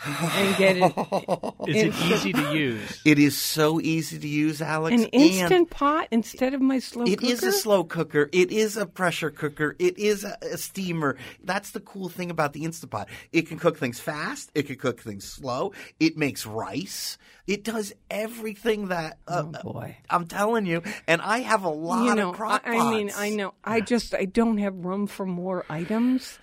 and 0.05 0.57
get 0.57 0.77
it 0.77 0.83
Is 1.69 1.77
it 1.77 1.87
Instant- 1.87 2.13
easy 2.13 2.33
to 2.33 2.53
use? 2.57 3.01
It 3.05 3.19
is 3.19 3.37
so 3.39 3.81
easy 3.81 4.19
to 4.19 4.29
use, 4.29 4.61
Alex. 4.61 4.95
an 4.95 5.05
and 5.13 5.15
instant 5.15 5.71
pot 5.71 6.09
instead 6.11 6.53
of 6.55 6.61
my 6.61 6.79
slow 6.79 7.05
It 7.05 7.19
cooker. 7.19 7.27
It 7.27 7.33
is 7.33 7.43
a 7.43 7.53
slow 7.53 7.85
cooker. 7.85 8.29
It 8.33 8.51
is 8.51 8.77
a 8.77 8.87
pressure 8.87 9.31
cooker. 9.31 9.77
It 9.79 9.99
is 9.99 10.25
a, 10.25 10.37
a 10.43 10.59
steamer. 10.59 11.17
That's 11.43 11.71
the 11.71 11.81
cool 11.81 12.09
thing 12.09 12.31
about 12.31 12.53
the 12.53 12.63
Instapot. 12.63 13.07
It 13.33 13.49
can 13.49 13.59
cook 13.59 13.79
things 13.79 14.01
fast. 14.01 14.51
It 14.55 14.65
can 14.67 14.77
cook 14.77 15.01
things 15.01 15.25
slow. 15.25 15.73
It 16.01 16.17
makes 16.17 16.45
rice. 16.45 17.17
It 17.47 17.63
does 17.63 17.93
everything 18.11 18.89
that. 18.89 19.19
Uh, 19.29 19.45
Oh, 19.45 19.73
boy. 19.73 19.97
I'm 20.11 20.27
telling 20.27 20.65
you. 20.67 20.83
And 21.07 21.21
I 21.23 21.41
have 21.41 21.65
a 21.65 21.69
lot 21.69 22.05
you 22.07 22.15
know, 22.15 22.31
of 22.31 22.37
crock 22.37 22.63
I, 22.67 22.77
I 22.79 22.91
mean. 22.91 23.11
I 23.17 23.31
know. 23.31 23.55
I 23.63 23.81
just 23.81 24.15
I 24.15 24.25
don't 24.25 24.59
have 24.59 24.75
room 24.85 25.07
for 25.07 25.25
more 25.27 25.65
items. 25.69 26.39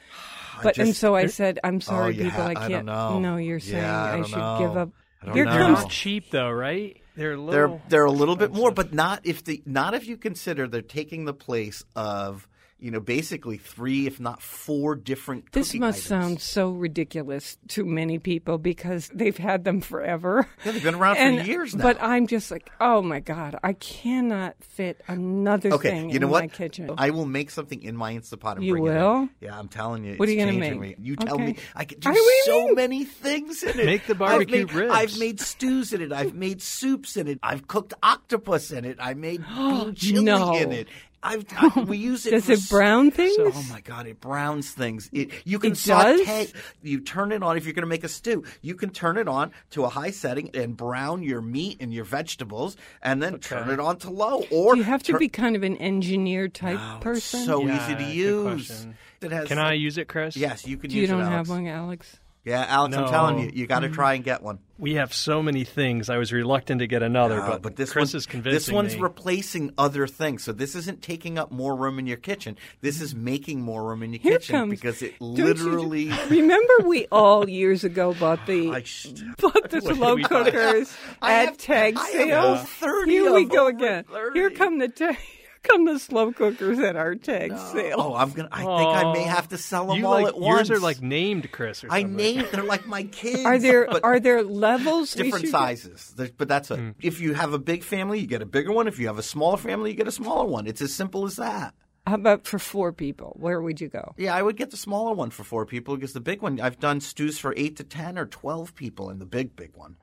I 0.60 0.64
But 0.64 0.78
and 0.78 0.96
so 0.96 1.16
I 1.16 1.28
said, 1.28 1.60
I'm 1.64 1.76
Oh, 1.78 1.80
sorry, 1.80 2.16
you 2.16 2.24
people. 2.26 2.42
ha- 2.42 2.48
I 2.48 2.52
I 2.52 2.68
can't. 2.68 2.86
don't 2.88 3.22
know. 3.22 3.38
you're 3.38 3.60
saying 3.60 3.78
Yeah, 3.84 4.04
I 4.04 4.18
I, 4.20 4.24
should 4.24 4.38
know. 4.38 4.58
give 4.60 4.78
up. 4.78 4.90
I 5.22 5.26
don't 5.28 5.36
Here 5.36 5.46
know. 5.46 5.52
They're 5.54 5.62
comes 5.76 5.86
cheap 5.94 6.32
though, 6.32 6.50
right? 6.52 6.98
They're 7.16 7.34
a 7.34 7.38
little. 7.38 7.52
They're 7.70 7.82
they're 7.90 8.06
a 8.06 8.12
little 8.12 8.36
bit 8.36 8.54
more, 8.54 8.72
but 8.72 8.94
not 8.94 9.22
if 9.26 9.44
the 9.44 9.62
not 9.66 9.94
if 9.94 10.08
you 10.08 10.18
consider 10.18 10.68
they're 10.68 10.82
taking 10.82 11.26
the 11.26 11.34
place 11.34 11.84
of 11.96 12.48
you 12.82 12.92
know 12.92 13.00
basically 13.00 13.58
three, 13.58 14.08
if 14.08 14.20
not 14.20 14.42
four 14.42 14.96
different. 14.96 15.52
This 15.52 15.68
cooking 15.70 15.82
must 15.82 16.00
items. 16.00 16.08
sound 16.08 16.42
so 16.42 16.70
ridiculous 16.72 17.58
to 17.70 17.86
many 17.86 18.20
people 18.20 18.58
because 18.58 19.10
they've 19.14 19.38
had 19.38 19.64
them 19.64 19.82
forever. 19.82 20.48
Yeah, 20.66 20.72
they've 20.74 20.84
been 20.84 20.96
around 20.96 21.16
for 21.18 21.46
years 21.46 21.76
now. 21.76 21.84
But 21.84 22.02
I'm 22.02 22.28
just 22.28 22.52
like, 22.52 22.70
oh 22.82 23.02
my 23.02 23.20
god, 23.20 23.56
I 23.64 23.74
cannot 23.74 24.56
fit 24.62 25.00
another 25.08 25.72
Okay, 25.74 25.90
thing 25.92 26.10
you 26.10 26.20
know 26.20 26.28
in 26.28 26.32
what? 26.32 26.44
my 26.44 26.48
kitchen. 26.48 26.90
I 26.98 27.12
will 27.12 27.26
make 27.26 27.52
something 27.52 27.82
in 27.82 27.96
my 27.96 28.14
Instapot 28.16 28.56
and 28.56 28.66
You 28.66 28.74
bring 28.74 28.86
it 28.88 28.90
in. 28.90 28.96
will? 28.96 29.30
Yeah, 29.40 29.58
I'm 29.58 29.68
telling 29.68 30.04
you. 30.04 30.16
What 30.16 30.28
are 30.28 30.32
you 30.32 30.40
gonna 30.40 30.54
make? 30.54 30.80
Me. 30.80 30.96
You 31.00 31.16
tell 31.16 31.36
Okay. 31.36 31.46
me. 31.46 31.56
I 31.76 31.86
can 31.86 32.00
do 32.00 32.10
Are 32.10 32.14
we 32.14 32.42
so 32.46 32.60
making- 32.62 32.76
many 32.76 33.06
things 33.06 33.64
in 33.64 33.80
it. 33.80 33.86
Make 33.86 34.06
the 34.08 34.14
I've 34.14 34.20
barbecue 34.20 34.66
made, 34.66 34.74
ribs. 34.74 34.94
I've 34.94 35.20
made 35.20 35.40
stews 35.40 35.94
in 35.94 36.02
it. 36.02 36.12
I've 36.12 36.34
made 36.34 36.62
soups 36.62 37.16
in 37.18 37.28
it. 37.28 37.40
I've 37.44 37.68
cooked 37.68 37.94
octopus 38.02 38.72
in 38.72 38.86
it. 38.86 38.98
I 39.00 39.14
made 39.14 39.44
bean 39.56 39.96
chili 39.96 40.24
No. 40.24 40.56
in 40.56 40.72
it. 40.72 40.88
I've 41.24 41.46
I, 41.56 41.82
we 41.88 41.98
use 41.98 42.26
it. 42.26 42.32
Does 42.32 42.46
for 42.46 42.52
it 42.54 42.70
brown 42.70 43.12
things? 43.12 43.36
So, 43.36 43.52
oh 43.54 43.66
my 43.70 43.82
god, 43.82 44.08
it 44.08 44.20
browns 44.20 44.72
things. 44.72 45.10
It 45.14 45.32
you 45.46 45.60
can 45.60 45.74
It 45.74 45.78
saute. 45.78 46.24
does? 46.26 46.54
You 46.82 47.00
turn 47.02 47.32
it 47.32 47.44
on 47.44 47.58
if 47.58 47.66
you're 47.66 47.74
going 47.74 47.84
to 47.84 47.88
make 47.90 48.04
a 48.04 48.10
stew. 48.10 48.44
You 48.62 48.76
can 48.76 48.90
turn 48.90 49.18
it 49.18 49.28
on 49.28 49.52
to 49.72 49.84
a 49.84 49.90
high 49.90 50.12
setting 50.12 50.50
and 50.56 50.76
brown 50.76 51.22
your 51.24 51.42
meat 51.42 51.78
and 51.80 51.94
your 51.94 52.06
vegetables, 52.06 52.76
and 53.02 53.22
then 53.22 53.40
turn 53.40 53.70
it 53.70 53.80
on 53.80 53.98
to 53.98 54.10
low. 54.10 54.44
Or 54.52 54.74
Do 54.74 54.80
you 54.80 54.84
have 54.86 55.04
to 55.04 55.12
turn- 55.12 55.20
be 55.20 55.30
kind 55.30 55.56
of 55.56 55.64
an 55.64 55.78
engineer 55.78 56.48
type 56.48 56.78
No, 56.80 56.96
it's 56.96 57.04
person? 57.04 57.46
So 57.46 57.66
Yeah, 57.68 57.86
easy 57.86 57.96
to 58.04 58.12
use. 58.12 58.88
It 59.22 59.32
has 59.32 59.48
Can 59.48 59.60
I 59.60 59.74
use 59.74 59.98
it, 60.00 60.08
Chris? 60.08 60.36
Yes, 60.36 60.66
you 60.66 60.78
can 60.78 60.90
you 60.90 61.02
use 61.02 61.10
don't 61.12 61.22
it. 61.22 61.26
have 61.26 61.48
one, 61.50 61.68
Alex. 61.68 62.18
Yeah, 62.44 62.66
Alex, 62.68 62.98
I'm 62.98 63.08
telling 63.08 63.38
you, 63.40 63.52
you 63.54 63.68
got 63.68 63.82
to 63.82 63.90
Mm. 63.90 63.94
try 63.94 64.14
and 64.16 64.24
get 64.24 64.42
one. 64.42 64.58
We 64.80 64.96
have 64.96 65.14
so 65.14 65.44
many 65.44 65.64
things. 65.64 66.10
I 66.10 66.18
was 66.18 66.34
reluctant 66.34 66.80
to 66.80 66.88
get 66.88 67.04
another, 67.04 67.36
No, 67.38 67.60
but, 67.62 67.76
this 67.76 67.92
Chris 67.94 68.14
one, 68.14 68.18
is 68.18 68.26
convincing 68.26 68.56
This 68.56 68.72
one's 68.72 68.96
me. 68.96 69.02
replacing 69.02 69.74
other 69.78 70.08
things, 70.08 70.44
so 70.44 70.52
this 70.52 70.74
isn't 70.76 71.04
taking 71.04 71.38
up 71.38 71.52
more 71.52 71.76
room 71.76 72.00
in 72.00 72.08
your 72.08 72.18
kitchen. 72.18 72.58
This 72.82 73.00
is 73.00 73.14
making 73.14 73.62
more 73.62 73.84
room 73.88 74.02
in 74.02 74.14
your 74.14 74.22
Here 74.24 74.40
kitchen 74.40 74.56
comes 74.56 74.72
because 74.72 75.04
it 75.04 75.20
Don't 75.20 75.38
you- 75.38 75.46
literally. 75.46 76.12
Remember, 76.32 76.74
we 76.84 77.06
all 77.12 77.48
years 77.48 77.84
ago 77.84 78.16
bought 78.20 78.48
the 78.48 78.72
I 78.72 78.82
sh- 78.82 79.10
bought 79.38 79.70
the 79.70 79.82
slow 79.94 80.18
cookers 80.18 80.98
I 81.22 81.34
at 81.34 81.46
have- 81.50 81.58
tag 81.60 81.98
I 81.98 82.08
have 82.08 82.12
sales. 82.12 82.62
30 82.70 83.12
Here 83.12 83.34
we 83.34 83.44
of 83.44 83.50
go 83.52 83.66
them. 83.68 83.76
again. 83.76 84.06
Here 84.34 84.50
come 84.50 84.80
the 84.80 84.88
ta- 84.88 85.14
here 85.14 85.41
come 85.64 85.86
the 85.86 86.00
slow 86.00 86.32
cookers 86.32 86.80
at 86.80 86.96
our 86.96 87.16
tag 87.16 87.58
sale. 87.58 87.96
Oh, 87.98 88.16
I'm 88.16 88.32
gonna. 88.32 88.50
I 88.52 88.58
think 88.64 88.90
I 88.90 89.14
may 89.14 89.24
have 89.24 89.48
to 89.50 89.58
sell 89.58 89.88
them 89.88 89.98
you 89.98 90.06
all 90.06 90.14
like, 90.14 90.28
at 90.28 90.40
once. 90.40 90.70
Yours 90.70 90.72
are 90.72 90.84
like 90.84 91.02
named 91.02 91.52
Chris 91.52 91.84
or 91.84 91.88
I 91.92 92.02
something. 92.02 92.16
named. 92.18 92.48
They're 92.52 92.64
like 92.64 92.88
my 92.88 93.04
kids. 93.12 93.46
Are 93.46 93.58
there 93.60 93.88
but 93.90 94.04
are 94.04 94.20
there 94.20 94.44
levels? 94.44 95.14
different 95.14 95.48
sizes? 95.48 96.14
There's- 96.16 96.34
But 96.38 96.48
that's 96.48 96.72
it. 96.72 96.78
Hmm. 96.80 96.90
If 97.02 97.20
you 97.22 97.34
have 97.34 97.54
a 97.54 97.60
big 97.60 97.84
family, 97.84 98.20
you 98.20 98.28
get 98.28 98.42
a 98.42 98.46
bigger 98.46 98.72
one. 98.72 98.88
If 98.88 99.00
you 99.00 99.08
have 99.08 99.18
a 99.20 99.24
smaller 99.24 99.58
family, 99.58 99.92
you 99.92 99.98
get 99.98 100.08
a 100.08 100.12
smaller 100.12 100.46
one. 100.46 100.68
It's 100.68 100.82
as 100.82 100.94
simple 100.94 101.26
as 101.26 101.36
that. 101.38 101.74
How 102.08 102.16
about 102.16 102.48
for 102.48 102.58
four 102.58 102.92
people? 102.92 103.36
Where 103.40 103.62
would 103.62 103.80
you 103.80 103.88
go? 103.88 104.16
Yeah, 104.18 104.34
I 104.36 104.42
would 104.42 104.58
get 104.58 104.72
the 104.72 104.78
smaller 104.78 105.14
one 105.14 105.30
for 105.30 105.44
four 105.44 105.68
people 105.68 105.96
because 105.96 106.14
the 106.14 106.20
big 106.20 106.42
one, 106.42 106.60
I've 106.60 106.80
done 106.80 107.00
stews 107.00 107.38
for 107.38 107.54
eight 107.56 107.76
to 107.78 107.84
ten 107.84 108.18
or 108.18 108.26
twelve 108.26 108.74
people 108.74 109.12
in 109.12 109.20
the 109.20 109.26
big, 109.28 109.56
big 109.56 109.72
one. 109.76 109.98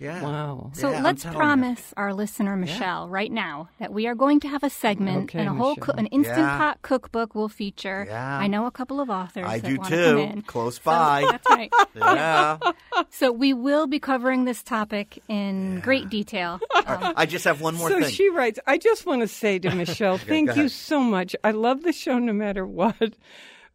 Yeah. 0.00 0.22
Wow. 0.24 0.70
So 0.74 0.90
Yeah, 0.90 1.02
let's 1.02 1.22
telling 1.22 1.34
you. 1.36 1.38
promise 1.38 1.94
our 1.96 2.12
listener 2.12 2.56
Michelle 2.56 3.08
right 3.08 3.30
now 3.30 3.68
that 3.78 3.92
we 3.92 4.08
are 4.08 4.16
going 4.16 4.40
to 4.40 4.48
have 4.48 4.64
a 4.64 4.68
segment 4.70 5.30
Okay, 5.30 5.38
and 5.38 5.48
a 5.48 5.52
whole 5.54 5.76
co- 5.76 5.92
an 5.92 6.06
instant 6.06 6.38
Yeah. 6.38 6.58
pot 6.58 6.82
cookbook 6.82 7.36
will 7.36 7.48
feature. 7.48 8.04
Yeah. 8.08 8.38
I 8.38 8.48
know 8.48 8.66
a 8.66 8.72
couple 8.72 9.00
of 9.00 9.08
authors. 9.08 9.46
I 9.46 9.60
that 9.60 9.68
do 9.68 9.76
want 9.76 9.88
to 9.90 9.96
come 10.04 10.16
too. 10.16 10.18
in. 10.22 10.42
Close 10.42 10.76
So- 10.76 10.82
by. 10.84 11.24
That's 11.30 11.48
right. 11.48 11.72
Yeah. 11.94 12.58
So 13.10 13.30
we 13.30 13.54
will 13.54 13.86
be 13.86 14.00
covering 14.00 14.44
this 14.46 14.64
topic 14.64 15.22
in 15.28 15.78
great 15.80 16.08
detail. 16.10 16.58
Um, 16.86 17.14
I 17.16 17.24
just 17.24 17.46
have 17.46 17.62
one 17.62 17.76
more 17.76 17.88
so 17.88 18.00
thing. 18.00 18.10
she 18.10 18.28
writes, 18.28 18.58
I 18.66 18.76
just 18.76 19.06
want 19.06 19.22
to 19.22 19.28
say 19.28 19.58
to 19.60 19.70
Michelle, 19.74 20.18
thank 20.18 20.54
you 20.54 20.68
so 20.68 21.00
much. 21.00 21.34
I 21.42 21.52
love 21.52 21.82
the 21.82 21.94
show 21.94 22.18
no 22.18 22.34
matter 22.34 22.66
what. 22.66 23.14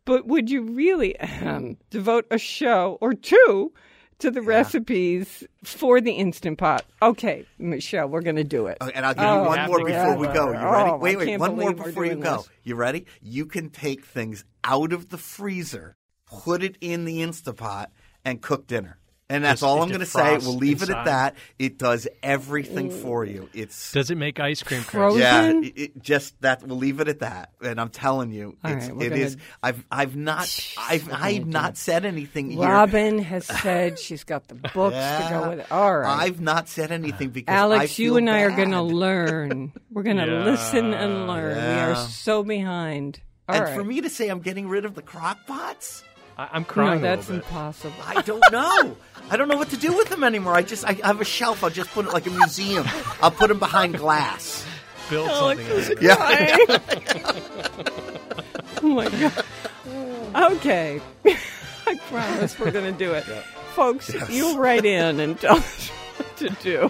But 0.05 0.27
would 0.27 0.47
you 0.51 0.61
really 0.61 1.19
ahem, 1.19 1.77
devote 1.89 2.27
a 2.29 2.37
show 2.37 2.99
or 3.01 3.15
two 3.15 3.73
to 4.19 4.31
the 4.31 4.41
recipes 4.41 5.43
for 5.63 5.99
the 6.01 6.11
Instant 6.13 6.57
Pot? 6.57 6.85
Okay, 7.01 7.45
Michelle, 7.57 8.07
we're 8.07 8.21
going 8.21 8.35
to 8.35 8.43
do 8.43 8.67
it. 8.67 8.77
Okay, 8.81 8.91
and 8.93 9.05
I'll 9.05 9.13
give 9.13 9.23
you 9.23 9.29
Oh, 9.29 9.43
one 9.47 9.67
more 9.67 9.83
before 9.85 10.17
we 10.17 10.27
go. 10.27 10.51
You 10.51 10.57
Oh, 10.57 10.71
ready? 10.71 10.89
I 10.91 10.95
wait, 10.95 11.17
wait. 11.17 11.39
One 11.39 11.55
more 11.57 11.73
before 11.73 12.05
you 12.05 12.15
go. 12.15 12.37
this. 12.37 12.49
You 12.63 12.75
ready? 12.75 13.05
You 13.21 13.45
can 13.45 13.69
take 13.69 14.05
things 14.05 14.45
out 14.63 14.93
of 14.93 15.09
the 15.09 15.17
freezer, 15.17 15.95
put 16.25 16.61
it 16.63 16.77
in 16.81 17.05
the 17.05 17.21
Instant 17.21 17.57
Instapot, 17.57 17.87
and 18.23 18.41
cook 18.41 18.67
dinner. 18.67 18.98
And 19.31 19.43
that's 19.43 19.61
Just- 19.61 19.63
all 19.63 19.83
I'm 19.83 19.89
going 19.89 19.99
to 19.99 20.07
say. 20.07 20.37
We'll 20.39 20.55
leave 20.57 20.81
it 20.81 20.89
at 20.89 21.05
that. 21.05 21.35
It 21.59 21.77
does 21.77 22.07
everything 22.23 22.89
for 22.89 23.23
you. 23.23 23.47
It's 23.53 23.91
Does 23.91 24.09
it 24.09 24.15
make 24.17 24.39
ice 24.39 24.63
cream, 24.63 24.81
Chris? 24.81 24.91
Frozen? 24.91 25.19
yeah. 25.21 25.51
It, 25.51 25.73
it 25.77 26.01
just 26.01 26.41
that. 26.41 26.63
We'll 26.65 26.77
leave 26.79 26.99
it 26.99 27.07
at 27.07 27.19
that. 27.19 27.51
And 27.61 27.79
I'm 27.79 27.89
telling 27.89 28.31
you, 28.31 28.57
All 28.63 28.71
it's, 28.71 28.87
right, 28.87 28.95
we're 28.95 29.05
it 29.05 29.09
gonna- 29.11 29.21
is- 29.21 29.37
I've 29.61 29.85
I've 29.91 30.15
not 30.15 30.73
I've 30.79 31.13
I've 31.13 31.45
not 31.45 31.77
said 31.77 32.05
anything. 32.05 32.49
here. 32.49 32.61
Robin 32.61 33.19
has 33.19 33.45
said 33.45 33.99
she's 33.99 34.23
got 34.23 34.47
the 34.47 34.55
books 34.73 34.95
to 34.95 35.27
go 35.29 35.49
with 35.49 35.59
it. 35.59 35.71
All 35.71 35.95
right. 35.99 36.21
I've 36.23 36.41
not 36.41 36.67
said 36.67 36.91
anything 36.91 37.29
because 37.29 37.53
I 37.53 37.57
Alex, 37.57 37.99
you 37.99 38.09
feel 38.09 38.17
and 38.17 38.29
I 38.31 38.41
are 38.41 38.55
going 38.55 38.71
to 38.71 38.81
learn. 38.81 39.73
We're 39.91 40.03
going 40.03 40.17
to 40.17 40.25
Yeah. 40.25 40.43
listen 40.43 40.93
and 40.95 41.27
learn. 41.27 41.55
We 41.55 41.61
are 41.61 41.95
so 41.95 42.43
behind. 42.43 43.21
All 43.47 43.55
and 43.55 43.63
right. 43.65 43.75
for 43.75 43.83
me 43.83 44.01
to 44.01 44.09
say 44.09 44.27
I'm 44.29 44.39
getting 44.41 44.67
rid 44.67 44.85
of 44.85 44.95
the 44.95 45.01
crock 45.03 45.37
pots. 45.45 46.03
I, 46.39 46.47
I'm 46.53 46.63
crying. 46.63 46.99
a 46.99 47.01
that's 47.01 47.27
little 47.27 47.41
bit. 47.41 47.47
impossible. 47.47 47.95
I 48.05 48.21
don't 48.21 48.49
know. 48.49 48.95
I 49.29 49.35
don't 49.35 49.49
know 49.49 49.57
what 49.57 49.71
to 49.71 49.77
do 49.77 49.91
with 49.97 50.07
them 50.07 50.23
anymore. 50.23 50.55
I 50.55 50.61
just 50.61 50.85
I 50.85 50.93
have 51.03 51.19
a 51.19 51.25
shelf. 51.25 51.65
I'll 51.65 51.69
just 51.69 51.91
put 51.91 52.05
it 52.05 52.13
like 52.13 52.27
a 52.27 52.29
museum. 52.29 52.85
I'll 53.21 53.29
put 53.29 53.49
them 53.49 53.59
behind 53.59 53.97
glass. 53.97 54.65
Build 55.09 55.27
oh, 55.29 55.49
something. 55.49 55.67
out 55.67 55.73
of 55.73 55.89
it. 55.89 56.01
Yeah. 56.01 56.15
oh 58.83 58.87
my 58.87 59.09
god. 59.09 60.53
Okay. 60.53 61.01
I 61.87 61.95
promise 62.09 62.57
we're 62.57 62.71
going 62.71 62.93
to 62.93 62.97
do 62.97 63.13
it. 63.13 63.25
Folks, 63.73 64.09
you'll 64.29 64.57
write 64.57 64.85
in 64.85 65.19
and 65.19 65.37
tell 65.37 65.57
us 65.57 65.89
what 66.15 66.37
to 66.37 66.49
do. 66.61 66.89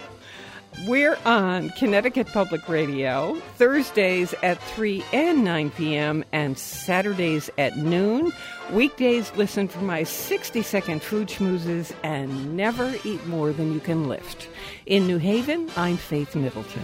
We're 0.87 1.17
on 1.25 1.71
Connecticut 1.71 2.27
Public 2.27 2.69
Radio 2.69 3.35
Thursdays 3.57 4.33
at 4.41 4.63
3 4.63 5.03
and 5.11 5.43
9 5.43 5.71
p.m. 5.71 6.23
and 6.31 6.57
Saturdays 6.57 7.49
at 7.57 7.75
noon. 7.75 8.31
Weekdays, 8.71 9.29
listen 9.35 9.67
for 9.67 9.81
my 9.81 10.03
60 10.03 10.61
second 10.61 11.03
food 11.03 11.27
schmoozes 11.27 11.91
and 12.01 12.55
never 12.55 12.95
eat 13.03 13.25
more 13.27 13.51
than 13.51 13.73
you 13.73 13.81
can 13.81 14.07
lift. 14.07 14.47
In 14.85 15.05
New 15.05 15.17
Haven, 15.17 15.69
I'm 15.75 15.97
Faith 15.97 16.33
Middleton. 16.33 16.83